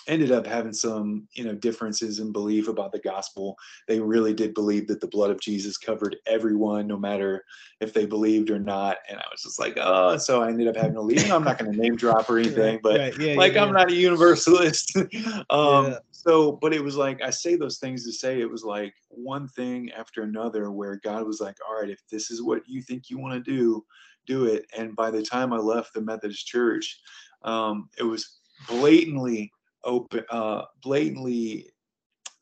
ended 0.09 0.33
up 0.33 0.47
having 0.47 0.73
some 0.73 1.29
you 1.33 1.45
know 1.45 1.55
differences 1.55 2.19
in 2.19 2.33
belief 2.33 2.69
about 2.69 2.93
the 2.93 2.99
gospel. 2.99 3.57
They 3.87 4.01
really 4.01 4.35
did 4.35 4.55
believe 4.55 4.89
that 4.89 5.01
the 5.01 5.07
blood 5.07 5.31
of 5.31 5.41
jesus 5.41 5.77
covered 5.77 6.17
everyone 6.27 6.87
no 6.87 6.97
matter 6.97 7.45
if 7.81 7.93
they 7.93 8.07
believed 8.07 8.51
or 8.51 8.59
not. 8.59 8.97
And 9.09 9.19
i 9.19 9.25
was 9.31 9.43
just 9.43 9.61
like 9.61 9.79
oh 9.81 10.17
so 10.17 10.43
i 10.43 10.49
ended 10.49 10.69
up 10.69 10.77
having 10.77 10.95
to 10.95 11.03
leave. 11.03 11.31
I'm 11.31 11.45
not 11.45 11.59
going 11.59 11.73
to 11.73 11.79
name 11.79 11.97
drop 11.97 12.29
or 12.29 12.39
anything 12.39 12.81
but 12.83 12.99
right, 12.99 13.19
yeah, 13.19 13.35
like 13.35 13.55
yeah, 13.55 13.63
i'm 13.63 13.69
yeah. 13.69 13.75
not 13.75 13.91
a 13.91 13.95
universalist. 13.95 14.97
Um 15.51 15.97
so 16.11 16.53
but 16.53 16.75
it 16.75 16.83
was 16.83 16.97
like 16.97 17.23
i 17.23 17.31
say 17.31 17.55
those 17.55 17.79
things 17.79 18.05
to 18.05 18.13
say 18.13 18.41
it 18.41 18.51
was 18.51 18.65
like 18.65 18.93
one 19.09 19.47
thing 19.49 19.91
after 19.93 20.23
another 20.23 20.71
where 20.71 20.97
god 20.97 21.25
was 21.25 21.41
like 21.41 21.57
all 21.67 21.81
right 21.81 21.91
if 21.91 22.01
this 22.11 22.31
is 22.31 22.43
what 22.43 22.63
you 22.67 22.83
think 22.83 23.09
you 23.09 23.19
want 23.19 23.33
to 23.33 23.51
do 23.51 23.85
do 24.27 24.45
it. 24.45 24.67
And 24.77 24.95
by 24.95 25.11
the 25.11 25.23
time 25.23 25.53
i 25.53 25.57
left 25.57 25.95
the 25.95 26.01
methodist 26.01 26.47
church 26.47 27.01
um, 27.43 27.89
it 27.99 28.03
was 28.03 28.39
blatantly 28.67 29.53
open, 29.85 30.25
uh, 30.31 30.63
blatantly 30.83 31.71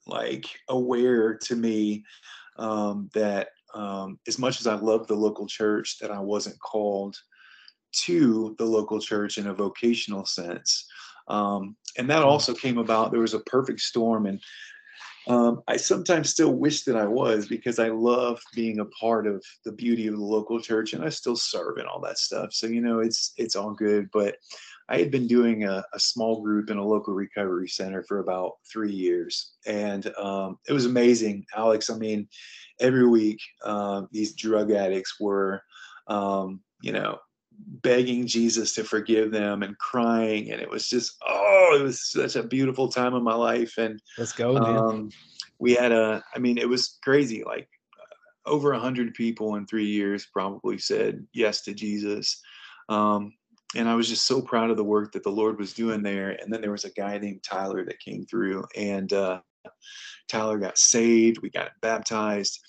like 0.07 0.46
aware 0.68 1.35
to 1.35 1.57
me 1.57 2.05
um, 2.59 3.11
that 3.14 3.49
um, 3.75 4.18
as 4.27 4.38
much 4.38 4.61
as 4.61 4.66
I 4.66 4.75
love 4.75 5.07
the 5.07 5.14
local 5.14 5.46
church, 5.46 5.99
that 6.01 6.11
I 6.11 6.20
wasn't 6.20 6.59
called 6.61 7.16
to 8.05 8.55
the 8.59 8.64
local 8.64 9.01
church 9.01 9.38
in 9.38 9.49
a 9.49 9.55
vocational 9.55 10.25
sense. 10.25 10.87
Um, 11.29 11.77
and 11.99 12.09
that 12.11 12.22
mm. 12.22 12.27
also 12.27 12.55
came 12.55 12.79
about. 12.79 13.11
There 13.11 13.20
was 13.20 13.35
a 13.35 13.40
perfect 13.40 13.81
storm, 13.81 14.27
and 14.27 14.40
um, 15.27 15.62
I 15.66 15.77
sometimes 15.77 16.31
still 16.31 16.55
wish 16.55 16.85
that 16.85 16.96
I 16.96 17.07
was 17.07 17.46
because 17.46 17.79
I 17.79 17.88
love 17.88 18.40
being 18.55 18.79
a 18.79 18.85
part 18.87 19.27
of 19.27 19.44
the 19.64 19.72
beauty 19.72 20.07
of 20.07 20.14
the 20.14 20.22
local 20.22 20.61
church, 20.61 20.92
and 20.92 21.05
I 21.05 21.09
still 21.09 21.37
serve 21.37 21.79
and 21.79 21.88
all 21.88 22.01
that 22.03 22.18
stuff. 22.18 22.53
So 22.53 22.66
you 22.66 22.81
know, 22.81 23.01
it's 23.01 23.33
it's 23.37 23.57
all 23.57 23.72
good. 23.72 24.09
But 24.12 24.37
I 24.88 24.99
had 24.99 25.11
been 25.11 25.27
doing 25.27 25.64
a, 25.64 25.85
a, 25.92 25.99
small 25.99 26.42
group 26.42 26.70
in 26.70 26.79
a 26.79 26.85
local 26.85 27.12
recovery 27.12 27.68
center 27.68 28.05
for 28.05 28.20
about 28.20 28.53
three 28.70 28.92
years, 28.92 29.55
and 29.66 30.07
um, 30.16 30.59
it 30.68 30.72
was 30.72 30.87
amazing, 30.87 31.44
Alex. 31.57 31.90
I 31.90 31.96
mean, 31.96 32.29
every 32.81 33.07
week 33.09 33.40
um, 33.64 34.09
these 34.12 34.35
drug 34.35 34.70
addicts 34.70 35.18
were, 35.18 35.62
um, 36.07 36.61
you 36.83 36.92
know, 36.92 37.18
begging 37.83 38.27
Jesus 38.27 38.75
to 38.75 38.85
forgive 38.85 39.33
them 39.33 39.62
and 39.62 39.77
crying, 39.79 40.53
and 40.53 40.61
it 40.61 40.70
was 40.70 40.88
just 40.88 41.16
oh, 41.27 41.77
it 41.79 41.83
was 41.83 42.09
such 42.09 42.37
a 42.37 42.42
beautiful 42.42 42.88
time 42.88 43.14
of 43.14 43.22
my 43.22 43.35
life. 43.35 43.75
And 43.79 44.01
let's 44.18 44.33
go. 44.33 44.57
Um, 44.57 45.11
we 45.59 45.75
had 45.75 45.90
a, 45.90 46.22
I 46.35 46.38
mean, 46.38 46.59
it 46.59 46.68
was 46.68 46.99
crazy. 47.03 47.42
Like 47.44 47.68
over 48.44 48.72
a 48.72 48.79
hundred 48.79 49.14
people 49.14 49.57
in 49.57 49.66
three 49.66 49.87
years 49.87 50.27
probably 50.33 50.79
said 50.79 51.27
yes 51.33 51.62
to 51.62 51.75
Jesus. 51.75 52.40
Um, 52.88 53.33
and 53.77 53.89
I 53.89 53.95
was 53.95 54.09
just 54.09 54.27
so 54.27 54.41
proud 54.41 54.71
of 54.71 54.77
the 54.77 54.85
work 54.85 55.12
that 55.12 55.23
the 55.23 55.31
Lord 55.31 55.59
was 55.59 55.75
doing 55.75 56.03
there. 56.03 56.31
And 56.31 56.53
then 56.53 56.61
there 56.61 56.73
was 56.73 56.85
a 56.85 56.91
guy 56.91 57.19
named 57.19 57.43
Tyler 57.43 57.85
that 57.85 58.01
came 58.01 58.25
through, 58.25 58.65
and 58.77 59.12
uh, 59.12 59.41
Tyler 60.29 60.59
got 60.59 60.79
saved. 60.79 61.43
We 61.43 61.51
got 61.51 61.71
baptized, 61.83 62.61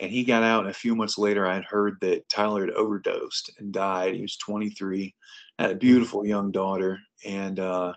and 0.00 0.10
he 0.10 0.24
got 0.24 0.42
out 0.42 0.60
and 0.60 0.70
a 0.70 0.74
few 0.74 0.94
months 0.94 1.18
later 1.18 1.46
i 1.46 1.54
had 1.54 1.64
heard 1.64 1.96
that 2.00 2.28
tyler 2.28 2.60
had 2.66 2.74
overdosed 2.74 3.50
and 3.58 3.72
died. 3.72 4.14
He 4.14 4.22
was 4.22 4.36
23 4.36 5.14
had 5.58 5.70
a 5.70 5.76
beautiful 5.76 6.26
young 6.26 6.52
daughter. 6.52 6.98
And 7.24 7.58
uh, 7.58 7.94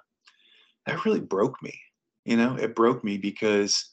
that 0.86 1.06
really 1.06 1.20
broke 1.20 1.62
me 1.62 1.80
you 2.26 2.38
know? 2.38 2.56
It 2.56 2.76
broke 2.76 3.04
me 3.04 3.18
because 3.18 3.90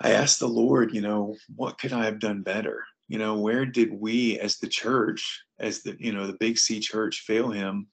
i 0.00 0.12
asked 0.12 0.40
the 0.40 0.48
lord 0.48 0.94
you 0.94 1.00
know 1.00 1.34
what 1.54 1.78
could 1.78 1.92
i 1.92 2.04
have 2.04 2.18
done 2.18 2.42
better 2.42 2.84
you 3.08 3.18
know 3.18 3.38
where 3.38 3.64
did 3.64 3.92
we 3.92 4.38
as 4.40 4.58
the 4.58 4.68
church 4.68 5.42
as 5.58 5.82
the 5.82 5.96
you 5.98 6.12
know 6.12 6.26
the 6.26 6.36
big 6.40 6.58
c 6.58 6.80
church 6.80 7.24
fail 7.26 7.50
him 7.50 7.86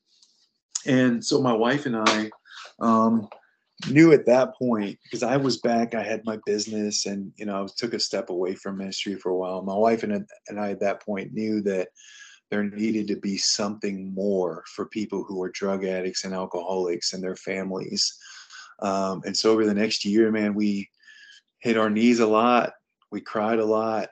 and 0.85 1.23
so 1.23 1.41
my 1.41 1.53
wife 1.53 1.85
and 1.85 1.95
i 1.95 2.29
um, 2.79 3.27
knew 3.89 4.13
at 4.13 4.25
that 4.25 4.55
point 4.55 4.97
because 5.03 5.23
I 5.23 5.37
was 5.37 5.57
back, 5.57 5.93
I 5.93 6.03
had 6.03 6.25
my 6.25 6.39
business, 6.45 7.05
and 7.05 7.31
you 7.35 7.45
know, 7.45 7.63
I 7.63 7.67
took 7.75 7.93
a 7.93 7.99
step 7.99 8.29
away 8.29 8.55
from 8.55 8.77
ministry 8.77 9.15
for 9.15 9.29
a 9.29 9.35
while. 9.35 9.61
My 9.61 9.75
wife 9.75 10.03
and 10.03 10.25
and 10.47 10.59
I 10.59 10.71
at 10.71 10.79
that 10.81 11.01
point 11.01 11.33
knew 11.33 11.61
that 11.61 11.89
there 12.49 12.63
needed 12.63 13.07
to 13.07 13.15
be 13.15 13.37
something 13.37 14.13
more 14.13 14.63
for 14.75 14.85
people 14.85 15.23
who 15.23 15.41
are 15.41 15.49
drug 15.49 15.85
addicts 15.85 16.23
and 16.23 16.33
alcoholics 16.33 17.13
and 17.13 17.23
their 17.23 17.35
families. 17.35 18.15
Um, 18.79 19.21
and 19.25 19.35
so 19.35 19.51
over 19.51 19.65
the 19.65 19.73
next 19.73 20.05
year, 20.05 20.31
man, 20.31 20.53
we 20.53 20.89
hit 21.59 21.77
our 21.77 21.89
knees 21.89 22.19
a 22.19 22.27
lot. 22.27 22.73
We 23.11 23.21
cried 23.21 23.59
a 23.59 23.65
lot, 23.65 24.09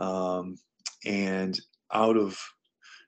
um, 0.00 0.56
and 1.04 1.60
out 1.92 2.16
of 2.16 2.38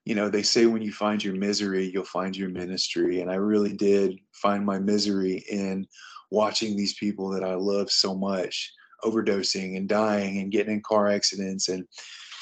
you 0.05 0.17
know, 0.17 0.29
they 0.29 0.43
say 0.43 0.67
when 0.67 0.83
you 0.83 0.93
find 0.93 1.23
your 1.23 1.35
misery, 1.37 1.89
you'll 1.93 2.05
find 2.05 2.37
your 2.37 2.49
ministry. 2.49 3.21
And 3.21 3.31
I 3.31 3.37
really 3.37 3.73
did 3.73 4.19
find 4.33 4.67
my 4.67 4.79
misery 4.79 5.45
in 5.49 5.87
watching 6.31 6.77
these 6.77 6.95
people 6.95 7.31
that 7.31 7.45
I 7.45 7.55
love 7.55 7.91
so 7.91 8.15
much 8.15 8.73
overdosing 9.05 9.77
and 9.77 9.89
dying 9.89 10.39
and 10.39 10.51
getting 10.51 10.75
in 10.75 10.83
car 10.83 11.09
accidents. 11.09 11.69
And 11.69 11.87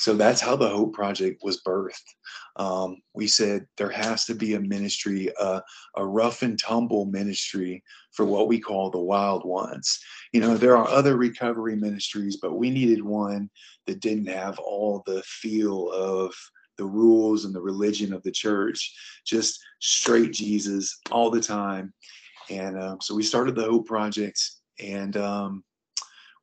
so 0.00 0.14
that's 0.14 0.40
how 0.40 0.56
the 0.56 0.66
Hope 0.66 0.94
Project 0.94 1.42
was 1.44 1.62
birthed. 1.62 2.14
Um, 2.56 3.02
we 3.12 3.26
said 3.26 3.66
there 3.76 3.90
has 3.90 4.24
to 4.24 4.34
be 4.34 4.54
a 4.54 4.60
ministry, 4.60 5.28
uh, 5.38 5.60
a 5.94 6.06
rough 6.06 6.40
and 6.40 6.58
tumble 6.58 7.04
ministry 7.04 7.84
for 8.12 8.24
what 8.24 8.48
we 8.48 8.58
call 8.58 8.88
the 8.88 8.98
wild 8.98 9.44
ones. 9.44 10.00
You 10.32 10.40
know, 10.40 10.56
there 10.56 10.74
are 10.74 10.88
other 10.88 11.18
recovery 11.18 11.76
ministries, 11.76 12.38
but 12.40 12.54
we 12.54 12.70
needed 12.70 13.04
one 13.04 13.50
that 13.86 14.00
didn't 14.00 14.28
have 14.28 14.58
all 14.58 15.02
the 15.04 15.22
feel 15.22 15.90
of 15.90 16.34
the 16.78 16.86
rules 16.86 17.44
and 17.44 17.54
the 17.54 17.60
religion 17.60 18.14
of 18.14 18.22
the 18.22 18.32
church, 18.32 18.94
just 19.26 19.60
straight 19.80 20.32
Jesus 20.32 20.98
all 21.10 21.30
the 21.30 21.42
time. 21.42 21.92
And 22.48 22.82
um, 22.82 23.02
so 23.02 23.14
we 23.14 23.22
started 23.22 23.54
the 23.54 23.64
Hope 23.64 23.86
Project, 23.86 24.40
and 24.82 25.14
um, 25.18 25.62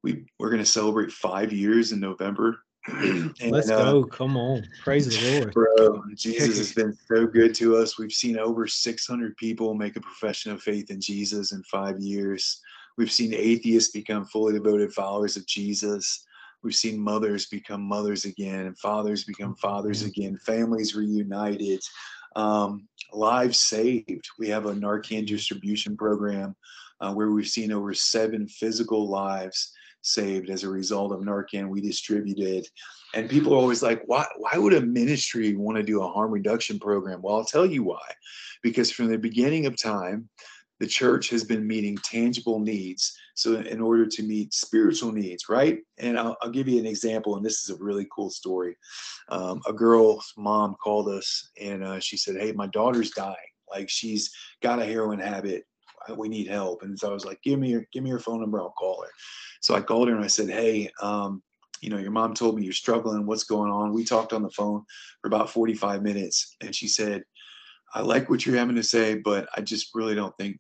we 0.04 0.28
we're 0.38 0.52
going 0.52 0.62
to 0.62 0.66
celebrate 0.66 1.12
five 1.12 1.52
years 1.52 1.92
in 1.92 2.00
November. 2.00 2.60
and, 3.42 3.52
Let's 3.52 3.70
uh, 3.70 3.78
go! 3.78 4.04
Come 4.06 4.38
on, 4.38 4.64
praise 4.82 5.08
the 5.08 5.30
Lord, 5.30 5.54
bro! 5.54 6.02
Jesus 6.16 6.58
has 6.58 6.74
been 6.74 6.98
so 7.08 7.28
good 7.28 7.54
to 7.56 7.76
us. 7.76 8.00
We've 8.00 8.12
seen 8.12 8.40
over 8.40 8.66
600 8.66 9.36
people 9.36 9.74
make 9.74 9.98
a 9.98 10.02
profession 10.02 10.54
of 10.54 10.62
faith 10.62 10.90
in 10.90 11.02
Jesus 11.02 11.52
in 11.52 11.64
five 11.64 12.00
years. 12.00 12.62
We've 12.98 13.12
seen 13.12 13.34
atheists 13.34 13.92
become 13.92 14.26
fully 14.26 14.54
devoted 14.54 14.94
followers 14.94 15.36
of 15.36 15.46
Jesus. 15.46 16.26
We've 16.64 16.74
seen 16.74 16.98
mothers 17.00 17.48
become 17.48 17.82
mothers 17.82 18.24
again, 18.24 18.66
and 18.66 18.80
fathers 18.80 19.26
become 19.26 19.56
fathers 19.56 20.04
again, 20.04 20.38
families 20.38 20.96
reunited, 20.96 21.82
um, 22.36 22.88
lives 23.12 23.60
saved. 23.60 24.30
We 24.40 24.48
have 24.48 24.66
a 24.66 24.74
Narcan 24.74 25.28
distribution 25.28 25.98
program 25.98 26.56
uh, 27.02 27.14
where 27.14 27.32
we've 27.32 27.48
seen 27.48 27.72
over 27.72 27.94
seven 27.94 28.48
physical 28.48 29.10
lives 29.10 29.74
saved 30.08 30.50
as 30.50 30.64
a 30.64 30.70
result 30.70 31.12
of 31.12 31.22
Narcan 31.22 31.70
we 31.70 31.82
distributed. 31.82 32.68
And 33.14 33.30
people 33.30 33.54
are 33.54 33.58
always 33.58 33.84
like, 33.84 34.04
why, 34.06 34.26
why 34.38 34.58
would 34.58 34.74
a 34.74 34.82
ministry 34.82 35.56
want 35.56 35.78
to 35.78 35.84
do 35.84 36.02
a 36.02 36.08
harm 36.08 36.32
reduction 36.32 36.80
program? 36.80 37.22
Well, 37.22 37.36
I'll 37.36 37.46
tell 37.46 37.66
you 37.66 37.84
why. 37.84 38.06
Because 38.64 38.92
from 38.92 39.08
the 39.08 39.18
beginning 39.18 39.66
of 39.66 39.82
time, 39.82 40.30
the 40.80 40.88
church 40.88 41.30
has 41.30 41.44
been 41.44 41.66
meeting 41.66 41.98
tangible 41.98 42.60
needs 42.60 43.18
so 43.36 43.56
in 43.56 43.82
order 43.82 44.06
to 44.06 44.24
meet 44.24 44.54
spiritual 44.54 45.12
needs 45.12 45.50
right 45.50 45.80
and 45.98 46.20
i'll, 46.20 46.38
I'll 46.42 46.52
give 46.52 46.68
you 46.68 46.80
an 46.80 46.86
example 46.86 47.36
and 47.36 47.46
this 47.46 47.64
is 47.64 47.70
a 47.70 47.84
really 47.84 48.08
cool 48.14 48.30
story 48.30 48.78
um, 49.30 49.62
a 49.68 49.74
girl's 49.74 50.34
mom 50.38 50.76
called 50.76 51.10
us 51.10 51.50
and 51.60 51.84
uh, 51.84 52.00
she 52.00 52.18
said 52.18 52.36
hey 52.38 52.52
my 52.52 52.68
daughter's 52.68 53.12
dying 53.12 53.36
like 53.72 53.90
she's 53.90 54.32
got 54.62 54.80
a 54.80 54.86
heroin 54.86 55.20
habit 55.20 55.66
we 56.16 56.30
need 56.30 56.48
help 56.48 56.84
and 56.84 56.98
so 56.98 57.10
i 57.10 57.14
was 57.14 57.26
like 57.26 57.42
give 57.42 57.60
me 57.60 57.70
your 57.70 57.86
give 57.92 58.04
me 58.04 58.10
your 58.10 58.20
phone 58.20 58.40
number 58.40 58.60
i'll 58.60 58.70
call 58.72 59.02
her 59.02 59.10
so 59.62 59.76
i 59.76 59.82
called 59.82 60.08
her 60.08 60.16
and 60.16 60.24
i 60.24 60.28
said 60.28 60.50
hey 60.50 60.90
um, 61.02 61.42
you 61.82 61.90
know 61.90 61.98
your 61.98 62.12
mom 62.12 62.34
told 62.34 62.56
me 62.56 62.64
you're 62.64 62.74
struggling 62.74 63.26
what's 63.26 63.44
going 63.44 63.72
on 63.72 63.94
we 63.94 64.04
talked 64.04 64.34
on 64.34 64.44
the 64.44 64.50
phone 64.52 64.84
for 65.22 65.28
about 65.28 65.50
45 65.50 66.04
minutes 66.04 66.56
and 66.62 66.76
she 66.76 66.88
said 66.88 67.24
I 67.94 68.02
like 68.02 68.30
what 68.30 68.46
you're 68.46 68.58
having 68.58 68.76
to 68.76 68.84
say, 68.84 69.16
but 69.16 69.48
I 69.56 69.62
just 69.62 69.96
really 69.96 70.16
don't 70.16 70.36
think 70.38 70.60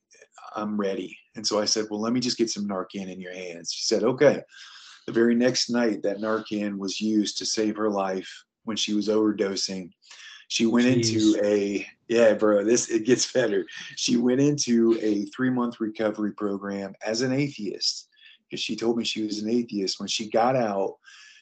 I'm 0.55 0.77
ready. 0.77 1.17
And 1.35 1.45
so 1.45 1.59
I 1.59 1.65
said, 1.65 1.85
Well, 1.89 1.99
let 1.99 2.13
me 2.13 2.19
just 2.19 2.37
get 2.37 2.49
some 2.49 2.67
Narcan 2.67 3.11
in 3.11 3.19
your 3.19 3.33
hands. 3.33 3.71
She 3.71 3.83
said, 3.83 4.03
Okay. 4.03 4.41
The 5.05 5.13
very 5.13 5.35
next 5.35 5.69
night, 5.69 6.03
that 6.03 6.17
Narcan 6.17 6.77
was 6.77 6.99
used 6.99 7.37
to 7.37 7.45
save 7.45 7.77
her 7.77 7.89
life 7.89 8.29
when 8.65 8.75
she 8.75 8.93
was 8.93 9.07
overdosing. 9.07 9.91
She 10.49 10.65
went 10.65 10.87
Jeez. 10.87 11.13
into 11.13 11.45
a, 11.45 11.87
yeah, 12.07 12.33
bro, 12.33 12.63
this, 12.63 12.89
it 12.89 13.05
gets 13.05 13.31
better. 13.31 13.65
She 13.95 14.17
went 14.17 14.41
into 14.41 14.97
a 15.01 15.25
three 15.25 15.49
month 15.49 15.79
recovery 15.79 16.31
program 16.31 16.93
as 17.05 17.21
an 17.21 17.33
atheist 17.33 18.09
because 18.49 18.61
she 18.61 18.75
told 18.75 18.97
me 18.97 19.03
she 19.03 19.23
was 19.23 19.41
an 19.41 19.49
atheist. 19.49 19.99
When 19.99 20.07
she 20.07 20.29
got 20.29 20.55
out, 20.55 20.95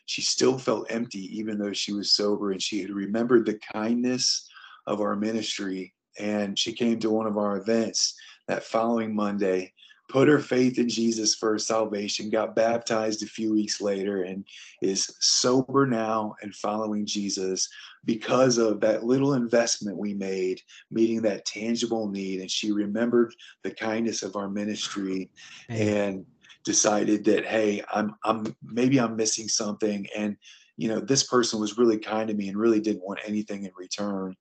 she 0.05 0.21
still 0.21 0.57
felt 0.57 0.91
empty, 0.91 1.37
even 1.37 1.57
though 1.57 1.73
she 1.73 1.93
was 1.93 2.11
sober, 2.11 2.51
and 2.51 2.61
she 2.61 2.81
had 2.81 2.91
remembered 2.91 3.45
the 3.45 3.59
kindness 3.73 4.47
of 4.87 5.01
our 5.01 5.15
ministry. 5.15 5.93
And 6.19 6.57
she 6.57 6.73
came 6.73 6.99
to 6.99 7.09
one 7.09 7.27
of 7.27 7.37
our 7.37 7.57
events 7.57 8.15
that 8.47 8.63
following 8.63 9.15
Monday, 9.15 9.73
put 10.07 10.27
her 10.27 10.39
faith 10.39 10.77
in 10.77 10.87
Jesus 10.87 11.33
for 11.35 11.53
her 11.53 11.59
salvation, 11.59 12.29
got 12.29 12.55
baptized 12.55 13.23
a 13.23 13.27
few 13.27 13.53
weeks 13.53 13.81
later, 13.81 14.23
and 14.23 14.45
is 14.81 15.15
sober 15.19 15.85
now 15.85 16.35
and 16.41 16.53
following 16.55 17.05
Jesus 17.05 17.67
because 18.05 18.57
of 18.57 18.79
that 18.81 19.03
little 19.03 19.33
investment 19.33 19.97
we 19.97 20.13
made, 20.13 20.61
meeting 20.91 21.21
that 21.23 21.45
tangible 21.45 22.07
need. 22.07 22.41
And 22.41 22.51
she 22.51 22.71
remembered 22.71 23.33
the 23.63 23.71
kindness 23.71 24.21
of 24.21 24.35
our 24.35 24.49
ministry 24.49 25.31
and 25.69 26.25
decided 26.63 27.23
that, 27.25 27.45
hey, 27.45 27.83
I'm 27.93 28.15
I'm 28.23 28.55
maybe 28.63 28.99
I'm 28.99 29.15
missing 29.15 29.47
something. 29.47 30.07
And 30.15 30.37
you 30.77 30.89
know, 30.89 30.99
this 30.99 31.23
person 31.23 31.59
was 31.59 31.77
really 31.77 31.97
kind 31.97 32.27
to 32.27 32.33
me 32.33 32.49
and 32.49 32.57
really 32.57 32.79
didn't 32.79 33.05
want 33.05 33.21
anything 33.25 33.63
in 33.63 33.71
return. 33.75 34.35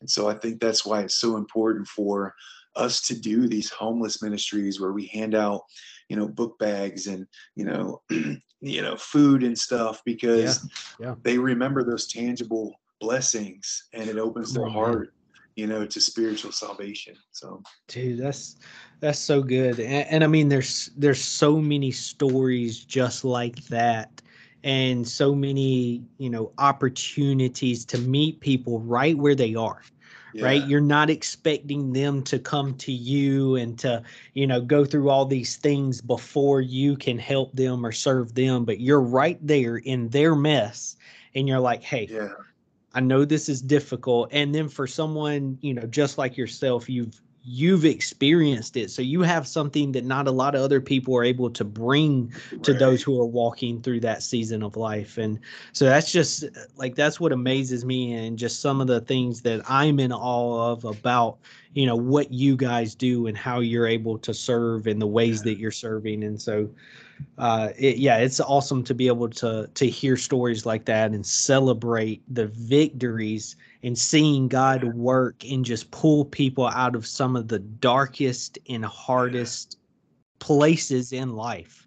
And 0.00 0.10
so 0.10 0.28
I 0.28 0.34
think 0.34 0.60
that's 0.60 0.84
why 0.84 1.02
it's 1.02 1.16
so 1.16 1.36
important 1.36 1.86
for 1.86 2.34
us 2.76 3.00
to 3.02 3.18
do 3.18 3.48
these 3.48 3.70
homeless 3.70 4.22
ministries 4.22 4.80
where 4.80 4.92
we 4.92 5.06
hand 5.06 5.34
out 5.34 5.62
you 6.08 6.16
know 6.16 6.28
book 6.28 6.58
bags 6.58 7.06
and 7.06 7.26
you 7.54 7.64
know 7.64 8.00
you 8.60 8.82
know 8.82 8.96
food 8.96 9.42
and 9.42 9.58
stuff 9.58 10.02
because 10.04 10.68
yeah, 11.00 11.08
yeah. 11.08 11.14
they 11.22 11.38
remember 11.38 11.82
those 11.82 12.06
tangible 12.06 12.74
blessings 13.00 13.88
and 13.92 14.08
it 14.08 14.18
opens 14.18 14.52
their 14.52 14.66
oh, 14.66 14.70
heart 14.70 15.14
you 15.56 15.66
know 15.66 15.86
to 15.86 16.00
spiritual 16.00 16.52
salvation 16.52 17.14
so. 17.32 17.62
Dude 17.88 18.18
that's 18.18 18.56
that's 19.00 19.18
so 19.18 19.42
good. 19.42 19.80
And, 19.80 20.08
and 20.08 20.24
i 20.24 20.26
mean 20.26 20.48
there's 20.48 20.90
there's 20.96 21.22
so 21.22 21.58
many 21.58 21.90
stories 21.90 22.84
just 22.84 23.24
like 23.24 23.64
that 23.66 24.22
and 24.64 25.06
so 25.06 25.34
many 25.34 26.02
you 26.18 26.30
know 26.30 26.52
opportunities 26.58 27.84
to 27.86 27.98
meet 27.98 28.40
people 28.40 28.80
right 28.80 29.16
where 29.16 29.34
they 29.34 29.54
are 29.54 29.82
yeah. 30.36 30.44
right 30.44 30.66
you're 30.66 30.80
not 30.80 31.10
expecting 31.10 31.92
them 31.92 32.22
to 32.22 32.38
come 32.38 32.74
to 32.76 32.92
you 32.92 33.56
and 33.56 33.78
to 33.78 34.02
you 34.34 34.46
know 34.46 34.60
go 34.60 34.84
through 34.84 35.08
all 35.08 35.24
these 35.24 35.56
things 35.56 36.00
before 36.00 36.60
you 36.60 36.96
can 36.96 37.18
help 37.18 37.52
them 37.54 37.84
or 37.84 37.92
serve 37.92 38.34
them 38.34 38.64
but 38.64 38.80
you're 38.80 39.00
right 39.00 39.38
there 39.46 39.78
in 39.78 40.08
their 40.10 40.34
mess 40.34 40.96
and 41.34 41.48
you're 41.48 41.60
like 41.60 41.82
hey 41.82 42.06
yeah. 42.10 42.28
I 42.96 43.00
know 43.00 43.26
this 43.26 43.50
is 43.50 43.60
difficult. 43.60 44.30
And 44.32 44.54
then 44.54 44.70
for 44.70 44.86
someone, 44.86 45.58
you 45.60 45.74
know, 45.74 45.82
just 45.82 46.16
like 46.16 46.38
yourself, 46.38 46.88
you've 46.88 47.20
you've 47.48 47.84
experienced 47.84 48.76
it. 48.76 48.90
So 48.90 49.02
you 49.02 49.22
have 49.22 49.46
something 49.46 49.92
that 49.92 50.04
not 50.04 50.26
a 50.26 50.32
lot 50.32 50.56
of 50.56 50.62
other 50.62 50.80
people 50.80 51.16
are 51.16 51.22
able 51.22 51.48
to 51.50 51.64
bring 51.64 52.32
to 52.62 52.72
right. 52.72 52.78
those 52.78 53.02
who 53.04 53.20
are 53.20 53.26
walking 53.26 53.80
through 53.80 54.00
that 54.00 54.24
season 54.24 54.64
of 54.64 54.76
life. 54.76 55.16
And 55.16 55.38
so 55.72 55.84
that's 55.84 56.10
just 56.10 56.44
like 56.76 56.96
that's 56.96 57.20
what 57.20 57.30
amazes 57.30 57.84
me 57.84 58.14
and 58.14 58.36
just 58.36 58.60
some 58.60 58.80
of 58.80 58.88
the 58.88 59.00
things 59.00 59.42
that 59.42 59.60
i'm 59.70 60.00
in 60.00 60.12
awe 60.12 60.72
of 60.72 60.84
about 60.84 61.38
you 61.76 61.84
know 61.84 61.94
what 61.94 62.32
you 62.32 62.56
guys 62.56 62.94
do 62.94 63.26
and 63.26 63.36
how 63.36 63.60
you're 63.60 63.86
able 63.86 64.18
to 64.18 64.32
serve 64.32 64.86
in 64.86 64.98
the 64.98 65.06
ways 65.06 65.42
that 65.42 65.58
you're 65.58 65.70
serving. 65.70 66.24
And 66.24 66.40
so 66.40 66.70
uh, 67.36 67.68
it, 67.78 67.98
yeah, 67.98 68.16
it's 68.16 68.40
awesome 68.40 68.82
to 68.84 68.94
be 68.94 69.08
able 69.08 69.28
to 69.28 69.68
to 69.72 69.86
hear 69.86 70.16
stories 70.16 70.64
like 70.64 70.86
that 70.86 71.10
and 71.12 71.24
celebrate 71.24 72.22
the 72.34 72.46
victories 72.46 73.56
and 73.82 73.98
seeing 73.98 74.48
God 74.48 74.84
work 74.94 75.44
and 75.44 75.64
just 75.64 75.90
pull 75.90 76.24
people 76.24 76.66
out 76.68 76.94
of 76.94 77.06
some 77.06 77.36
of 77.36 77.48
the 77.48 77.58
darkest 77.58 78.58
and 78.68 78.84
hardest 78.84 79.78
places 80.38 81.12
in 81.12 81.34
life. 81.34 81.86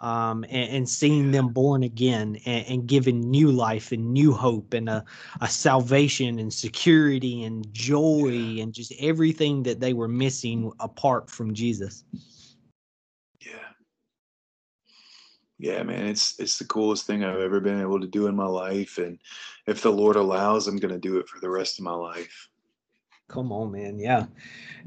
um, 0.00 0.44
and, 0.50 0.70
and, 0.70 0.88
seeing 0.88 1.30
them 1.30 1.48
born 1.48 1.82
again 1.82 2.36
and, 2.44 2.66
and, 2.66 2.86
given 2.86 3.20
new 3.20 3.50
life 3.50 3.92
and 3.92 4.12
new 4.12 4.32
hope 4.32 4.74
and 4.74 4.88
a, 4.88 5.04
a 5.40 5.48
salvation 5.48 6.38
and 6.38 6.52
security 6.52 7.44
and 7.44 7.72
joy 7.72 8.58
and 8.60 8.74
just 8.74 8.92
everything 8.98 9.62
that 9.62 9.80
they 9.80 9.92
were 9.92 10.08
missing 10.08 10.70
apart 10.80 11.30
from 11.30 11.54
Jesus. 11.54 12.04
Yeah, 15.58 15.82
man, 15.82 16.06
it's 16.06 16.38
it's 16.40 16.58
the 16.58 16.64
coolest 16.64 17.06
thing 17.06 17.24
I've 17.24 17.38
ever 17.40 17.60
been 17.60 17.80
able 17.80 18.00
to 18.00 18.06
do 18.06 18.26
in 18.26 18.34
my 18.34 18.46
life. 18.46 18.98
And 18.98 19.18
if 19.66 19.82
the 19.82 19.92
Lord 19.92 20.16
allows, 20.16 20.66
I'm 20.66 20.78
gonna 20.78 20.98
do 20.98 21.18
it 21.18 21.28
for 21.28 21.40
the 21.40 21.50
rest 21.50 21.78
of 21.78 21.84
my 21.84 21.94
life. 21.94 22.48
Come 23.28 23.52
on, 23.52 23.72
man. 23.72 23.98
Yeah. 23.98 24.26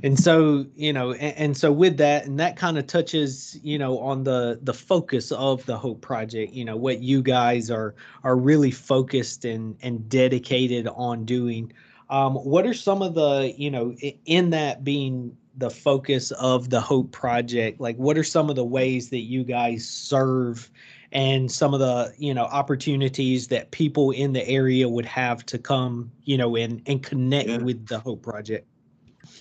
And 0.03 0.19
so, 0.19 0.67
you 0.75 0.93
know, 0.93 1.13
and, 1.13 1.37
and 1.37 1.57
so 1.57 1.71
with 1.71 1.97
that, 1.97 2.25
and 2.25 2.39
that 2.39 2.55
kind 2.55 2.77
of 2.77 2.85
touches, 2.85 3.57
you 3.63 3.79
know, 3.79 3.97
on 3.99 4.23
the 4.23 4.59
the 4.61 4.73
focus 4.73 5.31
of 5.31 5.65
the 5.65 5.77
Hope 5.77 6.01
Project, 6.01 6.53
you 6.53 6.63
know, 6.63 6.75
what 6.75 7.01
you 7.01 7.23
guys 7.23 7.71
are 7.71 7.95
are 8.23 8.35
really 8.35 8.71
focused 8.71 9.45
and 9.45 9.75
and 9.81 10.07
dedicated 10.07 10.87
on 10.87 11.25
doing. 11.25 11.73
Um, 12.09 12.35
what 12.35 12.65
are 12.65 12.73
some 12.73 13.01
of 13.01 13.15
the, 13.15 13.53
you 13.57 13.71
know, 13.71 13.93
in 14.25 14.51
that 14.51 14.83
being 14.83 15.35
the 15.57 15.69
focus 15.69 16.31
of 16.31 16.69
the 16.69 16.79
Hope 16.79 17.11
Project, 17.11 17.81
like 17.81 17.97
what 17.97 18.17
are 18.17 18.23
some 18.23 18.49
of 18.49 18.55
the 18.55 18.65
ways 18.65 19.09
that 19.09 19.21
you 19.21 19.43
guys 19.43 19.87
serve 19.87 20.69
and 21.11 21.51
some 21.51 21.73
of 21.73 21.79
the 21.79 22.13
you 22.17 22.33
know 22.33 22.43
opportunities 22.43 23.47
that 23.47 23.71
people 23.71 24.11
in 24.11 24.33
the 24.33 24.47
area 24.47 24.87
would 24.87 25.05
have 25.05 25.45
to 25.45 25.57
come 25.57 26.11
you 26.23 26.37
know 26.37 26.55
and 26.55 26.81
and 26.85 27.01
connect 27.03 27.49
yeah. 27.49 27.57
with 27.57 27.85
the 27.87 27.97
hope 27.97 28.21
project 28.21 28.67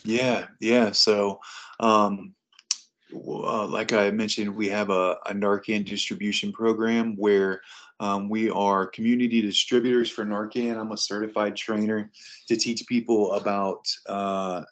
yeah 0.05 0.47
yeah 0.61 0.93
so 0.93 1.41
um 1.81 2.33
uh, 3.15 3.67
like 3.67 3.93
I 3.93 4.11
mentioned, 4.11 4.55
we 4.55 4.69
have 4.69 4.91
a, 4.91 5.17
a 5.27 5.33
Narcan 5.33 5.87
distribution 5.87 6.53
program 6.53 7.15
where 7.17 7.63
um, 8.01 8.29
we 8.29 8.51
are 8.51 8.87
community 8.87 9.41
distributors 9.41 10.11
for 10.11 10.25
Narcan. 10.25 10.77
I'm 10.77 10.93
a 10.93 10.97
certified 10.97 11.57
trainer 11.57 12.11
to 12.49 12.57
teach 12.57 12.85
people 12.87 13.33
about 13.33 13.87
uh, 14.07 14.63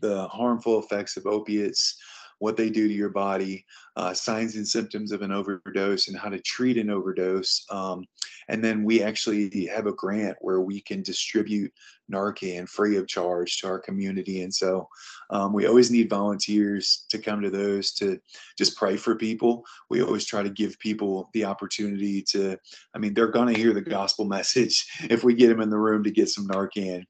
the 0.00 0.28
harmful 0.28 0.78
effects 0.78 1.16
of 1.16 1.26
opiates, 1.26 1.96
what 2.38 2.56
they 2.56 2.70
do 2.70 2.88
to 2.88 2.94
your 2.94 3.10
body, 3.10 3.64
uh, 3.96 4.12
signs 4.12 4.56
and 4.56 4.66
symptoms 4.66 5.12
of 5.12 5.22
an 5.22 5.32
overdose, 5.32 6.08
and 6.08 6.18
how 6.18 6.28
to 6.28 6.40
treat 6.40 6.78
an 6.78 6.90
overdose. 6.90 7.64
Um, 7.70 8.04
and 8.48 8.62
then 8.62 8.84
we 8.84 9.02
actually 9.02 9.66
have 9.66 9.86
a 9.86 9.92
grant 9.92 10.36
where 10.40 10.60
we 10.60 10.80
can 10.80 11.02
distribute 11.02 11.72
Narcan 12.12 12.68
free 12.68 12.96
of 12.96 13.06
charge 13.06 13.58
to 13.58 13.66
our 13.66 13.78
community. 13.78 14.42
And 14.42 14.54
so 14.54 14.88
um, 15.30 15.52
we 15.52 15.66
always 15.66 15.90
need 15.90 16.10
volunteers 16.10 17.06
to 17.08 17.18
come 17.18 17.40
to 17.40 17.50
those 17.50 17.92
to 17.94 18.20
just 18.58 18.76
pray 18.76 18.96
for 18.96 19.16
people. 19.16 19.64
We 19.88 20.02
always 20.02 20.26
try 20.26 20.42
to 20.42 20.50
give 20.50 20.78
people 20.78 21.30
the 21.32 21.44
opportunity 21.44 22.22
to, 22.22 22.58
I 22.94 22.98
mean, 22.98 23.14
they're 23.14 23.28
going 23.28 23.52
to 23.52 23.60
hear 23.60 23.72
the 23.72 23.80
gospel 23.80 24.24
message 24.34 24.86
if 25.08 25.24
we 25.24 25.34
get 25.34 25.48
them 25.48 25.60
in 25.60 25.70
the 25.70 25.78
room 25.78 26.04
to 26.04 26.10
get 26.10 26.28
some 26.28 26.46
Narcan. 26.46 27.04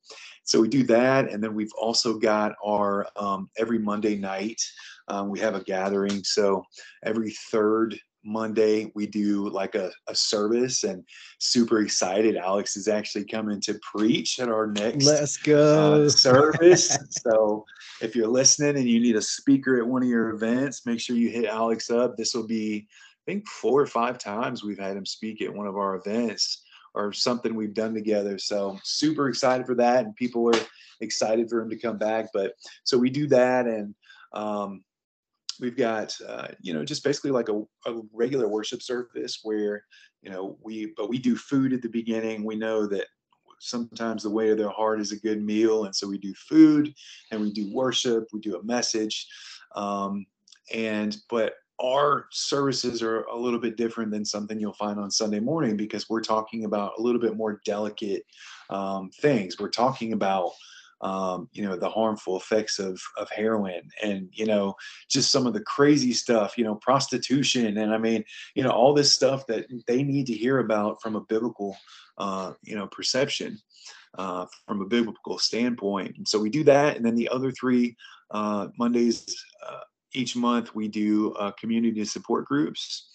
So 0.44 0.60
we 0.60 0.68
do 0.68 0.84
that. 0.84 1.30
And 1.30 1.42
then 1.42 1.54
we've 1.54 1.72
also 1.80 2.18
got 2.18 2.54
our 2.64 3.06
um, 3.16 3.48
every 3.56 3.78
Monday 3.78 4.16
night, 4.16 4.60
um, 5.08 5.28
we 5.28 5.40
have 5.40 5.54
a 5.54 5.64
gathering. 5.64 6.22
So 6.22 6.64
every 7.04 7.30
third 7.50 7.98
Monday 8.24 8.90
we 8.94 9.06
do 9.06 9.48
like 9.50 9.74
a, 9.74 9.90
a 10.08 10.14
service 10.14 10.84
and 10.84 11.04
super 11.38 11.80
excited. 11.80 12.36
Alex 12.36 12.76
is 12.76 12.88
actually 12.88 13.24
coming 13.24 13.60
to 13.60 13.78
preach 13.82 14.40
at 14.40 14.48
our 14.48 14.66
next 14.66 15.04
let's 15.04 15.36
go 15.36 16.04
uh, 16.04 16.08
service. 16.08 16.96
so 17.10 17.64
if 18.00 18.16
you're 18.16 18.28
listening 18.28 18.76
and 18.76 18.88
you 18.88 19.00
need 19.00 19.16
a 19.16 19.22
speaker 19.22 19.78
at 19.78 19.86
one 19.86 20.02
of 20.02 20.08
your 20.08 20.30
events, 20.30 20.86
make 20.86 21.00
sure 21.00 21.16
you 21.16 21.28
hit 21.28 21.44
Alex 21.44 21.90
up. 21.90 22.16
This 22.16 22.34
will 22.34 22.46
be, 22.46 22.86
I 22.90 23.32
think, 23.32 23.46
four 23.46 23.80
or 23.80 23.86
five 23.86 24.18
times 24.18 24.64
we've 24.64 24.78
had 24.78 24.96
him 24.96 25.06
speak 25.06 25.42
at 25.42 25.54
one 25.54 25.66
of 25.66 25.76
our 25.76 25.96
events 25.96 26.62
or 26.94 27.12
something 27.12 27.54
we've 27.54 27.74
done 27.74 27.92
together. 27.92 28.38
So 28.38 28.78
super 28.84 29.28
excited 29.28 29.66
for 29.66 29.74
that, 29.76 30.04
and 30.04 30.16
people 30.16 30.48
are 30.48 30.60
excited 31.00 31.50
for 31.50 31.60
him 31.60 31.70
to 31.70 31.78
come 31.78 31.98
back. 31.98 32.26
But 32.32 32.52
so 32.84 32.96
we 32.96 33.10
do 33.10 33.26
that, 33.28 33.66
and 33.66 33.94
um, 34.32 34.84
we've 35.60 35.76
got 35.76 36.16
uh, 36.26 36.48
you 36.60 36.72
know 36.72 36.84
just 36.84 37.04
basically 37.04 37.30
like 37.30 37.48
a, 37.48 37.62
a, 37.86 38.00
regular 38.12 38.48
worship 38.48 38.82
service 38.82 39.40
where 39.42 39.84
you 40.22 40.30
know 40.30 40.58
we 40.62 40.92
but 40.96 41.08
we 41.08 41.18
do 41.18 41.36
food 41.36 41.72
at 41.72 41.82
the 41.82 41.88
beginning. 41.88 42.44
We 42.44 42.56
know 42.56 42.86
that 42.86 43.06
sometimes 43.60 44.22
the 44.22 44.30
way 44.30 44.50
of 44.50 44.58
their 44.58 44.70
heart 44.70 45.00
is 45.00 45.12
a 45.12 45.20
good 45.20 45.42
meal 45.42 45.84
and 45.84 45.94
so 45.94 46.06
we 46.06 46.18
do 46.18 46.34
food 46.34 46.92
and 47.30 47.40
we 47.40 47.52
do 47.52 47.72
worship 47.72 48.26
we 48.32 48.40
do 48.40 48.56
a 48.56 48.64
message. 48.64 49.26
Um, 49.74 50.26
and 50.72 51.16
but 51.30 51.54
our 51.80 52.26
services 52.30 53.02
are 53.02 53.22
a 53.24 53.36
little 53.36 53.58
bit 53.58 53.76
different 53.76 54.10
than 54.10 54.24
something 54.24 54.60
you'll 54.60 54.74
find 54.74 55.00
on 55.00 55.10
sunday 55.10 55.40
morning 55.40 55.76
because 55.76 56.08
we're 56.08 56.20
talking 56.20 56.64
about 56.64 56.92
a 56.98 57.02
little 57.02 57.20
bit 57.20 57.36
more 57.36 57.60
delicate 57.64 58.24
um, 58.70 59.10
things. 59.20 59.58
We're 59.58 59.70
talking 59.70 60.12
about 60.12 60.52
um, 61.04 61.48
you 61.52 61.62
know 61.62 61.76
the 61.76 61.88
harmful 61.88 62.36
effects 62.36 62.78
of 62.78 63.00
of 63.16 63.30
heroin 63.30 63.88
and 64.02 64.28
you 64.32 64.46
know 64.46 64.74
just 65.08 65.30
some 65.30 65.46
of 65.46 65.52
the 65.52 65.60
crazy 65.60 66.12
stuff 66.12 66.58
you 66.58 66.64
know 66.64 66.74
prostitution. 66.76 67.76
And 67.76 67.94
i 67.94 67.98
mean 67.98 68.24
you 68.54 68.64
know 68.64 68.70
all 68.70 68.94
this 68.94 69.12
stuff 69.12 69.46
that 69.46 69.66
they 69.86 70.02
need 70.02 70.26
to 70.26 70.34
hear 70.34 70.58
about 70.58 71.00
from 71.02 71.14
a 71.14 71.20
biblical 71.20 71.76
uh, 72.18 72.52
you 72.62 72.74
know 72.74 72.86
perception 72.86 73.58
uh, 74.16 74.46
from 74.66 74.80
a 74.80 74.86
biblical 74.86 75.38
standpoint. 75.38 76.16
And 76.16 76.26
so 76.26 76.38
we 76.38 76.50
do 76.50 76.64
that. 76.64 76.96
And 76.96 77.04
then 77.04 77.14
the 77.14 77.28
other 77.28 77.50
three 77.50 77.96
uh, 78.30 78.68
mondays 78.78 79.44
uh, 79.66 79.80
each 80.12 80.36
month 80.36 80.74
we 80.74 80.88
do 80.88 81.32
uh, 81.34 81.50
community 81.52 82.04
support 82.04 82.46
groups 82.46 83.08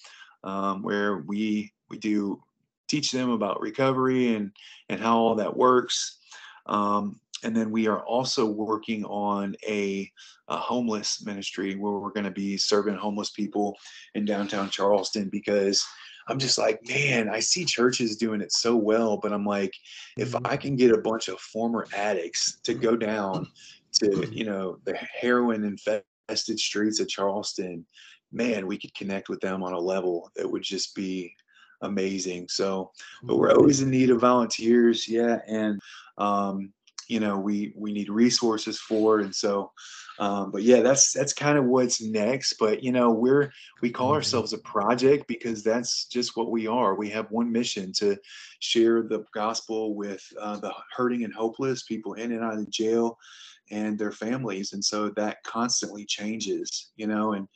um, 0.44 0.84
where 0.84 1.20
we 1.20 1.72
we 1.90 1.98
do 1.98 2.42
teach 2.88 3.12
them 3.12 3.30
about 3.30 3.62
recovery 3.62 4.36
and 4.36 4.52
and 4.90 5.02
how 5.02 5.18
all 5.18 5.36
that 5.36 5.56
works. 5.56 6.18
Um, 6.66 7.20
and 7.44 7.56
then 7.56 7.72
we 7.72 7.88
are 7.88 8.04
also 8.06 8.46
working 8.46 9.06
on 9.06 9.56
a, 9.68 10.12
a 10.48 10.58
homeless 10.58 11.24
ministry 11.26 11.76
where 11.76 11.94
we're 11.94 12.12
going 12.12 12.26
to 12.26 12.32
be 12.32 12.58
serving 12.58 12.96
homeless 12.96 13.32
people 13.32 13.78
in 14.16 14.26
downtown 14.26 14.70
Charleston 14.70 15.30
because 15.30 15.86
I'm 16.30 16.40
just 16.40 16.58
like, 16.58 16.80
man, 16.88 17.28
I 17.28 17.40
see 17.40 17.66
churches 17.66 18.16
doing 18.16 18.42
it 18.42 18.52
so 18.52 18.76
well, 18.76 19.18
but 19.18 19.34
I'm 19.34 19.46
like, 19.46 19.74
if 20.18 20.32
mm-hmm. 20.32 20.46
I 20.46 20.58
can 20.58 20.76
get 20.76 20.92
a 20.92 21.02
bunch 21.02 21.28
of 21.28 21.40
former 21.40 21.88
addicts 21.96 22.60
to 22.64 22.74
go 22.76 22.96
down 22.96 23.48
to, 23.94 24.30
you 24.32 24.46
know, 24.46 24.78
the 24.86 24.96
heroin 24.96 25.64
infested 25.64 26.60
streets 26.60 27.00
of 27.00 27.08
Charleston, 27.08 27.86
man, 28.32 28.68
we 28.68 28.78
could 28.78 28.94
connect 28.94 29.28
with 29.28 29.40
them 29.42 29.64
on 29.64 29.74
a 29.74 29.80
level 29.80 30.32
that 30.36 30.50
would 30.50 30.62
just 30.62 30.94
be 30.94 31.34
amazing. 31.82 32.48
So, 32.48 32.92
but 33.24 33.38
we're 33.38 33.50
mm-hmm. 33.50 33.58
always 33.58 33.82
in 33.82 33.90
need 33.90 34.12
of 34.12 34.22
volunteers. 34.22 35.08
Yeah. 35.08 35.40
And, 35.48 35.80
um, 36.20 36.74
you 37.10 37.20
know 37.20 37.38
we 37.38 37.74
we 37.76 37.92
need 37.92 38.10
resources 38.10 38.80
for 38.80 39.20
and 39.20 39.36
so 39.36 39.72
um, 40.20 40.52
but 40.52 40.64
yeah 40.64 40.82
that's 40.82 41.12
that's 41.12 41.34
kind 41.34 41.58
of 41.58 41.66
what's 41.66 42.02
next 42.02 42.54
but 42.60 42.84
you 42.84 42.92
know 42.92 43.12
we're 43.12 43.52
we 43.82 43.90
call 43.90 44.10
mm-hmm. 44.10 44.16
ourselves 44.16 44.54
a 44.54 44.58
project 44.60 45.28
because 45.28 45.64
that's 45.64 46.06
just 46.06 46.38
what 46.38 46.52
we 46.52 46.68
are 46.68 46.96
we 46.96 47.10
have 47.10 47.30
one 47.32 47.52
mission 47.52 47.92
to 47.92 48.16
share 48.60 49.02
the 49.02 49.26
gospel 49.34 49.96
with 49.96 50.24
uh, 50.40 50.58
the 50.58 50.72
hurting 50.96 51.24
and 51.24 51.34
hopeless 51.34 51.84
people 51.84 52.14
in 52.14 52.32
and 52.32 52.44
out 52.44 52.58
of 52.58 52.70
jail 52.70 53.18
and 53.72 54.00
their 54.00 54.12
families 54.12 54.74
and 54.74 54.84
so 54.84 55.10
that 55.10 55.44
constantly 55.44 56.06
changes 56.06 56.92
you 56.96 57.08
know 57.08 57.34
and 57.34 57.48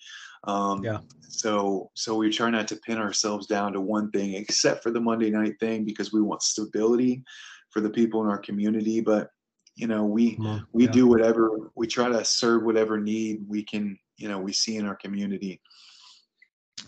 um, 0.45 0.83
yeah. 0.83 0.99
So 1.29 1.89
so 1.95 2.15
we 2.15 2.29
try 2.29 2.49
not 2.49 2.67
to 2.67 2.75
pin 2.75 2.97
ourselves 2.97 3.47
down 3.47 3.73
to 3.73 3.81
one 3.81 4.11
thing, 4.11 4.33
except 4.33 4.83
for 4.83 4.91
the 4.91 4.99
Monday 4.99 5.29
night 5.29 5.59
thing, 5.59 5.85
because 5.85 6.11
we 6.11 6.21
want 6.21 6.43
stability 6.43 7.23
for 7.69 7.81
the 7.81 7.89
people 7.89 8.23
in 8.23 8.29
our 8.29 8.37
community. 8.37 9.01
But 9.01 9.29
you 9.75 9.87
know 9.87 10.05
we 10.05 10.37
we 10.71 10.85
yeah. 10.85 10.91
do 10.91 11.07
whatever 11.07 11.71
we 11.75 11.87
try 11.87 12.09
to 12.09 12.23
serve 12.23 12.63
whatever 12.63 12.99
need 12.99 13.43
we 13.47 13.63
can 13.63 13.97
you 14.17 14.27
know 14.27 14.39
we 14.39 14.53
see 14.53 14.77
in 14.77 14.85
our 14.85 14.95
community 14.95 15.59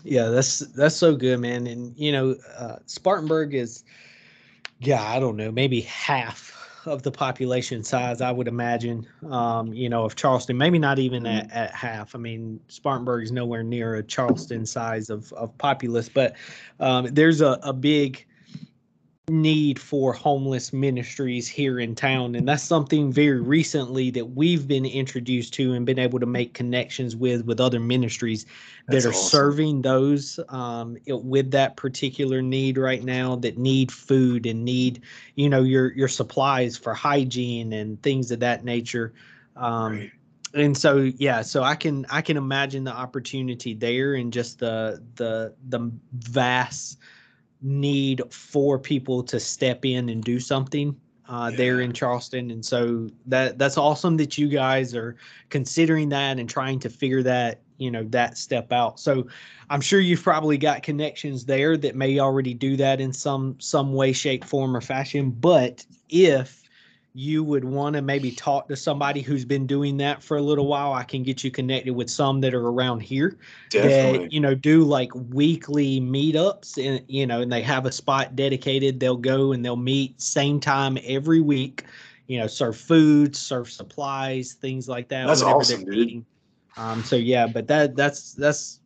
yeah 0.02 0.28
that's 0.28 0.58
that's 0.58 0.96
so 0.96 1.14
good 1.16 1.40
man 1.40 1.66
and 1.66 1.96
you 1.98 2.12
know 2.12 2.36
uh, 2.56 2.76
spartanburg 2.86 3.54
is 3.54 3.84
yeah 4.78 5.02
i 5.02 5.18
don't 5.18 5.36
know 5.36 5.50
maybe 5.50 5.80
half 5.82 6.52
of 6.86 7.02
the 7.02 7.10
population 7.10 7.82
size 7.82 8.20
i 8.20 8.30
would 8.30 8.46
imagine 8.46 9.04
um, 9.30 9.72
you 9.72 9.88
know 9.88 10.04
of 10.04 10.14
charleston 10.14 10.56
maybe 10.56 10.78
not 10.78 11.00
even 11.00 11.24
mm-hmm. 11.24 11.50
at, 11.50 11.70
at 11.70 11.74
half 11.74 12.14
i 12.14 12.18
mean 12.18 12.60
spartanburg 12.68 13.24
is 13.24 13.32
nowhere 13.32 13.64
near 13.64 13.96
a 13.96 14.02
charleston 14.02 14.64
size 14.64 15.10
of, 15.10 15.32
of 15.32 15.56
populace 15.58 16.08
but 16.08 16.36
um, 16.78 17.06
there's 17.06 17.40
a, 17.40 17.58
a 17.62 17.72
big 17.72 18.24
need 19.28 19.76
for 19.76 20.12
homeless 20.12 20.72
ministries 20.72 21.48
here 21.48 21.80
in 21.80 21.96
town 21.96 22.36
and 22.36 22.46
that's 22.46 22.62
something 22.62 23.10
very 23.10 23.40
recently 23.40 24.08
that 24.08 24.24
we've 24.24 24.68
been 24.68 24.86
introduced 24.86 25.52
to 25.52 25.72
and 25.72 25.84
been 25.84 25.98
able 25.98 26.20
to 26.20 26.26
make 26.26 26.54
connections 26.54 27.16
with 27.16 27.44
with 27.44 27.58
other 27.58 27.80
ministries 27.80 28.44
that 28.44 28.92
that's 28.92 29.04
are 29.04 29.08
awesome. 29.08 29.28
serving 29.28 29.82
those 29.82 30.38
um, 30.50 30.96
with 31.08 31.50
that 31.50 31.76
particular 31.76 32.40
need 32.40 32.78
right 32.78 33.02
now 33.02 33.34
that 33.34 33.58
need 33.58 33.90
food 33.90 34.46
and 34.46 34.64
need 34.64 35.02
you 35.34 35.48
know 35.48 35.64
your 35.64 35.92
your 35.94 36.06
supplies 36.06 36.76
for 36.76 36.94
hygiene 36.94 37.72
and 37.72 38.00
things 38.04 38.30
of 38.30 38.38
that 38.38 38.64
nature 38.64 39.12
um, 39.56 39.98
right. 39.98 40.12
and 40.54 40.78
so 40.78 41.10
yeah 41.16 41.42
so 41.42 41.64
i 41.64 41.74
can 41.74 42.06
i 42.10 42.22
can 42.22 42.36
imagine 42.36 42.84
the 42.84 42.94
opportunity 42.94 43.74
there 43.74 44.14
and 44.14 44.32
just 44.32 44.60
the 44.60 45.02
the 45.16 45.52
the 45.68 45.90
vast 46.12 46.98
need 47.66 48.22
for 48.32 48.78
people 48.78 49.22
to 49.24 49.40
step 49.40 49.84
in 49.84 50.08
and 50.08 50.22
do 50.22 50.38
something 50.38 50.96
uh, 51.28 51.48
yeah. 51.50 51.56
there 51.56 51.80
in 51.80 51.92
Charleston, 51.92 52.50
and 52.50 52.64
so 52.64 53.08
that 53.26 53.58
that's 53.58 53.76
awesome 53.76 54.16
that 54.18 54.38
you 54.38 54.48
guys 54.48 54.94
are 54.94 55.16
considering 55.50 56.08
that 56.10 56.38
and 56.38 56.48
trying 56.48 56.78
to 56.78 56.88
figure 56.88 57.22
that 57.24 57.60
you 57.78 57.90
know 57.90 58.04
that 58.04 58.38
step 58.38 58.72
out. 58.72 59.00
So 59.00 59.26
I'm 59.68 59.80
sure 59.80 59.98
you've 59.98 60.22
probably 60.22 60.56
got 60.56 60.84
connections 60.84 61.44
there 61.44 61.76
that 61.78 61.96
may 61.96 62.20
already 62.20 62.54
do 62.54 62.76
that 62.76 63.00
in 63.00 63.12
some 63.12 63.56
some 63.58 63.92
way, 63.92 64.12
shape, 64.12 64.44
form, 64.44 64.76
or 64.76 64.80
fashion. 64.80 65.30
But 65.30 65.84
if 66.08 66.62
you 67.16 67.42
would 67.42 67.64
want 67.64 67.96
to 67.96 68.02
maybe 68.02 68.30
talk 68.30 68.68
to 68.68 68.76
somebody 68.76 69.22
who's 69.22 69.46
been 69.46 69.66
doing 69.66 69.96
that 69.96 70.22
for 70.22 70.36
a 70.36 70.42
little 70.42 70.66
while, 70.66 70.92
I 70.92 71.02
can 71.02 71.22
get 71.22 71.42
you 71.42 71.50
connected 71.50 71.94
with 71.94 72.10
some 72.10 72.42
that 72.42 72.52
are 72.52 72.68
around 72.68 73.00
here 73.00 73.38
Definitely. 73.70 74.18
that 74.18 74.32
you 74.34 74.40
know 74.40 74.54
do 74.54 74.84
like 74.84 75.10
weekly 75.14 75.98
meetups 75.98 76.76
and 76.76 77.02
you 77.08 77.26
know 77.26 77.40
and 77.40 77.50
they 77.50 77.62
have 77.62 77.86
a 77.86 77.92
spot 77.92 78.36
dedicated. 78.36 79.00
They'll 79.00 79.16
go 79.16 79.52
and 79.52 79.64
they'll 79.64 79.76
meet 79.76 80.20
same 80.20 80.60
time 80.60 80.98
every 81.04 81.40
week. 81.40 81.84
You 82.26 82.40
know, 82.40 82.46
serve 82.46 82.76
food, 82.76 83.34
serve 83.34 83.70
supplies, 83.70 84.52
things 84.52 84.86
like 84.86 85.08
that. 85.08 85.26
That's 85.26 85.42
awesome, 85.42 85.84
dude. 85.86 86.22
Um, 86.76 87.02
so 87.02 87.16
yeah, 87.16 87.46
but 87.46 87.66
that 87.68 87.96
that's 87.96 88.34
that's 88.34 88.80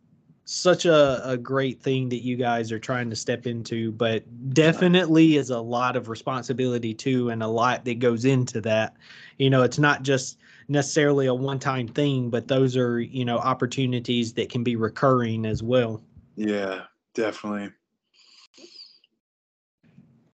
such 0.44 0.84
a, 0.84 1.28
a 1.28 1.36
great 1.36 1.80
thing 1.80 2.08
that 2.08 2.24
you 2.24 2.36
guys 2.36 2.72
are 2.72 2.78
trying 2.78 3.08
to 3.10 3.16
step 3.16 3.46
into, 3.46 3.92
but 3.92 4.24
definitely 4.52 5.36
is 5.36 5.50
a 5.50 5.60
lot 5.60 5.96
of 5.96 6.08
responsibility 6.08 6.92
too, 6.92 7.30
and 7.30 7.42
a 7.42 7.46
lot 7.46 7.84
that 7.84 7.98
goes 7.98 8.24
into 8.24 8.60
that. 8.62 8.96
You 9.38 9.50
know, 9.50 9.62
it's 9.62 9.78
not 9.78 10.02
just 10.02 10.38
necessarily 10.68 11.26
a 11.26 11.34
one 11.34 11.58
time 11.58 11.88
thing, 11.88 12.30
but 12.30 12.48
those 12.48 12.76
are, 12.76 13.00
you 13.00 13.24
know, 13.24 13.38
opportunities 13.38 14.32
that 14.34 14.48
can 14.48 14.64
be 14.64 14.76
recurring 14.76 15.44
as 15.46 15.62
well. 15.62 16.02
Yeah, 16.36 16.82
definitely. 17.14 17.70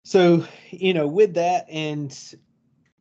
So, 0.04 0.44
you 0.70 0.92
know, 0.92 1.06
with 1.06 1.34
that 1.34 1.66
and 1.70 2.16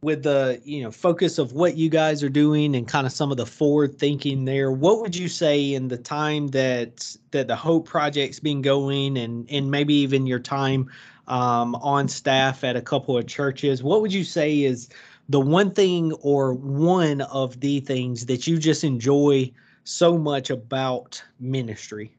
with 0.01 0.23
the 0.23 0.61
you 0.63 0.81
know 0.81 0.91
focus 0.91 1.37
of 1.37 1.53
what 1.53 1.75
you 1.75 1.89
guys 1.89 2.23
are 2.23 2.29
doing 2.29 2.75
and 2.75 2.87
kind 2.87 3.05
of 3.05 3.11
some 3.11 3.31
of 3.31 3.37
the 3.37 3.45
forward 3.45 3.99
thinking 3.99 4.45
there 4.45 4.71
what 4.71 5.01
would 5.01 5.13
you 5.13 5.27
say 5.27 5.73
in 5.73 5.89
the 5.89 5.97
time 5.97 6.47
that 6.47 7.15
that 7.31 7.47
the 7.47 7.55
hope 7.55 7.85
project's 7.85 8.39
been 8.39 8.61
going 8.61 9.17
and 9.17 9.49
and 9.49 9.69
maybe 9.69 9.93
even 9.93 10.25
your 10.25 10.39
time 10.39 10.89
um, 11.29 11.75
on 11.75 12.07
staff 12.07 12.63
at 12.63 12.75
a 12.75 12.81
couple 12.81 13.17
of 13.17 13.27
churches? 13.27 13.81
What 13.81 14.01
would 14.01 14.11
you 14.11 14.23
say 14.23 14.63
is 14.63 14.89
the 15.29 15.39
one 15.39 15.71
thing 15.71 16.11
or 16.13 16.53
one 16.53 17.21
of 17.21 17.59
the 17.59 17.79
things 17.81 18.25
that 18.25 18.47
you 18.47 18.57
just 18.57 18.83
enjoy 18.83 19.51
so 19.83 20.17
much 20.17 20.49
about 20.49 21.23
ministry? 21.39 22.15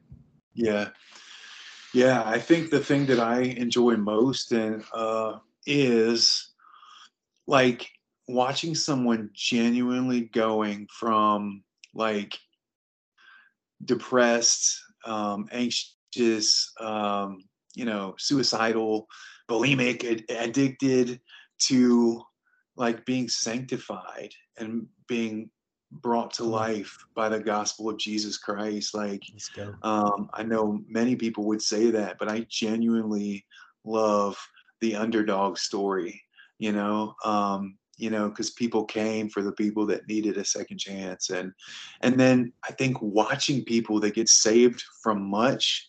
Yeah. 0.55 0.91
Yeah 1.93 2.23
i 2.25 2.39
think 2.39 2.71
the 2.71 2.79
thing 2.79 3.07
that 3.07 3.19
i 3.19 3.41
enjoy 3.41 3.97
most 3.97 4.53
and 4.53 4.85
uh, 4.95 5.39
is 5.67 6.50
like 7.51 7.91
watching 8.29 8.77
someone 8.77 9.29
genuinely 9.35 10.21
going 10.21 10.87
from 10.97 11.65
like 11.95 12.39
depressed, 13.85 14.81
um, 15.05 15.49
anxious, 15.51 16.73
um, 16.79 17.43
you 17.75 17.85
know, 17.85 18.15
suicidal, 18.19 19.09
bulimic, 19.51 20.05
ad- 20.05 20.25
addicted 20.31 21.21
to 21.59 22.23
like 22.77 23.05
being 23.05 23.29
sanctified 23.29 24.33
and 24.59 24.87
being 25.09 25.51
brought 25.91 26.33
to 26.33 26.45
life 26.45 26.97
by 27.17 27.29
the 27.29 27.41
gospel 27.41 27.91
of 27.91 27.99
Jesus 27.99 28.39
Christ. 28.39 28.95
Like, 28.95 29.25
um, 29.83 30.31
I 30.35 30.45
know 30.45 30.85
many 30.87 31.17
people 31.17 31.47
would 31.47 31.63
say 31.63 31.91
that, 31.91 32.17
but 32.21 32.29
I 32.29 32.47
genuinely 32.49 33.45
love 33.85 34.39
the 34.81 34.95
underdog 34.95 35.59
story 35.59 36.23
you 36.61 36.71
know 36.71 37.17
um, 37.25 37.77
you 37.97 38.11
know 38.11 38.29
because 38.29 38.51
people 38.51 38.85
came 38.85 39.29
for 39.29 39.43
the 39.43 39.53
people 39.53 39.85
that 39.87 40.07
needed 40.07 40.37
a 40.37 40.45
second 40.45 40.79
chance 40.79 41.31
and 41.31 41.53
and 42.03 42.21
then 42.21 42.53
i 42.63 42.73
think 42.73 42.97
watching 43.01 43.65
people 43.65 43.99
that 43.99 44.15
get 44.15 44.29
saved 44.29 44.83
from 45.03 45.29
much 45.29 45.89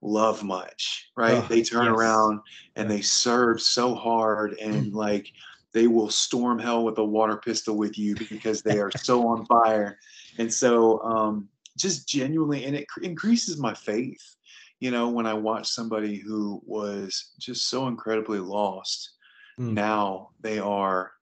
love 0.00 0.42
much 0.42 1.10
right 1.16 1.42
oh, 1.44 1.46
they 1.48 1.62
turn 1.62 1.86
yes. 1.86 1.94
around 1.94 2.40
and 2.76 2.90
they 2.90 3.00
serve 3.00 3.60
so 3.60 3.94
hard 3.94 4.54
and 4.54 4.92
mm. 4.92 4.94
like 4.94 5.28
they 5.72 5.86
will 5.86 6.10
storm 6.10 6.58
hell 6.58 6.84
with 6.84 6.98
a 6.98 7.04
water 7.04 7.36
pistol 7.36 7.76
with 7.76 7.98
you 7.98 8.14
because 8.28 8.62
they 8.62 8.78
are 8.78 8.90
so 8.96 9.26
on 9.28 9.44
fire 9.46 9.98
and 10.38 10.52
so 10.52 11.00
um 11.02 11.48
just 11.76 12.08
genuinely 12.08 12.64
and 12.64 12.76
it 12.76 12.86
increases 13.02 13.58
my 13.58 13.74
faith 13.74 14.36
you 14.80 14.90
know 14.90 15.08
when 15.08 15.26
i 15.26 15.34
watch 15.34 15.68
somebody 15.68 16.16
who 16.16 16.60
was 16.66 17.32
just 17.38 17.68
so 17.68 17.88
incredibly 17.88 18.38
lost 18.38 19.13
Mm. 19.58 19.74
Now 19.74 20.30
they 20.40 20.58
are, 20.58 21.12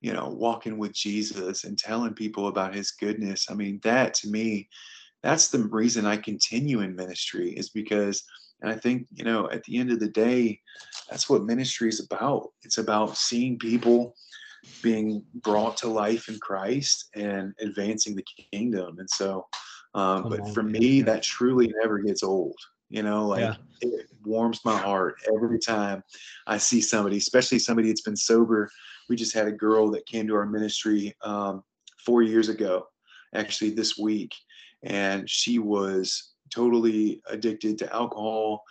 you 0.00 0.12
know, 0.12 0.28
walking 0.28 0.78
with 0.78 0.92
Jesus 0.92 1.64
and 1.64 1.78
telling 1.78 2.14
people 2.14 2.48
about 2.48 2.74
his 2.74 2.90
goodness. 2.90 3.46
I 3.50 3.54
mean, 3.54 3.80
that 3.84 4.14
to 4.14 4.28
me, 4.28 4.68
that's 5.22 5.48
the 5.48 5.60
reason 5.60 6.06
I 6.06 6.16
continue 6.16 6.80
in 6.80 6.96
ministry 6.96 7.52
is 7.52 7.68
because, 7.70 8.24
and 8.60 8.70
I 8.70 8.76
think, 8.76 9.06
you 9.12 9.24
know, 9.24 9.48
at 9.50 9.62
the 9.64 9.78
end 9.78 9.92
of 9.92 10.00
the 10.00 10.08
day, 10.08 10.60
that's 11.08 11.28
what 11.28 11.44
ministry 11.44 11.88
is 11.88 12.00
about. 12.00 12.48
It's 12.62 12.78
about 12.78 13.16
seeing 13.16 13.58
people 13.58 14.16
being 14.82 15.24
brought 15.34 15.76
to 15.78 15.88
life 15.88 16.28
in 16.28 16.38
Christ 16.40 17.08
and 17.14 17.54
advancing 17.60 18.16
the 18.16 18.24
kingdom. 18.52 18.98
And 18.98 19.08
so, 19.08 19.46
um, 19.94 20.28
but 20.28 20.40
on, 20.40 20.52
for 20.52 20.62
me, 20.62 21.02
that 21.02 21.22
truly 21.22 21.72
never 21.80 21.98
gets 21.98 22.22
old. 22.22 22.56
You 22.92 23.02
know, 23.02 23.26
like 23.26 23.40
yeah. 23.40 23.54
it 23.80 24.06
warms 24.22 24.60
my 24.66 24.76
heart 24.76 25.16
every 25.34 25.58
time 25.58 26.04
I 26.46 26.58
see 26.58 26.82
somebody, 26.82 27.16
especially 27.16 27.58
somebody 27.58 27.88
that's 27.88 28.02
been 28.02 28.16
sober. 28.16 28.70
We 29.08 29.16
just 29.16 29.32
had 29.32 29.48
a 29.48 29.52
girl 29.52 29.90
that 29.92 30.04
came 30.04 30.28
to 30.28 30.34
our 30.34 30.44
ministry 30.44 31.16
um, 31.22 31.64
four 32.04 32.20
years 32.20 32.50
ago, 32.50 32.88
actually 33.34 33.70
this 33.70 33.96
week, 33.96 34.34
and 34.82 35.28
she 35.28 35.58
was 35.58 36.32
totally 36.50 37.22
addicted 37.30 37.78
to 37.78 37.92
alcohol 37.94 38.62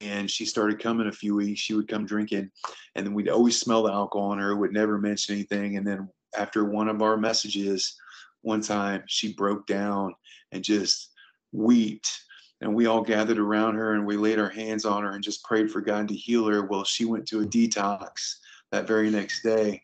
and 0.00 0.30
she 0.30 0.44
started 0.44 0.78
coming 0.78 1.06
a 1.06 1.12
few 1.12 1.34
weeks 1.34 1.60
she 1.60 1.72
would 1.72 1.88
come 1.88 2.04
drinking 2.04 2.50
and 2.94 3.06
then 3.06 3.14
we'd 3.14 3.28
always 3.28 3.58
smell 3.58 3.82
the 3.82 3.92
alcohol 3.92 4.30
on 4.30 4.38
her 4.38 4.54
would 4.56 4.72
never 4.72 4.98
mention 4.98 5.34
anything 5.34 5.76
and 5.76 5.86
then 5.86 6.08
after 6.36 6.64
one 6.64 6.88
of 6.88 7.00
our 7.00 7.16
messages 7.16 7.96
one 8.42 8.60
time 8.60 9.02
she 9.06 9.32
broke 9.32 9.66
down 9.66 10.14
and 10.52 10.62
just 10.62 11.10
wept 11.52 12.25
and 12.60 12.74
we 12.74 12.86
all 12.86 13.02
gathered 13.02 13.38
around 13.38 13.74
her 13.74 13.94
and 13.94 14.06
we 14.06 14.16
laid 14.16 14.38
our 14.38 14.48
hands 14.48 14.84
on 14.84 15.02
her 15.02 15.10
and 15.10 15.22
just 15.22 15.44
prayed 15.44 15.70
for 15.70 15.80
God 15.80 16.08
to 16.08 16.14
heal 16.14 16.46
her. 16.46 16.64
Well, 16.64 16.84
she 16.84 17.04
went 17.04 17.26
to 17.28 17.42
a 17.42 17.46
detox 17.46 18.36
that 18.72 18.86
very 18.86 19.10
next 19.10 19.42
day. 19.42 19.82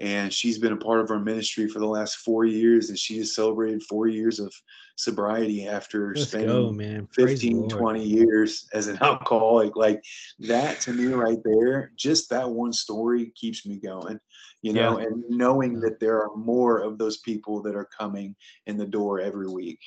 And 0.00 0.32
she's 0.32 0.58
been 0.58 0.72
a 0.72 0.76
part 0.76 1.00
of 1.00 1.10
our 1.10 1.20
ministry 1.20 1.68
for 1.68 1.78
the 1.78 1.86
last 1.86 2.16
four 2.16 2.44
years, 2.44 2.88
and 2.88 2.98
she 2.98 3.18
has 3.18 3.36
celebrated 3.36 3.84
four 3.84 4.08
years 4.08 4.40
of 4.40 4.52
sobriety 4.96 5.68
after 5.68 6.12
Let's 6.16 6.28
spending 6.28 6.48
go, 6.48 6.72
man. 6.72 7.08
15, 7.14 7.68
20 7.68 8.02
years 8.02 8.68
as 8.72 8.88
an 8.88 8.98
alcoholic. 9.02 9.76
Like 9.76 10.02
that 10.40 10.80
to 10.80 10.92
me, 10.92 11.06
right 11.12 11.38
there, 11.44 11.92
just 11.94 12.30
that 12.30 12.50
one 12.50 12.72
story 12.72 13.32
keeps 13.36 13.64
me 13.64 13.78
going, 13.78 14.18
you 14.62 14.72
know, 14.72 14.98
yeah. 14.98 15.06
and 15.06 15.22
knowing 15.28 15.78
that 15.80 16.00
there 16.00 16.20
are 16.20 16.34
more 16.34 16.80
of 16.80 16.98
those 16.98 17.18
people 17.18 17.62
that 17.62 17.76
are 17.76 17.88
coming 17.96 18.34
in 18.66 18.76
the 18.76 18.86
door 18.86 19.20
every 19.20 19.48
week. 19.48 19.78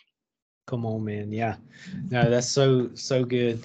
Come 0.65 0.85
on, 0.85 1.03
man. 1.03 1.31
Yeah. 1.31 1.55
No, 2.09 2.29
that's 2.29 2.47
so 2.47 2.89
so 2.95 3.23
good. 3.23 3.63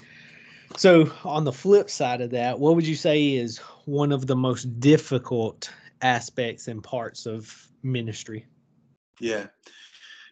So 0.76 1.10
on 1.24 1.44
the 1.44 1.52
flip 1.52 1.90
side 1.90 2.20
of 2.20 2.30
that, 2.30 2.58
what 2.58 2.76
would 2.76 2.86
you 2.86 2.94
say 2.94 3.34
is 3.34 3.58
one 3.86 4.12
of 4.12 4.26
the 4.26 4.36
most 4.36 4.80
difficult 4.80 5.70
aspects 6.02 6.68
and 6.68 6.82
parts 6.82 7.26
of 7.26 7.68
ministry? 7.82 8.46
Yeah. 9.18 9.46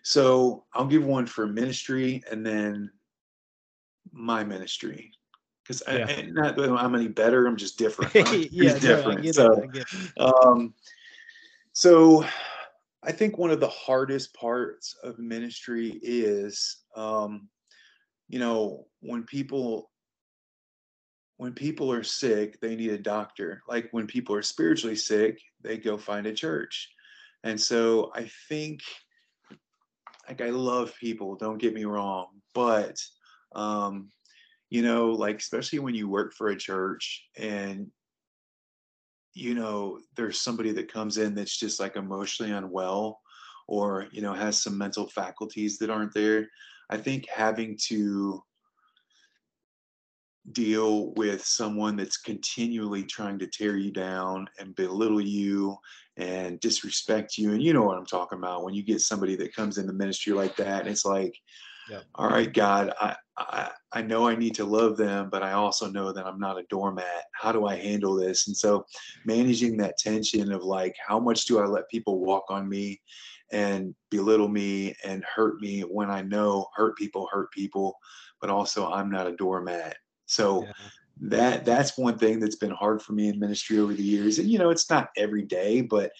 So 0.03 0.65
I'll 0.73 0.87
give 0.87 1.05
one 1.05 1.27
for 1.27 1.47
ministry 1.47 2.23
and 2.31 2.45
then 2.45 2.91
my 4.13 4.45
ministry. 4.45 5.13
Because 5.63 5.83
yeah. 5.87 6.23
Not 6.29 6.57
that 6.57 6.71
I'm 6.71 6.95
any 6.95 7.09
better, 7.09 7.47
I'm 7.47 7.57
just 7.57 7.79
different. 7.79 8.15
yeah, 8.53 8.79
different. 8.79 9.25
No, 9.25 9.33
so, 9.33 9.63
um, 10.17 10.75
so 11.73 12.25
I 13.03 13.13
think 13.13 13.39
one 13.39 13.51
of 13.51 13.61
the 13.61 13.69
hardest 13.69 14.35
parts 14.35 14.97
of 15.05 15.19
ministry 15.19 15.99
is, 16.03 16.79
um, 16.97 17.49
you 18.29 18.39
know, 18.39 18.87
when 19.01 19.25
people 19.25 19.91
when 21.37 21.53
people 21.53 21.93
are 21.93 22.03
sick, 22.03 22.61
they 22.61 22.75
need 22.75 22.91
a 22.91 22.99
doctor. 22.99 23.63
Like 23.69 23.89
when 23.93 24.09
people 24.09 24.35
are 24.35 24.43
spiritually 24.43 24.97
sick, 24.97 25.41
they 25.63 25.79
go 25.79 25.97
find 25.97 26.27
a 26.27 26.35
church. 26.35 26.91
And 27.45 27.61
so 27.61 28.11
I 28.13 28.29
think, 28.49 28.81
like, 30.27 30.41
I 30.41 30.51
love 30.51 30.93
people. 31.01 31.37
Don't 31.37 31.59
get 31.59 31.75
me 31.75 31.85
wrong, 31.85 32.27
but 32.55 32.97
um, 33.55 34.11
you 34.69 34.83
know, 34.83 35.11
like 35.13 35.39
especially 35.39 35.79
when 35.79 35.95
you 35.95 36.09
work 36.09 36.35
for 36.35 36.49
a 36.49 36.57
church 36.57 37.25
and 37.37 37.87
you 39.39 39.55
know 39.55 40.01
there's 40.17 40.41
somebody 40.41 40.73
that 40.73 40.93
comes 40.93 41.17
in 41.17 41.35
that's 41.35 41.57
just 41.57 41.79
like 41.79 41.97
emotionally 41.97 42.53
unwell 42.53 43.21
or 43.69 44.07
you 44.11 44.21
know 44.21 44.35
has 44.35 44.61
some 44.63 44.77
mental 44.77 45.09
faculties 45.09 45.79
that 45.79 45.91
aren't 45.91 46.15
there. 46.15 46.49
I 46.91 46.97
think 46.97 47.27
having 47.29 47.79
to 47.89 48.43
deal 50.53 51.13
with 51.15 51.45
someone 51.45 51.97
that's 51.97 52.17
continually 52.17 53.03
trying 53.03 53.39
to 53.39 53.47
tear 53.47 53.77
you 53.77 53.93
down 53.93 54.49
and 54.59 54.75
belittle 54.75 55.21
you 55.21 55.77
and 56.17 56.59
disrespect 56.61 57.37
you 57.37 57.53
and 57.53 57.63
you 57.63 57.75
know 57.75 57.83
what 57.83 57.99
i'm 57.99 58.07
talking 58.07 58.39
about 58.39 58.65
when 58.65 58.73
you 58.73 58.83
get 58.83 59.03
somebody 59.03 59.37
that 59.37 59.55
comes 59.55 59.77
in 59.77 59.87
the 59.87 59.93
ministry 59.93 60.33
like 60.33 60.57
that 60.57 60.81
and 60.81 60.89
it's 60.89 61.05
like 61.05 61.35
yeah. 61.91 62.01
all 62.15 62.29
right 62.29 62.53
god 62.53 62.93
I, 63.01 63.17
I 63.37 63.71
i 63.93 64.03
know 64.03 64.29
i 64.29 64.35
need 64.35 64.55
to 64.57 64.65
love 64.65 64.97
them 64.97 65.29
but 65.31 65.43
i 65.43 65.53
also 65.53 65.91
know 65.91 66.13
that 66.13 66.27
i'm 66.27 66.39
not 66.39 66.59
a 66.59 66.65
doormat 66.69 67.25
how 67.33 67.53
do 67.53 67.67
i 67.67 67.77
handle 67.77 68.15
this 68.15 68.47
and 68.47 68.57
so 68.57 68.85
managing 69.25 69.77
that 69.79 69.99
tension 69.99 70.53
of 70.53 70.63
like 70.63 70.95
how 71.07 71.19
much 71.19 71.47
do 71.47 71.59
i 71.59 71.67
let 71.67 71.89
people 71.91 72.21
walk 72.21 72.45
on 72.51 72.69
me 72.69 73.01
and 73.51 73.95
belittle 74.11 74.49
me 74.49 74.95
and 75.05 75.25
hurt 75.25 75.61
me 75.61 75.81
when 75.81 76.11
i 76.11 76.23
know 76.23 76.67
hurt 76.75 76.97
people 76.97 77.29
hurt 77.33 77.51
people 77.53 77.97
but 78.41 78.51
also 78.51 78.91
i'm 78.91 79.11
not 79.11 79.27
a 79.27 79.37
doormat 79.37 79.97
so 80.29 80.65
yeah. 80.65 80.73
that 81.23 81.65
that's 81.65 81.99
one 81.99 82.19
thing 82.19 82.39
that's 82.39 82.57
been 82.57 82.71
hard 82.71 83.03
for 83.03 83.15
me 83.15 83.29
in 83.29 83.41
ministry 83.41 83.79
over 83.79 83.95
the 83.95 84.03
years. 84.03 84.39
And 84.39 84.49
you 84.49 84.59
know, 84.59 84.71
it's 84.71 84.89
not 84.89 85.09
every 85.17 85.43
day, 85.43 85.81
but 85.81 86.13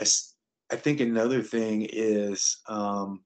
I 0.00 0.76
think 0.76 1.00
another 1.00 1.42
thing 1.42 1.88
is 1.90 2.58
um, 2.68 3.22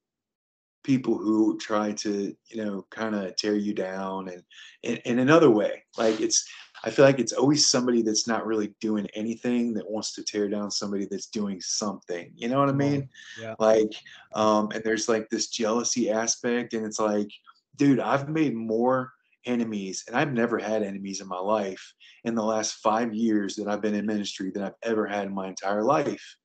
people 0.88 1.18
who 1.18 1.58
try 1.58 1.92
to 1.92 2.34
you 2.46 2.64
know 2.64 2.86
kind 2.88 3.14
of 3.14 3.36
tear 3.36 3.54
you 3.54 3.74
down 3.74 4.28
and 4.28 4.42
in, 4.82 4.96
in 5.04 5.18
another 5.18 5.50
way. 5.50 5.84
Like 5.98 6.18
it's 6.20 6.48
i 6.84 6.90
feel 6.90 7.04
like 7.04 7.18
it's 7.18 7.32
always 7.32 7.68
somebody 7.68 8.02
that's 8.02 8.26
not 8.28 8.46
really 8.46 8.72
doing 8.80 9.06
anything 9.14 9.74
that 9.74 9.90
wants 9.90 10.14
to 10.14 10.22
tear 10.22 10.48
down 10.48 10.70
somebody 10.70 11.08
that's 11.10 11.26
doing 11.26 11.60
something 11.60 12.30
you 12.36 12.48
know 12.48 12.60
what 12.60 12.68
i 12.68 12.72
mean? 12.72 13.08
Yeah. 13.40 13.56
Like 13.58 13.92
um 14.32 14.70
and 14.72 14.82
there's 14.84 15.08
like 15.08 15.28
this 15.28 15.48
jealousy 15.48 16.08
aspect 16.08 16.74
and 16.74 16.86
it's 16.86 17.00
like 17.00 17.30
dude 17.74 17.98
i've 17.98 18.28
made 18.28 18.54
more 18.54 19.12
enemies, 19.48 20.04
and 20.06 20.16
I've 20.16 20.32
never 20.32 20.58
had 20.58 20.82
enemies 20.82 21.20
in 21.20 21.26
my 21.26 21.38
life 21.38 21.94
in 22.24 22.34
the 22.34 22.44
last 22.44 22.74
five 22.74 23.14
years 23.14 23.56
that 23.56 23.68
I've 23.68 23.80
been 23.80 23.94
in 23.94 24.06
ministry 24.06 24.50
than 24.50 24.62
I've 24.62 24.80
ever 24.82 25.06
had 25.06 25.26
in 25.26 25.34
my 25.34 25.48
entire 25.48 25.82
life. 25.82 26.36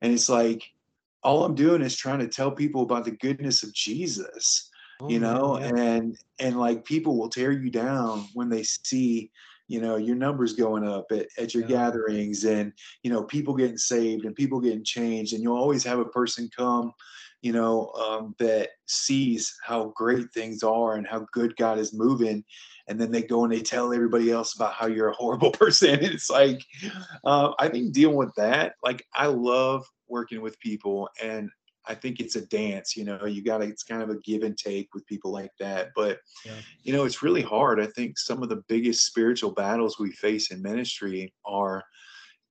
And 0.00 0.12
it's 0.12 0.28
like, 0.28 0.62
all 1.22 1.44
I'm 1.44 1.54
doing 1.54 1.82
is 1.82 1.96
trying 1.96 2.20
to 2.20 2.28
tell 2.28 2.50
people 2.50 2.82
about 2.82 3.04
the 3.04 3.12
goodness 3.12 3.62
of 3.62 3.74
Jesus, 3.74 4.70
oh, 5.00 5.08
you 5.08 5.18
know, 5.18 5.58
yeah. 5.58 5.66
and 5.74 6.16
and 6.38 6.58
like 6.58 6.84
people 6.84 7.18
will 7.18 7.28
tear 7.28 7.52
you 7.52 7.70
down 7.70 8.26
when 8.34 8.48
they 8.48 8.62
see, 8.62 9.30
you 9.66 9.80
know, 9.80 9.96
your 9.96 10.16
numbers 10.16 10.54
going 10.54 10.86
up 10.86 11.06
at, 11.10 11.26
at 11.38 11.54
your 11.54 11.64
yeah. 11.64 11.68
gatherings 11.68 12.44
and 12.44 12.72
you 13.02 13.10
know, 13.10 13.22
people 13.22 13.54
getting 13.54 13.78
saved 13.78 14.24
and 14.24 14.34
people 14.34 14.60
getting 14.60 14.84
changed. 14.84 15.34
And 15.34 15.42
you'll 15.42 15.56
always 15.56 15.84
have 15.84 15.98
a 15.98 16.04
person 16.04 16.48
come 16.56 16.92
you 17.42 17.52
know, 17.52 17.92
um, 17.92 18.34
that 18.38 18.70
sees 18.86 19.54
how 19.64 19.92
great 19.94 20.32
things 20.32 20.62
are 20.62 20.94
and 20.94 21.06
how 21.06 21.26
good 21.32 21.56
God 21.56 21.78
is 21.78 21.94
moving. 21.94 22.44
And 22.88 23.00
then 23.00 23.12
they 23.12 23.22
go 23.22 23.44
and 23.44 23.52
they 23.52 23.60
tell 23.60 23.92
everybody 23.92 24.30
else 24.30 24.56
about 24.56 24.74
how 24.74 24.86
you're 24.86 25.10
a 25.10 25.14
horrible 25.14 25.50
person. 25.52 26.02
It's 26.02 26.30
like, 26.30 26.60
uh, 27.24 27.52
I 27.58 27.68
think 27.68 27.92
dealing 27.92 28.16
with 28.16 28.34
that, 28.36 28.74
like, 28.82 29.06
I 29.14 29.26
love 29.26 29.86
working 30.08 30.40
with 30.40 30.58
people 30.60 31.08
and 31.22 31.50
I 31.88 31.94
think 31.94 32.20
it's 32.20 32.36
a 32.36 32.46
dance, 32.46 32.96
you 32.96 33.04
know, 33.04 33.24
you 33.24 33.42
got 33.42 33.58
to, 33.58 33.64
it's 33.64 33.82
kind 33.82 34.02
of 34.02 34.10
a 34.10 34.18
give 34.18 34.42
and 34.42 34.56
take 34.56 34.92
with 34.92 35.06
people 35.06 35.32
like 35.32 35.52
that. 35.58 35.88
But, 35.96 36.18
yeah. 36.44 36.52
you 36.82 36.92
know, 36.92 37.04
it's 37.04 37.22
really 37.22 37.40
hard. 37.40 37.80
I 37.80 37.86
think 37.86 38.18
some 38.18 38.42
of 38.42 38.50
the 38.50 38.62
biggest 38.68 39.06
spiritual 39.06 39.52
battles 39.52 39.98
we 39.98 40.12
face 40.12 40.50
in 40.50 40.60
ministry 40.60 41.32
are 41.46 41.82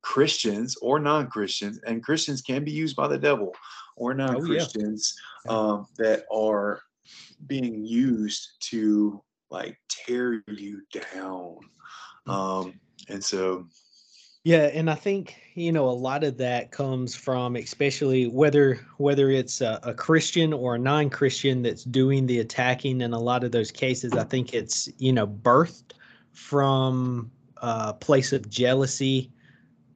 Christians 0.02 0.76
or 0.82 1.00
non 1.00 1.28
Christians, 1.28 1.80
and 1.86 2.04
Christians 2.04 2.42
can 2.42 2.64
be 2.64 2.72
used 2.72 2.96
by 2.96 3.08
the 3.08 3.18
devil 3.18 3.54
or 3.96 4.14
non 4.14 4.42
Christians 4.42 5.14
oh, 5.48 5.52
yeah. 5.52 5.74
um, 5.74 5.88
that 5.98 6.26
are 6.32 6.82
being 7.46 7.86
used 7.86 8.50
to 8.72 9.22
like 9.52 9.78
tear 9.90 10.44
you 10.48 10.82
down. 10.92 11.58
Mm. 12.28 12.34
Um, 12.34 12.80
and 13.10 13.24
so, 13.24 13.68
yeah, 14.48 14.68
and 14.68 14.90
I 14.90 14.96
think 14.96 15.36
you 15.56 15.74
know 15.74 15.90
a 15.90 15.92
lot 15.92 16.24
of 16.24 16.38
that 16.38 16.72
comes 16.72 17.14
from, 17.14 17.58
especially 17.58 18.28
whether 18.28 18.80
whether 18.96 19.30
it's 19.30 19.60
a, 19.60 19.78
a 19.84 19.94
Christian 19.94 20.54
or 20.54 20.76
a 20.76 20.80
non-Christian 20.80 21.64
that's 21.64 21.84
doing 21.84 22.28
the 22.28 22.40
attacking. 22.40 23.02
In 23.02 23.12
a 23.12 23.20
lot 23.20 23.44
of 23.44 23.52
those 23.52 23.72
cases, 23.72 24.14
I 24.14 24.24
think 24.24 24.54
it's 24.54 24.88
you 25.00 25.12
know 25.12 25.28
birthed 25.28 25.92
from 26.32 27.30
a 27.58 27.94
place 27.94 28.32
of 28.32 28.50
jealousy 28.50 29.30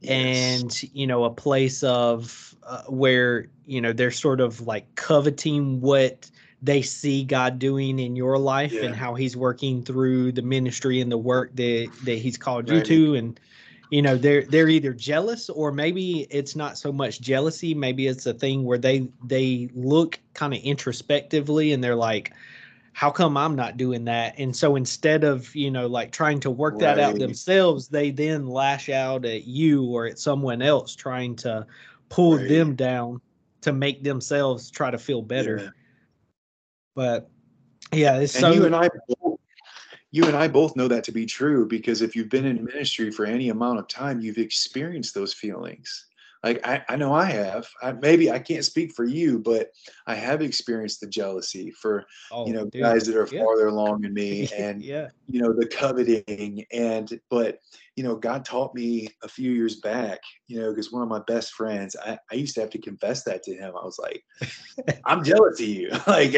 and 0.06 0.84
you 0.93 1.08
know 1.08 1.24
a 1.24 1.32
place 1.32 1.82
of 1.82 2.54
uh, 2.64 2.84
where 2.89 3.47
you 3.64 3.80
know 3.80 3.93
they're 3.93 4.12
sort 4.12 4.41
of 4.41 4.60
like 4.68 4.95
coveting 4.95 5.80
what 5.80 6.30
they 6.62 6.82
see 6.82 7.24
God 7.24 7.58
doing 7.58 7.99
in 7.99 8.18
your 8.18 8.38
life 8.38 8.74
yeah. 8.74 8.82
and 8.82 8.95
how 8.95 9.16
he's 9.16 9.38
working 9.38 9.82
through 9.82 10.34
the 10.34 10.41
ministry 10.41 10.99
and 10.99 11.10
the 11.10 11.18
work 11.18 11.56
that 11.56 11.89
that 12.04 12.18
he's 12.18 12.38
called 12.38 12.70
right. 12.70 12.80
you 12.80 12.84
to 12.84 13.16
and 13.16 13.39
you 13.92 14.02
know 14.02 14.18
they're 14.18 14.44
they're 14.46 14.70
either 14.70 14.94
jealous 14.94 15.50
or 15.50 15.72
maybe 15.72 16.26
it's 16.32 16.56
not 16.56 16.78
so 16.78 16.92
much 16.92 17.22
jealousy 17.22 17.76
maybe 17.76 18.08
it's 18.08 18.26
a 18.26 18.34
thing 18.34 18.64
where 18.64 18.80
they 18.80 19.08
they 19.24 19.70
look 19.76 20.20
kind 20.34 20.54
of 20.54 20.60
introspectively 20.62 21.74
and 21.74 21.84
they're 21.84 21.96
like 21.96 22.34
how 22.94 23.10
come 23.10 23.38
I'm 23.38 23.56
not 23.56 23.78
doing 23.78 24.06
that? 24.06 24.36
And 24.38 24.56
so 24.56 24.76
instead 24.76 25.24
of, 25.24 25.56
you 25.56 25.72
know, 25.72 25.88
like 25.88 26.12
trying 26.12 26.39
to 26.42 26.52
work 26.52 26.74
right. 26.74 26.82
that 26.82 27.00
out 27.00 27.18
themselves, 27.18 27.88
they 27.88 28.12
then 28.12 28.48
lash 28.48 28.89
out 28.89 29.26
at 29.26 29.46
you 29.46 29.86
or 29.86 30.08
at 30.08 30.20
someone 30.20 30.62
else 30.62 30.96
trying 30.96 31.36
to 31.38 31.66
pull 32.10 32.38
right. 32.38 32.50
them 32.50 32.76
down 32.76 33.22
to 33.62 33.72
make 33.72 34.04
themselves 34.04 34.70
try 34.70 34.92
to 34.92 34.98
feel 34.98 35.22
better. 35.22 35.58
Yeah. 35.58 35.70
But 36.96 37.30
yeah, 37.94 38.20
it's 38.20 38.36
and 38.36 38.42
so 38.42 38.52
you 38.52 38.66
and 38.66 38.76
I 38.76 38.89
you 40.12 40.26
and 40.26 40.36
I 40.36 40.47
both 40.47 40.76
know 40.76 40.88
that 40.89 41.03
to 41.05 41.12
be 41.12 41.26
true 41.26 41.66
because 41.66 42.01
if 42.01 42.16
you've 42.16 42.30
been 42.30 42.45
in 42.45 42.66
ministry 42.66 43.12
for 43.12 43.26
any 43.26 43.49
amount 43.49 43.80
of 43.80 43.88
time, 43.88 44.20
you've 44.20 44.38
experienced 44.38 45.14
those 45.14 45.34
feelings 45.34 46.07
like 46.44 46.66
I, 46.66 46.84
I 46.89 46.96
know 46.96 47.14
I 47.14 47.26
have. 47.26 47.68
I, 47.84 47.92
maybe 47.92 48.32
I 48.32 48.39
can't 48.39 48.66
speak 48.66 48.94
for 48.94 49.06
you, 49.06 49.38
but 49.38 49.72
I 50.08 50.16
have 50.16 50.42
experienced 50.42 51.00
the 51.00 51.08
jealousy 51.08 51.70
for 51.72 52.06
oh, 52.32 52.48
you 52.48 52.54
know 52.54 52.66
dude. 52.66 52.82
guys 52.82 53.06
that 53.06 53.16
are 53.16 53.28
yeah. 53.32 53.44
farther 53.44 53.68
along 53.68 54.02
than 54.02 54.14
me, 54.14 54.50
and 54.58 54.82
yeah, 54.82 55.10
you 55.28 55.42
know 55.42 55.54
the 55.54 55.68
coveting, 55.68 56.66
and 56.72 57.20
but 57.30 57.60
you 57.96 58.04
know 58.04 58.16
God 58.16 58.44
taught 58.44 58.74
me 58.74 59.10
a 59.22 59.28
few 59.28 59.52
years 59.52 59.82
back, 59.82 60.20
you 60.48 60.60
know, 60.60 60.72
because 60.72 60.92
one 60.92 61.04
of 61.04 61.10
my 61.10 61.22
best 61.28 61.54
friends, 61.54 61.96
I, 62.04 62.18
I 62.32 62.36
used 62.36 62.56
to 62.56 62.62
have 62.62 62.72
to 62.72 62.80
confess 62.80 63.24
that 63.24 63.44
to 63.44 63.54
him. 63.54 63.74
I 63.80 63.86
was 63.86 64.00
like, 64.00 64.24
I'm 65.06 65.24
jealous 65.24 65.60
of 65.60 65.68
you, 65.68 65.92
like 66.08 66.36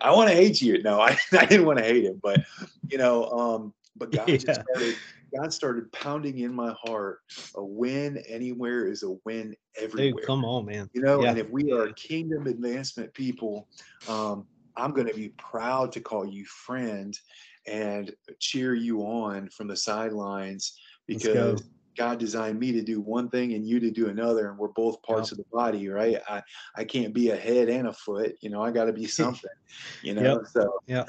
I 0.00 0.10
want 0.10 0.30
to 0.30 0.34
hate 0.34 0.62
you. 0.62 0.82
No, 0.82 1.00
I, 1.00 1.18
I 1.32 1.44
didn't 1.44 1.66
want 1.66 1.78
to 1.80 1.84
hate 1.84 2.04
him, 2.04 2.18
but 2.22 2.40
you 2.88 2.96
know, 2.96 3.26
um, 3.26 3.74
but 3.96 4.10
God 4.10 4.26
yeah. 4.26 4.38
just 4.38 4.62
started 4.62 4.96
God 5.38 5.52
started 5.52 5.90
pounding 5.92 6.38
in 6.38 6.54
my 6.54 6.74
heart 6.84 7.20
a 7.56 7.64
win 7.64 8.22
anywhere 8.28 8.86
is 8.86 9.02
a 9.02 9.16
win 9.24 9.54
everywhere. 9.76 10.12
Dude, 10.12 10.26
come 10.26 10.44
on, 10.44 10.66
man. 10.66 10.88
You 10.92 11.02
know, 11.02 11.22
yeah. 11.22 11.30
and 11.30 11.38
if 11.38 11.50
we 11.50 11.72
are 11.72 11.92
kingdom 11.92 12.46
advancement 12.46 13.12
people, 13.14 13.68
um, 14.08 14.46
I'm 14.76 14.92
going 14.92 15.08
to 15.08 15.14
be 15.14 15.30
proud 15.30 15.92
to 15.92 16.00
call 16.00 16.26
you 16.26 16.44
friend 16.44 17.18
and 17.66 18.12
cheer 18.38 18.74
you 18.74 19.00
on 19.00 19.48
from 19.48 19.68
the 19.68 19.76
sidelines 19.76 20.78
because 21.06 21.62
God 21.96 22.18
designed 22.18 22.58
me 22.58 22.72
to 22.72 22.82
do 22.82 23.00
one 23.00 23.28
thing 23.28 23.54
and 23.54 23.66
you 23.66 23.80
to 23.80 23.90
do 23.90 24.08
another, 24.08 24.48
and 24.48 24.58
we're 24.58 24.68
both 24.68 25.02
parts 25.02 25.32
of 25.32 25.38
the 25.38 25.44
body, 25.52 25.88
right? 25.88 26.18
I 26.28 26.42
I 26.76 26.84
can't 26.84 27.14
be 27.14 27.30
a 27.30 27.36
head 27.36 27.68
and 27.68 27.88
a 27.88 27.92
foot, 27.92 28.36
you 28.40 28.50
know. 28.50 28.62
I 28.62 28.70
got 28.70 28.84
to 28.84 28.92
be 28.92 29.06
something, 29.06 29.50
you 30.02 30.14
know. 30.14 30.22
Yep. 30.22 30.46
So 30.52 30.80
yeah, 30.86 31.04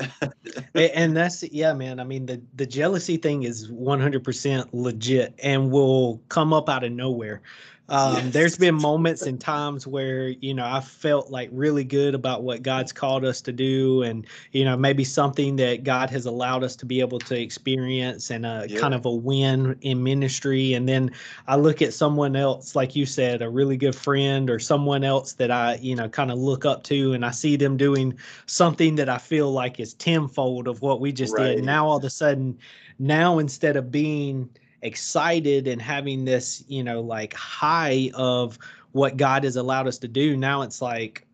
and 0.76 1.16
that's 1.16 1.44
yeah, 1.44 1.74
man. 1.74 2.00
I 2.00 2.04
mean, 2.04 2.26
the 2.26 2.42
the 2.56 2.66
jealousy 2.66 3.18
thing 3.18 3.44
is 3.44 3.70
100% 3.70 4.70
legit 4.74 5.36
and 5.44 5.72
will 5.72 6.22
come 6.30 6.54
up 6.54 6.70
out 6.70 6.84
of 6.84 6.92
nowhere. 6.92 7.42
Um. 7.88 8.32
There's 8.32 8.58
been 8.58 8.76
moments 8.76 9.24
and 9.24 9.40
times 9.40 9.86
where 9.86 10.30
you 10.30 10.54
know 10.56 10.66
I 10.66 10.82
felt 10.82 11.30
like 11.30 11.50
really 11.52 11.84
good 11.84 12.16
about 12.16 12.42
what 12.42 12.64
God's 12.64 12.92
called 12.92 13.24
us 13.24 13.42
to 13.42 13.52
do, 13.52 14.02
and 14.02 14.26
you 14.54 14.66
know 14.66 14.76
maybe 14.76 15.04
something 15.04 15.56
that 15.58 15.84
God 15.84 16.10
has 16.10 16.26
allowed 16.26 16.64
us 16.64 16.76
to 16.78 16.86
be 16.86 17.00
able 17.00 17.20
to 17.20 17.40
experience, 17.40 18.32
and 18.32 18.46
a 18.46 18.66
yeah. 18.68 18.80
kind 18.80 18.96
of 18.96 19.06
a 19.06 19.12
win 19.12 19.78
in 19.82 20.02
ministry. 20.02 20.74
And 20.74 20.90
then 20.90 21.12
I 21.48 21.58
look 21.58 21.84
at 21.84 21.94
someone 21.94 22.36
else, 22.36 22.76
like 22.76 22.96
you 22.96 23.06
said, 23.06 23.44
a 23.44 23.50
really 23.50 23.78
good 23.78 23.96
friend 23.96 24.50
or 24.50 24.58
someone 24.58 25.04
else 25.04 25.34
that 25.34 25.52
I 25.52 25.76
you 25.76 25.96
know 25.96 26.10
kind 26.10 26.32
of 26.32 26.40
look 26.40 26.66
up 26.66 26.84
to, 26.86 27.14
and 27.14 27.24
I 27.24 27.32
see 27.32 27.56
them 27.56 27.78
doing 27.78 28.18
something 28.48 28.96
that 28.96 29.10
I 29.10 29.20
feel 29.20 29.52
like 29.52 29.80
is 29.80 29.94
tenfold 29.94 30.68
of 30.68 30.82
what 30.82 31.02
we 31.02 31.12
just 31.12 31.34
right. 31.34 31.58
did. 31.58 31.64
Now 31.64 31.88
all 31.88 31.98
of 31.98 32.04
a 32.04 32.10
sudden, 32.10 32.58
now 32.98 33.38
instead 33.38 33.78
of 33.78 33.92
being 33.92 34.50
excited 34.86 35.68
and 35.68 35.82
having 35.82 36.26
this, 36.26 36.64
you 36.68 36.84
know, 36.84 37.02
like 37.02 37.34
high 37.34 38.12
of 38.14 38.58
what 38.92 39.18
God 39.18 39.44
has 39.44 39.56
allowed 39.56 39.88
us 39.88 39.98
to 40.00 40.08
do. 40.08 40.38
Now 40.38 40.62
it's 40.62 40.82
like, 40.82 41.28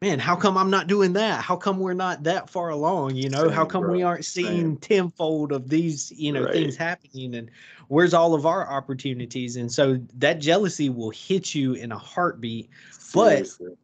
man, 0.00 0.18
how 0.18 0.34
come 0.34 0.56
I'm 0.56 0.70
not 0.70 0.86
doing 0.86 1.12
that? 1.12 1.42
How 1.42 1.56
come 1.56 1.78
we're 1.78 1.92
not 1.92 2.22
that 2.22 2.48
far 2.48 2.70
along? 2.70 3.16
You 3.16 3.28
know, 3.28 3.44
Same, 3.44 3.52
how 3.52 3.64
come 3.64 3.82
bro. 3.82 3.92
we 3.92 4.02
aren't 4.02 4.24
seeing 4.24 4.46
Same. 4.46 4.76
tenfold 4.78 5.52
of 5.52 5.68
these, 5.68 6.12
you 6.16 6.32
know, 6.32 6.44
right. 6.44 6.52
things 6.52 6.76
happening? 6.76 7.34
And 7.34 7.50
where's 7.88 8.14
all 8.14 8.34
of 8.34 8.46
our 8.46 8.68
opportunities? 8.68 9.56
And 9.56 9.70
so 9.70 10.00
that 10.14 10.40
jealousy 10.40 10.88
will 10.88 11.10
hit 11.10 11.54
you 11.54 11.74
in 11.74 11.92
a 11.92 11.98
heartbeat. 11.98 12.70
Seriously. 12.90 13.68
But 13.68 13.76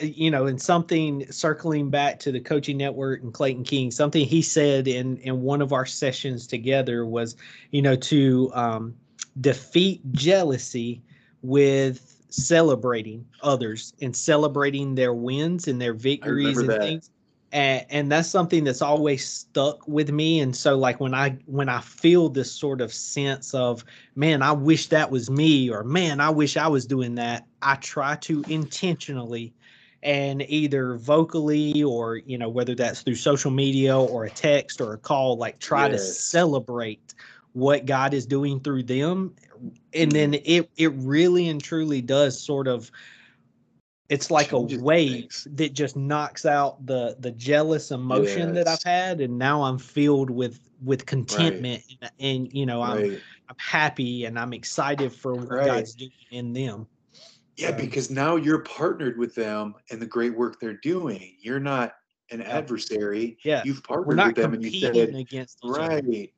you 0.00 0.30
know, 0.30 0.46
and 0.46 0.60
something 0.60 1.30
circling 1.30 1.90
back 1.90 2.18
to 2.20 2.32
the 2.32 2.40
coaching 2.40 2.76
network 2.76 3.22
and 3.22 3.32
Clayton 3.32 3.64
King, 3.64 3.90
something 3.90 4.24
he 4.24 4.42
said 4.42 4.88
in 4.88 5.16
in 5.18 5.42
one 5.42 5.62
of 5.62 5.72
our 5.72 5.86
sessions 5.86 6.46
together 6.46 7.06
was, 7.06 7.36
you 7.70 7.82
know, 7.82 7.96
to 7.96 8.50
um, 8.54 8.94
defeat 9.40 10.00
jealousy 10.12 11.02
with 11.42 12.16
celebrating 12.28 13.24
others 13.42 13.92
and 14.02 14.14
celebrating 14.14 14.94
their 14.94 15.14
wins 15.14 15.68
and 15.68 15.80
their 15.80 15.94
victories 15.94 16.58
and 16.58 16.68
that. 16.68 16.80
things 16.80 17.10
and, 17.52 17.86
and 17.88 18.12
that's 18.12 18.28
something 18.28 18.64
that's 18.64 18.82
always 18.82 19.26
stuck 19.26 19.86
with 19.86 20.10
me 20.10 20.40
and 20.40 20.54
so 20.54 20.76
like 20.76 21.00
when 21.00 21.14
i 21.14 21.30
when 21.46 21.68
i 21.68 21.80
feel 21.80 22.28
this 22.28 22.52
sort 22.52 22.80
of 22.80 22.92
sense 22.92 23.54
of 23.54 23.84
man 24.16 24.42
i 24.42 24.52
wish 24.52 24.88
that 24.88 25.10
was 25.10 25.30
me 25.30 25.70
or 25.70 25.84
man 25.84 26.20
i 26.20 26.28
wish 26.28 26.56
i 26.56 26.66
was 26.66 26.84
doing 26.84 27.14
that 27.14 27.46
i 27.62 27.74
try 27.76 28.16
to 28.16 28.44
intentionally 28.48 29.54
and 30.02 30.42
either 30.48 30.96
vocally 30.96 31.82
or 31.82 32.16
you 32.16 32.38
know 32.38 32.48
whether 32.48 32.74
that's 32.74 33.02
through 33.02 33.14
social 33.14 33.50
media 33.50 33.98
or 33.98 34.24
a 34.24 34.30
text 34.30 34.80
or 34.80 34.92
a 34.92 34.98
call 34.98 35.36
like 35.36 35.58
try 35.58 35.88
yes. 35.88 36.06
to 36.06 36.12
celebrate 36.14 37.14
what 37.52 37.86
god 37.86 38.12
is 38.12 38.26
doing 38.26 38.60
through 38.60 38.82
them 38.82 39.34
and 39.94 40.12
then 40.12 40.32
mm-hmm. 40.32 40.42
it 40.44 40.70
it 40.76 40.92
really 40.96 41.48
and 41.48 41.62
truly 41.62 42.00
does 42.00 42.40
sort 42.40 42.68
of 42.68 42.90
it's 44.08 44.30
like 44.30 44.52
a 44.52 44.60
wave 44.60 45.22
things. 45.22 45.48
that 45.50 45.72
just 45.72 45.96
knocks 45.96 46.46
out 46.46 46.84
the 46.86 47.16
the 47.18 47.32
jealous 47.32 47.90
emotion 47.90 48.54
yes. 48.54 48.64
that 48.64 48.68
I've 48.68 48.82
had, 48.84 49.20
and 49.20 49.36
now 49.36 49.64
I'm 49.64 49.78
filled 49.78 50.30
with 50.30 50.60
with 50.84 51.06
contentment, 51.06 51.82
right. 52.00 52.12
and, 52.20 52.44
and, 52.44 52.52
you 52.52 52.66
know 52.66 52.82
I'm. 52.82 53.18
I'm 53.48 53.56
happy 53.58 54.24
and 54.24 54.38
I'm 54.38 54.52
excited 54.52 55.12
for 55.12 55.34
what 55.34 55.48
right. 55.48 55.66
God's 55.66 55.94
doing 55.94 56.10
in 56.30 56.52
them. 56.52 56.86
Yeah, 57.56 57.72
because 57.72 58.10
now 58.10 58.36
you're 58.36 58.62
partnered 58.62 59.18
with 59.18 59.34
them 59.34 59.74
and 59.90 60.00
the 60.00 60.06
great 60.06 60.36
work 60.36 60.60
they're 60.60 60.78
doing. 60.82 61.36
You're 61.40 61.60
not 61.60 61.94
an 62.30 62.42
adversary. 62.42 63.38
Yeah, 63.44 63.62
you've 63.64 63.82
partnered 63.82 64.26
with 64.26 64.36
them, 64.36 64.54
and 64.54 64.62
you 64.62 64.70
said 64.70 65.14
against 65.14 65.58
right. 65.64 66.32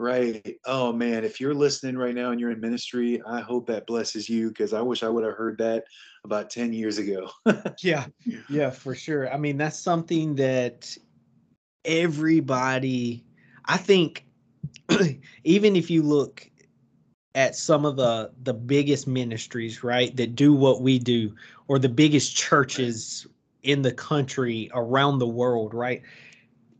Right. 0.00 0.56
Oh 0.64 0.92
man, 0.92 1.24
if 1.24 1.40
you're 1.40 1.54
listening 1.54 1.96
right 1.96 2.14
now 2.14 2.30
and 2.30 2.38
you're 2.38 2.52
in 2.52 2.60
ministry, 2.60 3.20
I 3.26 3.40
hope 3.40 3.66
that 3.66 3.84
blesses 3.88 4.28
you 4.28 4.48
because 4.48 4.72
I 4.72 4.80
wish 4.80 5.02
I 5.02 5.08
would 5.08 5.24
have 5.24 5.34
heard 5.34 5.58
that 5.58 5.84
about 6.24 6.50
10 6.50 6.72
years 6.72 6.98
ago. 6.98 7.28
yeah. 7.82 8.06
Yeah, 8.48 8.70
for 8.70 8.94
sure. 8.94 9.32
I 9.32 9.36
mean, 9.38 9.56
that's 9.56 9.80
something 9.80 10.36
that 10.36 10.96
everybody 11.84 13.24
I 13.64 13.76
think 13.76 14.24
even 15.44 15.74
if 15.74 15.90
you 15.90 16.02
look 16.02 16.48
at 17.34 17.56
some 17.56 17.84
of 17.84 17.96
the 17.96 18.30
the 18.42 18.54
biggest 18.54 19.06
ministries, 19.06 19.84
right, 19.84 20.14
that 20.16 20.34
do 20.34 20.52
what 20.52 20.82
we 20.82 20.98
do 20.98 21.34
or 21.68 21.78
the 21.78 21.88
biggest 21.88 22.36
churches 22.36 23.26
in 23.62 23.82
the 23.82 23.92
country 23.92 24.70
around 24.72 25.18
the 25.18 25.26
world, 25.26 25.74
right? 25.74 26.02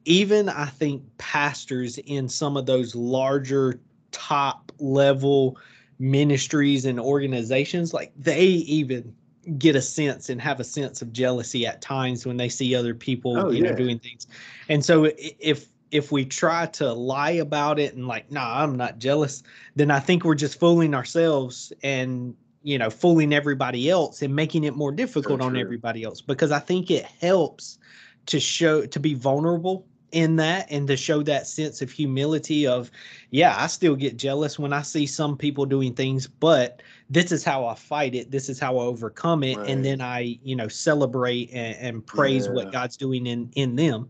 even 0.08 0.48
I 0.48 0.64
think 0.64 1.02
pastors 1.18 1.98
in 1.98 2.30
some 2.30 2.56
of 2.56 2.64
those 2.64 2.94
larger 2.94 3.78
top 4.10 4.72
level 4.78 5.58
ministries 5.98 6.86
and 6.86 6.98
organizations, 6.98 7.92
like 7.92 8.10
they 8.16 8.44
even 8.46 9.14
get 9.58 9.76
a 9.76 9.82
sense 9.82 10.30
and 10.30 10.40
have 10.40 10.60
a 10.60 10.64
sense 10.64 11.02
of 11.02 11.12
jealousy 11.12 11.66
at 11.66 11.82
times 11.82 12.24
when 12.24 12.38
they 12.38 12.48
see 12.48 12.74
other 12.74 12.94
people, 12.94 13.38
oh, 13.38 13.50
you 13.50 13.62
yeah. 13.62 13.70
know, 13.70 13.76
doing 13.76 13.98
things. 13.98 14.26
And 14.70 14.82
so 14.82 15.10
if 15.14 15.66
if 15.90 16.12
we 16.12 16.24
try 16.24 16.66
to 16.66 16.92
lie 16.92 17.30
about 17.30 17.78
it 17.78 17.94
and 17.94 18.06
like, 18.06 18.30
nah, 18.30 18.62
I'm 18.62 18.76
not 18.76 18.98
jealous, 18.98 19.42
then 19.76 19.90
I 19.90 20.00
think 20.00 20.24
we're 20.24 20.34
just 20.34 20.58
fooling 20.60 20.94
ourselves 20.94 21.72
and 21.82 22.34
you 22.62 22.76
know, 22.76 22.90
fooling 22.90 23.32
everybody 23.32 23.88
else 23.88 24.20
and 24.20 24.34
making 24.34 24.64
it 24.64 24.74
more 24.74 24.92
difficult 24.92 25.40
so 25.40 25.46
on 25.46 25.56
everybody 25.56 26.02
else 26.02 26.20
because 26.20 26.50
I 26.50 26.58
think 26.58 26.90
it 26.90 27.04
helps 27.04 27.78
to 28.26 28.40
show 28.40 28.84
to 28.84 29.00
be 29.00 29.14
vulnerable 29.14 29.86
in 30.12 30.36
that 30.36 30.66
and 30.70 30.86
to 30.88 30.96
show 30.96 31.22
that 31.22 31.46
sense 31.46 31.82
of 31.82 31.90
humility 31.90 32.66
of 32.66 32.90
yeah 33.30 33.54
i 33.58 33.66
still 33.66 33.94
get 33.94 34.16
jealous 34.16 34.58
when 34.58 34.72
i 34.72 34.80
see 34.80 35.06
some 35.06 35.36
people 35.36 35.66
doing 35.66 35.92
things 35.92 36.26
but 36.26 36.82
this 37.10 37.30
is 37.30 37.44
how 37.44 37.66
i 37.66 37.74
fight 37.74 38.14
it 38.14 38.30
this 38.30 38.48
is 38.48 38.58
how 38.58 38.78
i 38.78 38.82
overcome 38.82 39.42
it 39.42 39.58
right. 39.58 39.68
and 39.68 39.84
then 39.84 40.00
i 40.00 40.38
you 40.42 40.56
know 40.56 40.68
celebrate 40.68 41.50
and, 41.52 41.76
and 41.76 42.06
praise 42.06 42.46
yeah. 42.46 42.52
what 42.52 42.72
god's 42.72 42.96
doing 42.96 43.26
in 43.26 43.50
in 43.54 43.76
them 43.76 44.08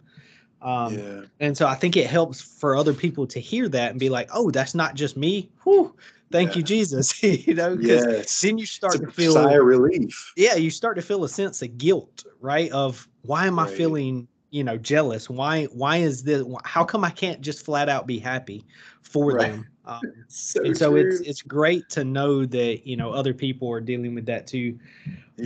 um 0.63 0.99
yeah. 0.99 1.21
and 1.41 1.57
so 1.57 1.67
i 1.67 1.75
think 1.75 1.97
it 1.97 2.07
helps 2.07 2.41
for 2.41 2.75
other 2.75 2.93
people 2.93 3.27
to 3.27 3.41
hear 3.41 3.69
that 3.69 3.91
and 3.91 4.01
be 4.01 4.09
like 4.09 4.29
oh 4.33 4.51
that's 4.51 4.75
not 4.75 4.95
just 4.95 5.17
me 5.17 5.49
Whew, 5.63 5.95
thank 6.31 6.51
yeah. 6.51 6.57
you 6.57 6.63
jesus 6.63 7.23
you 7.47 7.55
know 7.55 7.77
because 7.77 8.05
yes. 8.05 8.41
then 8.41 8.59
you 8.59 8.67
start 8.67 9.01
to 9.01 9.11
feel 9.11 9.35
sigh 9.35 9.55
relief 9.55 10.33
yeah 10.37 10.57
you 10.57 10.71
start 10.71 10.97
to 10.97 11.03
feel 11.03 11.25
a 11.25 11.29
sense 11.29 11.63
of 11.63 11.79
guilt 11.79 12.25
right 12.41 12.71
of 12.73 13.09
why 13.23 13.47
am 13.47 13.59
right. 13.59 13.69
i 13.69 13.75
feeling 13.75 14.27
you 14.51 14.65
know 14.65 14.77
jealous 14.77 15.29
why 15.29 15.65
why 15.67 15.99
is 15.99 16.23
this 16.23 16.45
how 16.65 16.85
come 16.85 17.05
i 17.05 17.11
can't 17.11 17.41
just 17.41 17.65
flat 17.65 17.89
out 17.89 18.07
be 18.07 18.19
happy 18.19 18.65
for 19.03 19.33
right. 19.33 19.53
them 19.53 19.69
um, 19.85 20.01
so 20.29 20.63
and 20.65 20.77
so 20.77 20.91
true. 20.91 21.01
it's 21.01 21.21
it's 21.21 21.43
great 21.43 21.89
to 21.89 22.05
know 22.05 22.45
that 22.45 22.87
you 22.87 22.97
know 22.97 23.13
other 23.13 23.33
people 23.33 23.71
are 23.71 23.81
dealing 23.81 24.15
with 24.15 24.27
that 24.27 24.47
too 24.47 24.79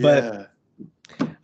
but 0.01 0.23
yeah. 0.23 0.45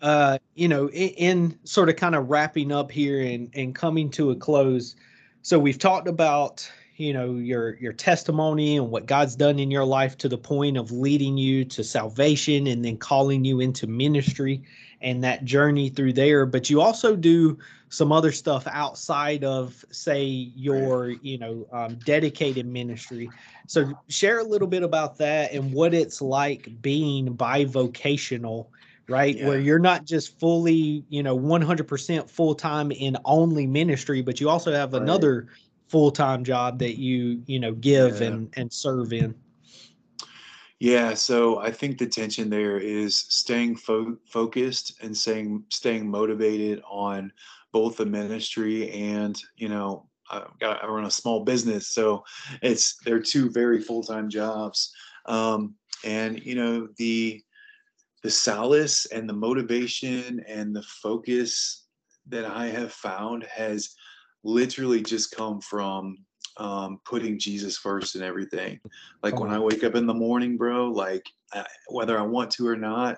Uh 0.01 0.37
you 0.55 0.67
know 0.67 0.89
in, 0.89 1.09
in 1.09 1.59
sort 1.63 1.89
of 1.89 1.95
kind 1.95 2.15
of 2.15 2.29
wrapping 2.29 2.71
up 2.71 2.91
here 2.91 3.21
and 3.21 3.49
and 3.53 3.75
coming 3.75 4.09
to 4.11 4.31
a 4.31 4.35
close. 4.35 4.95
So 5.41 5.57
we've 5.57 5.79
talked 5.79 6.07
about 6.07 6.69
you 6.99 7.13
know 7.13 7.35
your 7.35 7.75
your 7.77 7.93
testimony 7.93 8.77
and 8.77 8.91
what 8.91 9.05
God's 9.05 9.35
done 9.35 9.57
in 9.57 9.71
your 9.71 9.85
life 9.85 10.17
to 10.19 10.29
the 10.29 10.37
point 10.37 10.77
of 10.77 10.91
leading 10.91 11.37
you 11.37 11.63
to 11.65 11.83
salvation 11.83 12.67
and 12.67 12.83
then 12.83 12.97
calling 12.97 13.45
you 13.45 13.61
into 13.61 13.87
ministry 13.87 14.61
and 15.01 15.23
that 15.23 15.45
journey 15.45 15.89
through 15.89 16.13
there. 16.13 16.45
But 16.45 16.69
you 16.69 16.81
also 16.81 17.15
do 17.15 17.57
some 17.87 18.11
other 18.11 18.31
stuff 18.31 18.67
outside 18.67 19.43
of 19.43 19.83
say 19.91 20.23
your 20.23 21.09
you 21.09 21.37
know 21.37 21.67
um, 21.71 21.95
dedicated 22.05 22.65
ministry. 22.65 23.29
So 23.67 23.93
share 24.09 24.39
a 24.39 24.43
little 24.43 24.67
bit 24.67 24.83
about 24.83 25.17
that 25.19 25.53
and 25.53 25.73
what 25.73 25.93
it's 25.93 26.21
like 26.21 26.81
being 26.81 27.35
bivocational 27.35 28.67
right 29.09 29.37
yeah. 29.37 29.47
where 29.47 29.59
you're 29.59 29.79
not 29.79 30.05
just 30.05 30.39
fully 30.39 31.03
you 31.09 31.23
know 31.23 31.37
100% 31.37 32.29
full-time 32.29 32.91
in 32.91 33.17
only 33.25 33.67
ministry 33.67 34.21
but 34.21 34.39
you 34.39 34.49
also 34.49 34.71
have 34.71 34.93
right. 34.93 35.01
another 35.01 35.47
full-time 35.87 36.43
job 36.43 36.79
that 36.79 36.99
you 36.99 37.41
you 37.45 37.59
know 37.59 37.73
give 37.73 38.21
yeah. 38.21 38.27
and 38.27 38.53
and 38.55 38.71
serve 38.71 39.13
in 39.13 39.35
yeah, 40.81 41.13
so 41.13 41.59
I 41.59 41.71
think 41.71 41.97
the 41.97 42.07
tension 42.07 42.49
there 42.49 42.77
is 42.77 43.17
staying 43.17 43.75
fo- 43.75 44.17
focused 44.25 44.93
and 45.01 45.15
staying 45.15 45.65
staying 45.67 46.09
motivated 46.09 46.81
on 46.89 47.33
both 47.73 47.97
the 47.97 48.05
ministry 48.05 48.89
and 48.91 49.37
you 49.57 49.67
know 49.67 50.07
I, 50.29 50.45
got, 50.59 50.83
I 50.83 50.87
run 50.87 51.05
a 51.05 51.11
small 51.11 51.43
business, 51.43 51.87
so 51.87 52.23
it's 52.61 52.97
they're 53.03 53.19
two 53.19 53.49
very 53.49 53.81
full 53.81 54.03
time 54.03 54.29
jobs, 54.29 54.93
um, 55.25 55.75
and 56.05 56.39
you 56.45 56.55
know 56.55 56.87
the 56.97 57.43
the 58.23 58.29
solace 58.29 59.05
and 59.07 59.27
the 59.27 59.33
motivation 59.33 60.43
and 60.47 60.75
the 60.75 60.83
focus 60.83 61.85
that 62.27 62.45
I 62.45 62.67
have 62.67 62.91
found 62.91 63.43
has 63.43 63.95
literally 64.43 65.01
just 65.01 65.35
come 65.35 65.61
from 65.61 66.17
um, 66.57 66.99
putting 67.05 67.39
Jesus 67.39 67.77
first 67.77 68.15
in 68.15 68.21
everything. 68.21 68.79
Like 69.23 69.39
when 69.39 69.51
I 69.51 69.59
wake 69.59 69.83
up 69.83 69.95
in 69.95 70.05
the 70.05 70.13
morning, 70.13 70.57
bro, 70.57 70.89
like 70.89 71.25
I, 71.53 71.65
whether 71.87 72.19
I 72.19 72.23
want 72.23 72.51
to 72.51 72.67
or 72.67 72.75
not, 72.75 73.17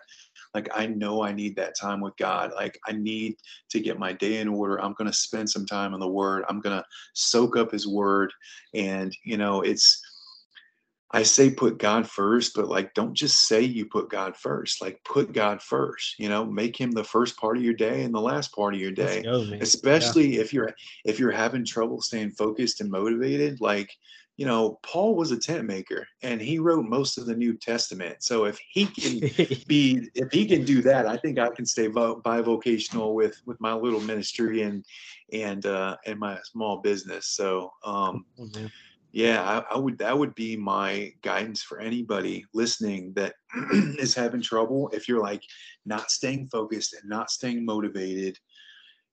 like 0.54 0.70
I 0.74 0.86
know 0.86 1.24
I 1.24 1.32
need 1.32 1.56
that 1.56 1.78
time 1.80 2.02
with 2.02 2.16
God. 2.18 2.52
Like 2.56 2.80
I 2.88 2.92
need 2.92 3.36
to 3.70 3.80
get 3.80 4.00
my 4.00 4.14
day 4.14 4.38
in 4.38 4.48
order. 4.48 4.82
I'm 4.82 4.94
going 4.94 5.10
to 5.10 5.16
spend 5.16 5.50
some 5.50 5.66
time 5.66 5.94
in 5.94 6.00
the 6.00 6.08
Word. 6.08 6.44
I'm 6.50 6.60
going 6.60 6.78
to 6.78 6.86
soak 7.14 7.58
up 7.58 7.72
His 7.72 7.88
Word, 7.88 8.32
and 8.74 9.16
you 9.24 9.38
know, 9.38 9.62
it's 9.62 10.02
I 11.14 11.24
say 11.24 11.50
put 11.50 11.78
God 11.78 12.10
first, 12.10 12.54
but 12.56 12.70
like 12.70 12.94
don't 12.94 13.14
just 13.14 13.46
say 13.46 13.62
you 13.62 13.86
put 13.86 14.10
God 14.10 14.38
first. 14.38 14.82
Like 14.82 15.04
put 15.04 15.34
God 15.34 15.62
first. 15.62 16.18
You 16.18 16.30
know, 16.30 16.46
make 16.46 16.80
him 16.80 16.92
the 16.92 17.04
first 17.04 17.38
part 17.38 17.58
of 17.58 17.64
your 17.64 17.74
day 17.74 18.04
and 18.04 18.16
the 18.16 18.22
last 18.22 18.54
part 18.56 18.74
of 18.74 18.80
your 18.80 18.92
day. 18.92 19.22
Go, 19.22 19.44
Especially 19.60 20.36
yeah. 20.36 20.42
if 20.42 20.54
you're 20.54 20.74
if 21.04 21.20
you're 21.20 21.32
having 21.32 21.66
trouble 21.66 22.02
staying 22.02 22.32
focused 22.32 22.80
and 22.80 22.90
motivated. 22.90 23.60
Like, 23.60 23.92
you 24.38 24.46
know, 24.46 24.80
Paul 24.84 25.16
was 25.16 25.32
a 25.32 25.40
tent 25.40 25.66
maker 25.66 26.08
and 26.24 26.40
he 26.40 26.60
wrote 26.60 26.86
most 26.86 27.18
of 27.18 27.26
the 27.26 27.36
New 27.36 27.58
Testament. 27.58 28.24
So 28.24 28.46
if 28.46 28.58
he 28.70 28.86
can 28.86 29.20
be 29.68 30.10
if 30.16 30.32
he 30.32 30.46
can 30.46 30.64
do 30.64 30.82
that, 30.84 31.08
I 31.08 31.18
think 31.18 31.40
I 31.40 31.50
can 31.50 31.66
stay 31.66 31.90
bivocational 31.90 33.16
with 33.16 33.36
with 33.46 33.60
my 33.60 33.74
little 33.74 34.02
ministry 34.02 34.62
and 34.62 34.86
and 35.34 35.66
uh 35.66 35.98
and 36.06 36.18
my 36.18 36.40
small 36.46 36.78
business. 36.78 37.28
So 37.28 37.74
um 37.84 38.26
mm-hmm 38.40 38.68
yeah 39.12 39.64
I, 39.70 39.76
I, 39.76 39.78
would 39.78 39.98
that 40.00 40.18
would 40.18 40.36
be 40.36 40.56
my 40.56 41.14
guidance 41.22 41.62
for 41.62 41.80
anybody 41.80 42.46
listening 42.54 43.14
that 43.16 43.34
is 44.00 44.16
having 44.16 44.42
trouble. 44.42 44.90
If 44.94 45.08
you're 45.08 45.22
like 45.22 45.44
not 45.86 46.12
staying 46.12 46.50
focused 46.52 46.94
and 46.94 47.10
not 47.10 47.32
staying 47.32 47.66
motivated 47.66 48.38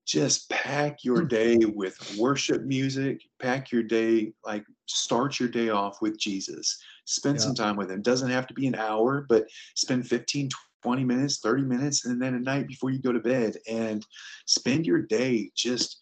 just 0.06 0.48
pack 0.48 1.04
your 1.04 1.20
hmm. 1.20 1.28
day 1.28 1.56
with 1.58 2.16
worship 2.18 2.62
music. 2.62 3.20
Pack 3.40 3.70
your 3.70 3.82
day 3.82 4.32
like 4.44 4.64
start 4.86 5.38
your 5.38 5.50
day 5.50 5.68
off 5.68 6.00
with 6.00 6.18
jesus. 6.18 6.82
Spend 7.04 7.36
yeah. 7.36 7.44
some 7.44 7.54
time 7.54 7.76
with 7.76 7.90
him. 7.90 8.00
Doesn't 8.00 8.30
have 8.30 8.46
to 8.46 8.54
be 8.54 8.66
an 8.66 8.74
hour 8.74 9.26
but 9.28 9.46
spend 9.74 10.08
15 10.08 10.48
20 10.82 11.04
minutes, 11.04 11.40
30 11.40 11.62
minutes, 11.62 12.06
and 12.06 12.22
then 12.22 12.34
at 12.34 12.42
night 12.42 12.68
before 12.68 12.90
you 12.90 13.00
go 13.00 13.12
to 13.12 13.20
bed 13.20 13.56
and 13.68 14.06
spend 14.46 14.86
your 14.86 15.02
day 15.02 15.50
just 15.54 16.00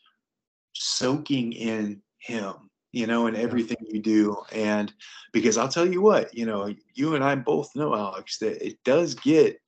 soaking 0.75 1.53
in 1.53 2.03
him, 2.19 2.66
you 2.97 3.07
know, 3.07 3.27
in 3.27 3.37
everything 3.37 3.77
you 3.81 4.01
do. 4.01 4.39
And 4.53 4.91
because 5.31 5.59
I'll 5.59 5.69
tell 5.69 5.87
you 5.87 6.01
what, 6.01 6.35
you 6.35 6.47
know, 6.47 6.75
you 6.95 7.15
and 7.15 7.23
I 7.23 7.35
both 7.35 7.77
know, 7.77 7.95
Alex, 7.95 8.39
that 8.39 8.67
it 8.67 8.83
does 8.85 9.15
get 9.15 9.61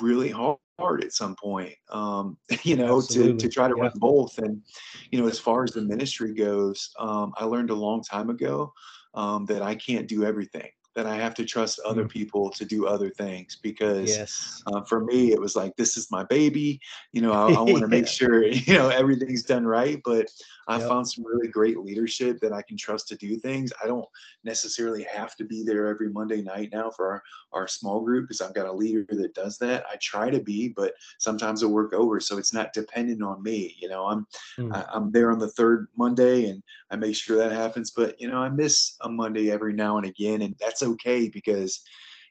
really 0.00 0.30
hard 0.30 1.04
at 1.04 1.12
some 1.12 1.36
point 1.36 1.74
um, 1.90 2.38
you 2.62 2.76
know 2.76 3.00
to, 3.00 3.36
to 3.36 3.48
try 3.48 3.68
to 3.68 3.74
yeah. 3.76 3.82
run 3.84 3.92
both 3.96 4.38
and 4.38 4.62
you 5.10 5.20
know 5.20 5.28
as 5.28 5.38
far 5.38 5.64
as 5.64 5.72
the 5.72 5.80
ministry 5.80 6.34
goes 6.34 6.90
um, 6.98 7.32
i 7.36 7.44
learned 7.44 7.70
a 7.70 7.74
long 7.74 8.02
time 8.02 8.28
ago 8.28 8.72
um, 9.14 9.44
that 9.46 9.62
i 9.62 9.74
can't 9.74 10.08
do 10.08 10.24
everything 10.24 10.68
that 10.98 11.06
I 11.06 11.14
have 11.14 11.32
to 11.34 11.44
trust 11.44 11.78
other 11.84 12.06
mm. 12.06 12.10
people 12.10 12.50
to 12.50 12.64
do 12.64 12.88
other 12.88 13.08
things 13.08 13.56
because 13.62 14.08
yes. 14.16 14.64
uh, 14.66 14.82
for 14.82 15.04
me 15.04 15.30
it 15.30 15.40
was 15.40 15.54
like 15.54 15.76
this 15.76 15.96
is 15.96 16.10
my 16.10 16.24
baby 16.24 16.80
you 17.12 17.22
know 17.22 17.30
I, 17.30 17.52
I 17.52 17.60
want 17.60 17.82
to 17.82 17.86
make 17.96 18.08
sure 18.08 18.44
you 18.46 18.74
know 18.74 18.88
everything's 18.88 19.44
done 19.44 19.64
right 19.64 20.00
but 20.04 20.26
I 20.68 20.78
yep. 20.78 20.88
found 20.88 21.08
some 21.08 21.24
really 21.26 21.48
great 21.48 21.78
leadership 21.78 22.40
that 22.40 22.52
I 22.52 22.60
can 22.60 22.76
trust 22.76 23.08
to 23.08 23.16
do 23.16 23.38
things. 23.38 23.72
I 23.82 23.86
don't 23.86 24.04
necessarily 24.44 25.02
have 25.04 25.34
to 25.36 25.44
be 25.44 25.64
there 25.64 25.86
every 25.86 26.10
Monday 26.10 26.42
night 26.42 26.68
now 26.72 26.90
for 26.90 27.10
our, 27.10 27.22
our 27.54 27.66
small 27.66 28.02
group 28.02 28.24
because 28.24 28.42
I've 28.42 28.54
got 28.54 28.66
a 28.66 28.72
leader 28.72 29.06
that 29.08 29.34
does 29.34 29.56
that. 29.58 29.86
I 29.90 29.96
try 29.96 30.28
to 30.28 30.40
be, 30.40 30.68
but 30.68 30.92
sometimes 31.16 31.62
I 31.62 31.66
work 31.66 31.94
over, 31.94 32.20
so 32.20 32.36
it's 32.36 32.52
not 32.52 32.74
dependent 32.74 33.22
on 33.22 33.42
me. 33.42 33.76
You 33.80 33.88
know, 33.88 34.06
I'm 34.06 34.26
mm. 34.58 34.74
I, 34.74 34.84
I'm 34.92 35.10
there 35.10 35.32
on 35.32 35.38
the 35.38 35.48
third 35.48 35.88
Monday 35.96 36.50
and 36.50 36.62
I 36.90 36.96
make 36.96 37.16
sure 37.16 37.38
that 37.38 37.52
happens. 37.52 37.90
But 37.90 38.20
you 38.20 38.28
know, 38.28 38.38
I 38.38 38.50
miss 38.50 38.96
a 39.00 39.08
Monday 39.08 39.50
every 39.50 39.72
now 39.72 39.96
and 39.96 40.06
again, 40.06 40.42
and 40.42 40.54
that's 40.60 40.82
okay 40.88 41.28
because 41.28 41.80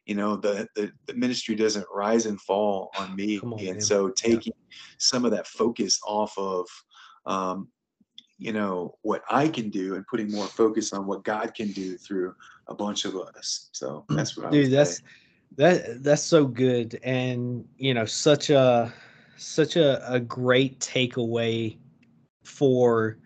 you 0.05 0.16
know 0.16 0.36
the, 0.36 0.68
the, 0.76 0.91
the 1.05 1.14
ministry 1.14 1.55
doesn't 1.55 1.86
rise 1.93 2.26
and 2.26 2.39
fall 2.41 2.91
on 2.97 3.16
me 3.16 3.39
on, 3.39 3.53
and 3.60 3.62
man. 3.62 3.82
so 3.82 4.10
taking 4.10 4.53
yeah. 4.70 4.76
some 4.97 5.26
of 5.26 5.32
that 5.32 5.47
focus 5.47 5.99
off 6.05 6.38
of 6.38 6.68
um, 7.26 7.68
you 8.38 8.53
know 8.53 8.95
what 9.01 9.24
I 9.30 9.47
can 9.47 9.70
do 9.70 9.95
and 9.95 10.08
putting 10.08 10.32
more 10.32 10.47
focus 10.47 10.93
on 10.93 11.05
what 11.05 11.24
God 11.24 11.53
can 11.53 11.72
do 11.72 11.97
through 11.97 12.34
a 12.68 12.76
bunch 12.76 13.05
of 13.05 13.16
us. 13.16 13.70
So 13.74 14.05
that's 14.10 14.38
what 14.38 14.47
I 14.47 14.49
dude. 14.51 14.72
That's 14.72 14.97
say. 14.97 15.03
that 15.58 16.03
that's 16.03 16.24
so 16.24 16.45
good, 16.45 16.99
and 17.03 17.66
you 17.78 17.93
know 17.93 18.05
such 18.05 18.49
a 18.49 18.93
such 19.38 19.76
a, 19.76 20.12
a 20.12 20.20
great 20.20 20.80
takeaway 20.80 21.78
for, 22.43 23.18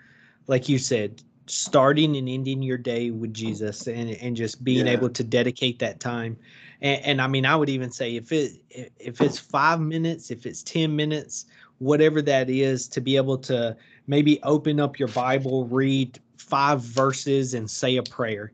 like 0.47 0.67
you 0.67 0.77
said, 0.77 1.23
starting 1.51 2.15
and 2.15 2.29
ending 2.29 2.61
your 2.61 2.77
day 2.77 3.11
with 3.11 3.33
Jesus, 3.33 3.87
and 3.87 4.11
and 4.11 4.35
just 4.35 4.63
being 4.63 4.87
yeah. 4.87 4.93
able 4.93 5.09
to 5.09 5.23
dedicate 5.23 5.79
that 5.79 5.99
time. 5.99 6.37
And, 6.81 7.03
and 7.03 7.21
I 7.21 7.27
mean, 7.27 7.45
I 7.45 7.55
would 7.55 7.69
even 7.69 7.91
say 7.91 8.15
if 8.15 8.31
it 8.31 8.53
if 8.99 9.21
it's 9.21 9.37
five 9.37 9.79
minutes, 9.79 10.31
if 10.31 10.45
it's 10.45 10.63
ten 10.63 10.95
minutes, 10.95 11.45
whatever 11.79 12.21
that 12.23 12.49
is, 12.49 12.87
to 12.89 13.01
be 13.01 13.17
able 13.17 13.37
to 13.39 13.75
maybe 14.07 14.41
open 14.43 14.79
up 14.79 14.97
your 14.97 15.09
Bible, 15.09 15.65
read 15.67 16.19
five 16.37 16.81
verses, 16.81 17.53
and 17.53 17.69
say 17.69 17.97
a 17.97 18.03
prayer. 18.03 18.53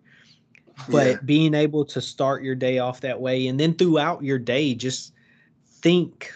But 0.89 1.07
yeah. 1.07 1.17
being 1.25 1.53
able 1.53 1.85
to 1.85 2.01
start 2.01 2.43
your 2.43 2.55
day 2.55 2.79
off 2.79 3.01
that 3.01 3.19
way, 3.19 3.47
and 3.47 3.59
then 3.59 3.73
throughout 3.73 4.23
your 4.23 4.39
day, 4.39 4.75
just 4.75 5.13
think 5.81 6.31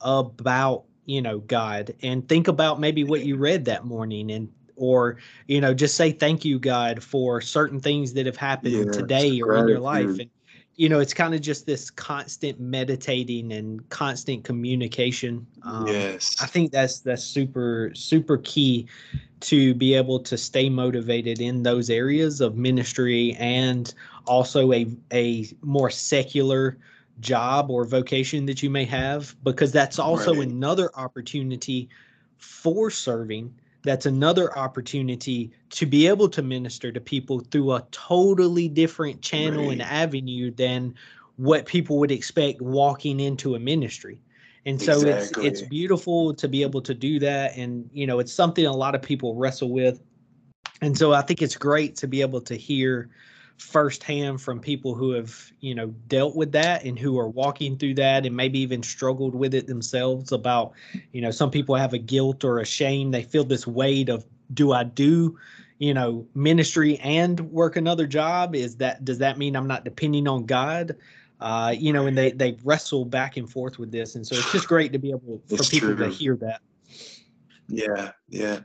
about 0.00 0.84
you 1.06 1.22
know 1.22 1.38
God 1.40 1.94
and 2.02 2.28
think 2.28 2.48
about 2.48 2.80
maybe 2.80 3.04
what 3.04 3.24
you 3.24 3.36
read 3.36 3.64
that 3.66 3.84
morning 3.84 4.30
and 4.30 4.48
or 4.76 5.18
you 5.46 5.60
know 5.60 5.74
just 5.74 5.96
say 5.96 6.12
thank 6.12 6.44
you 6.44 6.58
God 6.58 7.02
for 7.02 7.40
certain 7.40 7.80
things 7.80 8.12
that 8.14 8.26
have 8.26 8.36
happened 8.36 8.74
yeah, 8.74 8.92
today 8.92 9.40
or 9.40 9.56
in 9.56 9.68
your 9.68 9.80
life. 9.80 10.18
and 10.18 10.30
you 10.76 10.88
know 10.88 11.00
it's 11.00 11.14
kind 11.14 11.34
of 11.34 11.40
just 11.40 11.66
this 11.66 11.90
constant 11.90 12.58
meditating 12.60 13.52
and 13.52 13.88
constant 13.90 14.44
communication. 14.44 15.46
Um, 15.62 15.86
yes. 15.86 16.36
I 16.40 16.46
think 16.46 16.72
that's 16.72 17.00
that's 17.00 17.22
super 17.22 17.92
super 17.94 18.38
key 18.38 18.86
to 19.40 19.74
be 19.74 19.94
able 19.94 20.18
to 20.20 20.38
stay 20.38 20.70
motivated 20.70 21.40
in 21.40 21.62
those 21.62 21.90
areas 21.90 22.40
of 22.40 22.56
ministry 22.56 23.36
and 23.38 23.92
also 24.26 24.72
a 24.72 24.86
a 25.12 25.46
more 25.62 25.90
secular 25.90 26.78
job 27.20 27.70
or 27.70 27.84
vocation 27.84 28.46
that 28.46 28.62
you 28.62 28.70
may 28.70 28.84
have 28.84 29.36
because 29.44 29.70
that's 29.70 29.98
also 29.98 30.34
right. 30.34 30.48
another 30.48 30.90
opportunity 30.96 31.88
for 32.38 32.90
serving 32.90 33.54
that's 33.84 34.06
another 34.06 34.56
opportunity 34.58 35.50
to 35.70 35.86
be 35.86 36.08
able 36.08 36.28
to 36.30 36.42
minister 36.42 36.90
to 36.90 37.00
people 37.00 37.40
through 37.40 37.72
a 37.72 37.86
totally 37.90 38.68
different 38.68 39.20
channel 39.20 39.64
right. 39.64 39.72
and 39.72 39.82
avenue 39.82 40.50
than 40.50 40.94
what 41.36 41.66
people 41.66 41.98
would 41.98 42.10
expect 42.10 42.60
walking 42.60 43.20
into 43.20 43.54
a 43.54 43.58
ministry 43.58 44.20
and 44.66 44.80
so 44.80 44.92
exactly. 44.92 45.46
it's 45.46 45.60
it's 45.60 45.68
beautiful 45.68 46.32
to 46.34 46.48
be 46.48 46.62
able 46.62 46.80
to 46.80 46.94
do 46.94 47.18
that 47.18 47.56
and 47.56 47.88
you 47.92 48.06
know 48.06 48.18
it's 48.18 48.32
something 48.32 48.66
a 48.66 48.72
lot 48.72 48.94
of 48.94 49.02
people 49.02 49.34
wrestle 49.34 49.70
with 49.70 50.00
and 50.80 50.96
so 50.96 51.12
i 51.12 51.20
think 51.20 51.42
it's 51.42 51.56
great 51.56 51.96
to 51.96 52.06
be 52.06 52.20
able 52.20 52.40
to 52.40 52.54
hear 52.54 53.10
firsthand 53.58 54.40
from 54.40 54.58
people 54.60 54.94
who 54.94 55.12
have 55.12 55.50
you 55.60 55.74
know 55.74 55.86
dealt 56.08 56.34
with 56.34 56.52
that 56.52 56.84
and 56.84 56.98
who 56.98 57.18
are 57.18 57.28
walking 57.28 57.76
through 57.76 57.94
that 57.94 58.26
and 58.26 58.36
maybe 58.36 58.58
even 58.58 58.82
struggled 58.82 59.34
with 59.34 59.54
it 59.54 59.66
themselves 59.66 60.32
about 60.32 60.72
you 61.12 61.20
know 61.20 61.30
some 61.30 61.50
people 61.50 61.74
have 61.74 61.92
a 61.92 61.98
guilt 61.98 62.44
or 62.44 62.58
a 62.58 62.64
shame. 62.66 63.10
They 63.10 63.22
feel 63.22 63.44
this 63.44 63.66
weight 63.66 64.08
of 64.08 64.24
do 64.52 64.72
i 64.72 64.84
do 64.84 65.38
you 65.78 65.94
know 65.94 66.26
ministry 66.34 66.98
and 66.98 67.40
work 67.50 67.76
another 67.76 68.06
job? 68.06 68.54
Is 68.54 68.76
that 68.76 69.04
does 69.04 69.18
that 69.18 69.38
mean 69.38 69.56
i'm 69.56 69.68
not 69.68 69.84
depending 69.84 70.26
on 70.26 70.46
god? 70.46 70.96
Uh, 71.40 71.74
you 71.76 71.92
know 71.92 72.06
and 72.06 72.16
they 72.16 72.32
they 72.32 72.56
wrestle 72.64 73.04
back 73.04 73.36
and 73.36 73.50
forth 73.50 73.78
with 73.78 73.92
this. 73.92 74.14
And 74.14 74.26
so 74.26 74.34
it's 74.34 74.50
just 74.52 74.68
great 74.68 74.92
to 74.92 74.98
be 74.98 75.10
able 75.10 75.40
for 75.46 75.54
it's 75.54 75.68
people 75.68 75.88
true. 75.90 75.96
to 75.96 76.08
hear 76.08 76.36
that. 76.36 76.60
Yeah 77.68 78.12
yeah 78.28 78.60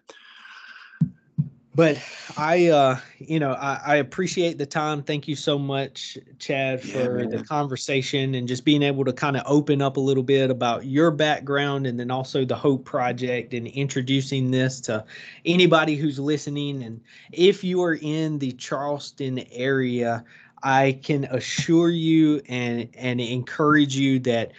but 1.79 1.97
I, 2.35 2.67
uh, 2.67 2.99
you 3.19 3.39
know, 3.39 3.53
I, 3.53 3.79
I, 3.85 3.95
appreciate 3.95 4.57
the 4.57 4.65
time. 4.65 5.01
Thank 5.01 5.29
you 5.29 5.35
so 5.37 5.57
much, 5.57 6.17
Chad, 6.37 6.81
for 6.81 7.21
yeah, 7.21 7.29
the 7.29 7.41
conversation 7.45 8.35
and 8.35 8.49
just 8.49 8.65
being 8.65 8.83
able 8.83 9.05
to 9.05 9.13
kind 9.13 9.37
of 9.37 9.43
open 9.45 9.81
up 9.81 9.95
a 9.95 9.99
little 10.01 10.21
bit 10.21 10.51
about 10.51 10.85
your 10.85 11.09
background 11.09 11.87
and 11.87 11.97
then 11.97 12.11
also 12.11 12.43
the 12.43 12.53
Hope 12.53 12.83
Project 12.83 13.53
and 13.53 13.65
introducing 13.65 14.51
this 14.51 14.81
to 14.81 15.05
anybody 15.45 15.95
who's 15.95 16.19
listening. 16.19 16.83
And 16.83 16.99
if 17.31 17.63
you 17.63 17.81
are 17.81 17.97
in 18.01 18.39
the 18.39 18.51
Charleston 18.51 19.39
area, 19.49 20.25
I 20.61 20.99
can 21.01 21.23
assure 21.31 21.91
you 21.91 22.41
and 22.49 22.89
and 22.97 23.21
encourage 23.21 23.95
you 23.95 24.19
that 24.19 24.51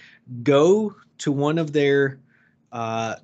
go 0.43 0.97
to 1.19 1.33
one 1.33 1.59
of 1.59 1.75
their 1.75 2.19
uh, 2.73 3.17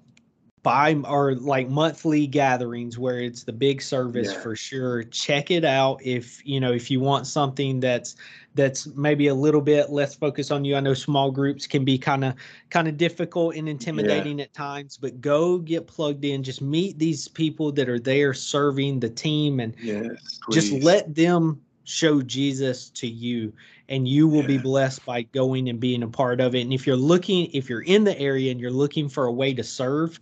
buy 0.66 0.94
or 1.04 1.36
like 1.36 1.68
monthly 1.68 2.26
gatherings 2.26 2.98
where 2.98 3.20
it's 3.20 3.44
the 3.44 3.52
big 3.52 3.80
service 3.80 4.32
yeah. 4.32 4.40
for 4.40 4.56
sure 4.56 5.04
check 5.04 5.52
it 5.52 5.64
out 5.64 6.04
if 6.04 6.44
you 6.44 6.58
know 6.58 6.72
if 6.72 6.90
you 6.90 6.98
want 6.98 7.24
something 7.24 7.78
that's 7.78 8.16
that's 8.56 8.88
maybe 8.96 9.28
a 9.28 9.34
little 9.34 9.60
bit 9.60 9.90
less 9.90 10.16
focused 10.16 10.50
on 10.50 10.64
you 10.64 10.74
i 10.74 10.80
know 10.80 10.92
small 10.92 11.30
groups 11.30 11.68
can 11.68 11.84
be 11.84 11.96
kind 11.96 12.24
of 12.24 12.34
kind 12.68 12.88
of 12.88 12.96
difficult 12.96 13.54
and 13.54 13.68
intimidating 13.68 14.40
yeah. 14.40 14.44
at 14.44 14.52
times 14.54 14.96
but 14.96 15.20
go 15.20 15.56
get 15.58 15.86
plugged 15.86 16.24
in 16.24 16.42
just 16.42 16.60
meet 16.60 16.98
these 16.98 17.28
people 17.28 17.70
that 17.70 17.88
are 17.88 18.00
there 18.00 18.34
serving 18.34 18.98
the 18.98 19.08
team 19.08 19.60
and 19.60 19.72
yes, 19.80 20.40
just 20.50 20.72
let 20.82 21.14
them 21.14 21.62
show 21.84 22.20
jesus 22.20 22.90
to 22.90 23.06
you 23.06 23.52
and 23.88 24.08
you 24.08 24.26
will 24.26 24.40
yeah. 24.40 24.48
be 24.48 24.58
blessed 24.58 25.06
by 25.06 25.22
going 25.22 25.68
and 25.68 25.78
being 25.78 26.02
a 26.02 26.08
part 26.08 26.40
of 26.40 26.56
it 26.56 26.62
and 26.62 26.72
if 26.72 26.88
you're 26.88 26.96
looking 26.96 27.48
if 27.52 27.70
you're 27.70 27.82
in 27.82 28.02
the 28.02 28.18
area 28.18 28.50
and 28.50 28.60
you're 28.60 28.68
looking 28.68 29.08
for 29.08 29.26
a 29.26 29.32
way 29.32 29.54
to 29.54 29.62
serve 29.62 30.18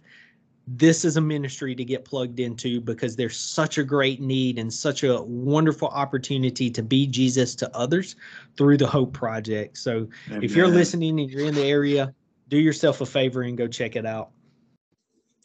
this 0.66 1.04
is 1.04 1.16
a 1.16 1.20
ministry 1.20 1.74
to 1.74 1.84
get 1.84 2.04
plugged 2.04 2.40
into 2.40 2.80
because 2.80 3.16
there's 3.16 3.36
such 3.36 3.76
a 3.78 3.84
great 3.84 4.20
need 4.20 4.58
and 4.58 4.72
such 4.72 5.02
a 5.02 5.22
wonderful 5.22 5.88
opportunity 5.88 6.70
to 6.70 6.82
be 6.82 7.06
Jesus 7.06 7.54
to 7.56 7.76
others 7.76 8.16
through 8.56 8.78
the 8.78 8.86
Hope 8.86 9.12
Project. 9.12 9.76
So 9.76 10.08
Amen. 10.28 10.42
if 10.42 10.56
you're 10.56 10.68
listening 10.68 11.20
and 11.20 11.30
you're 11.30 11.46
in 11.46 11.54
the 11.54 11.64
area, 11.64 12.14
do 12.48 12.56
yourself 12.56 13.00
a 13.00 13.06
favor 13.06 13.42
and 13.42 13.58
go 13.58 13.66
check 13.66 13.96
it 13.96 14.06
out. 14.06 14.30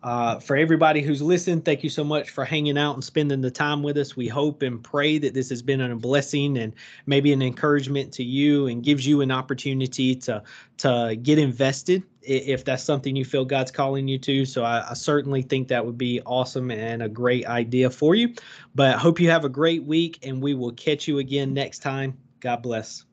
Uh, 0.03 0.37
for 0.37 0.57
everybody 0.57 1.01
who's 1.01 1.21
listened, 1.21 1.63
thank 1.63 1.81
you 1.81 1.89
so 1.89 2.03
much 2.03 2.29
for 2.29 2.43
hanging 2.43 2.77
out 2.77 2.93
and 2.93 3.03
spending 3.03 3.39
the 3.39 3.49
time 3.49 3.81
with 3.81 3.97
us. 3.97 4.17
We 4.17 4.27
hope 4.27 4.61
and 4.61 4.83
pray 4.83 5.17
that 5.17 5.33
this 5.33 5.49
has 5.49 5.61
been 5.61 5.79
a 5.79 5.95
blessing 5.95 6.57
and 6.57 6.73
maybe 7.05 7.31
an 7.31 7.41
encouragement 7.41 8.11
to 8.13 8.23
you 8.23 8.67
and 8.67 8.83
gives 8.83 9.07
you 9.07 9.21
an 9.21 9.31
opportunity 9.31 10.13
to 10.15 10.43
to 10.79 11.17
get 11.21 11.39
invested 11.39 12.03
if 12.21 12.65
that's 12.65 12.83
something 12.83 13.15
you 13.15 13.23
feel 13.23 13.45
God's 13.45 13.71
calling 13.71 14.07
you 14.07 14.17
to. 14.19 14.45
So 14.45 14.63
I, 14.65 14.89
I 14.89 14.93
certainly 14.93 15.41
think 15.41 15.69
that 15.69 15.85
would 15.85 15.97
be 15.97 16.21
awesome 16.25 16.69
and 16.69 17.01
a 17.01 17.09
great 17.09 17.45
idea 17.45 17.89
for 17.89 18.13
you. 18.13 18.33
But 18.75 18.97
hope 18.97 19.21
you 19.21 19.29
have 19.29 19.45
a 19.45 19.49
great 19.49 19.85
week 19.85 20.19
and 20.23 20.41
we 20.41 20.53
will 20.53 20.73
catch 20.73 21.07
you 21.07 21.19
again 21.19 21.53
next 21.53 21.79
time. 21.79 22.17
God 22.41 22.61
bless. 22.61 23.05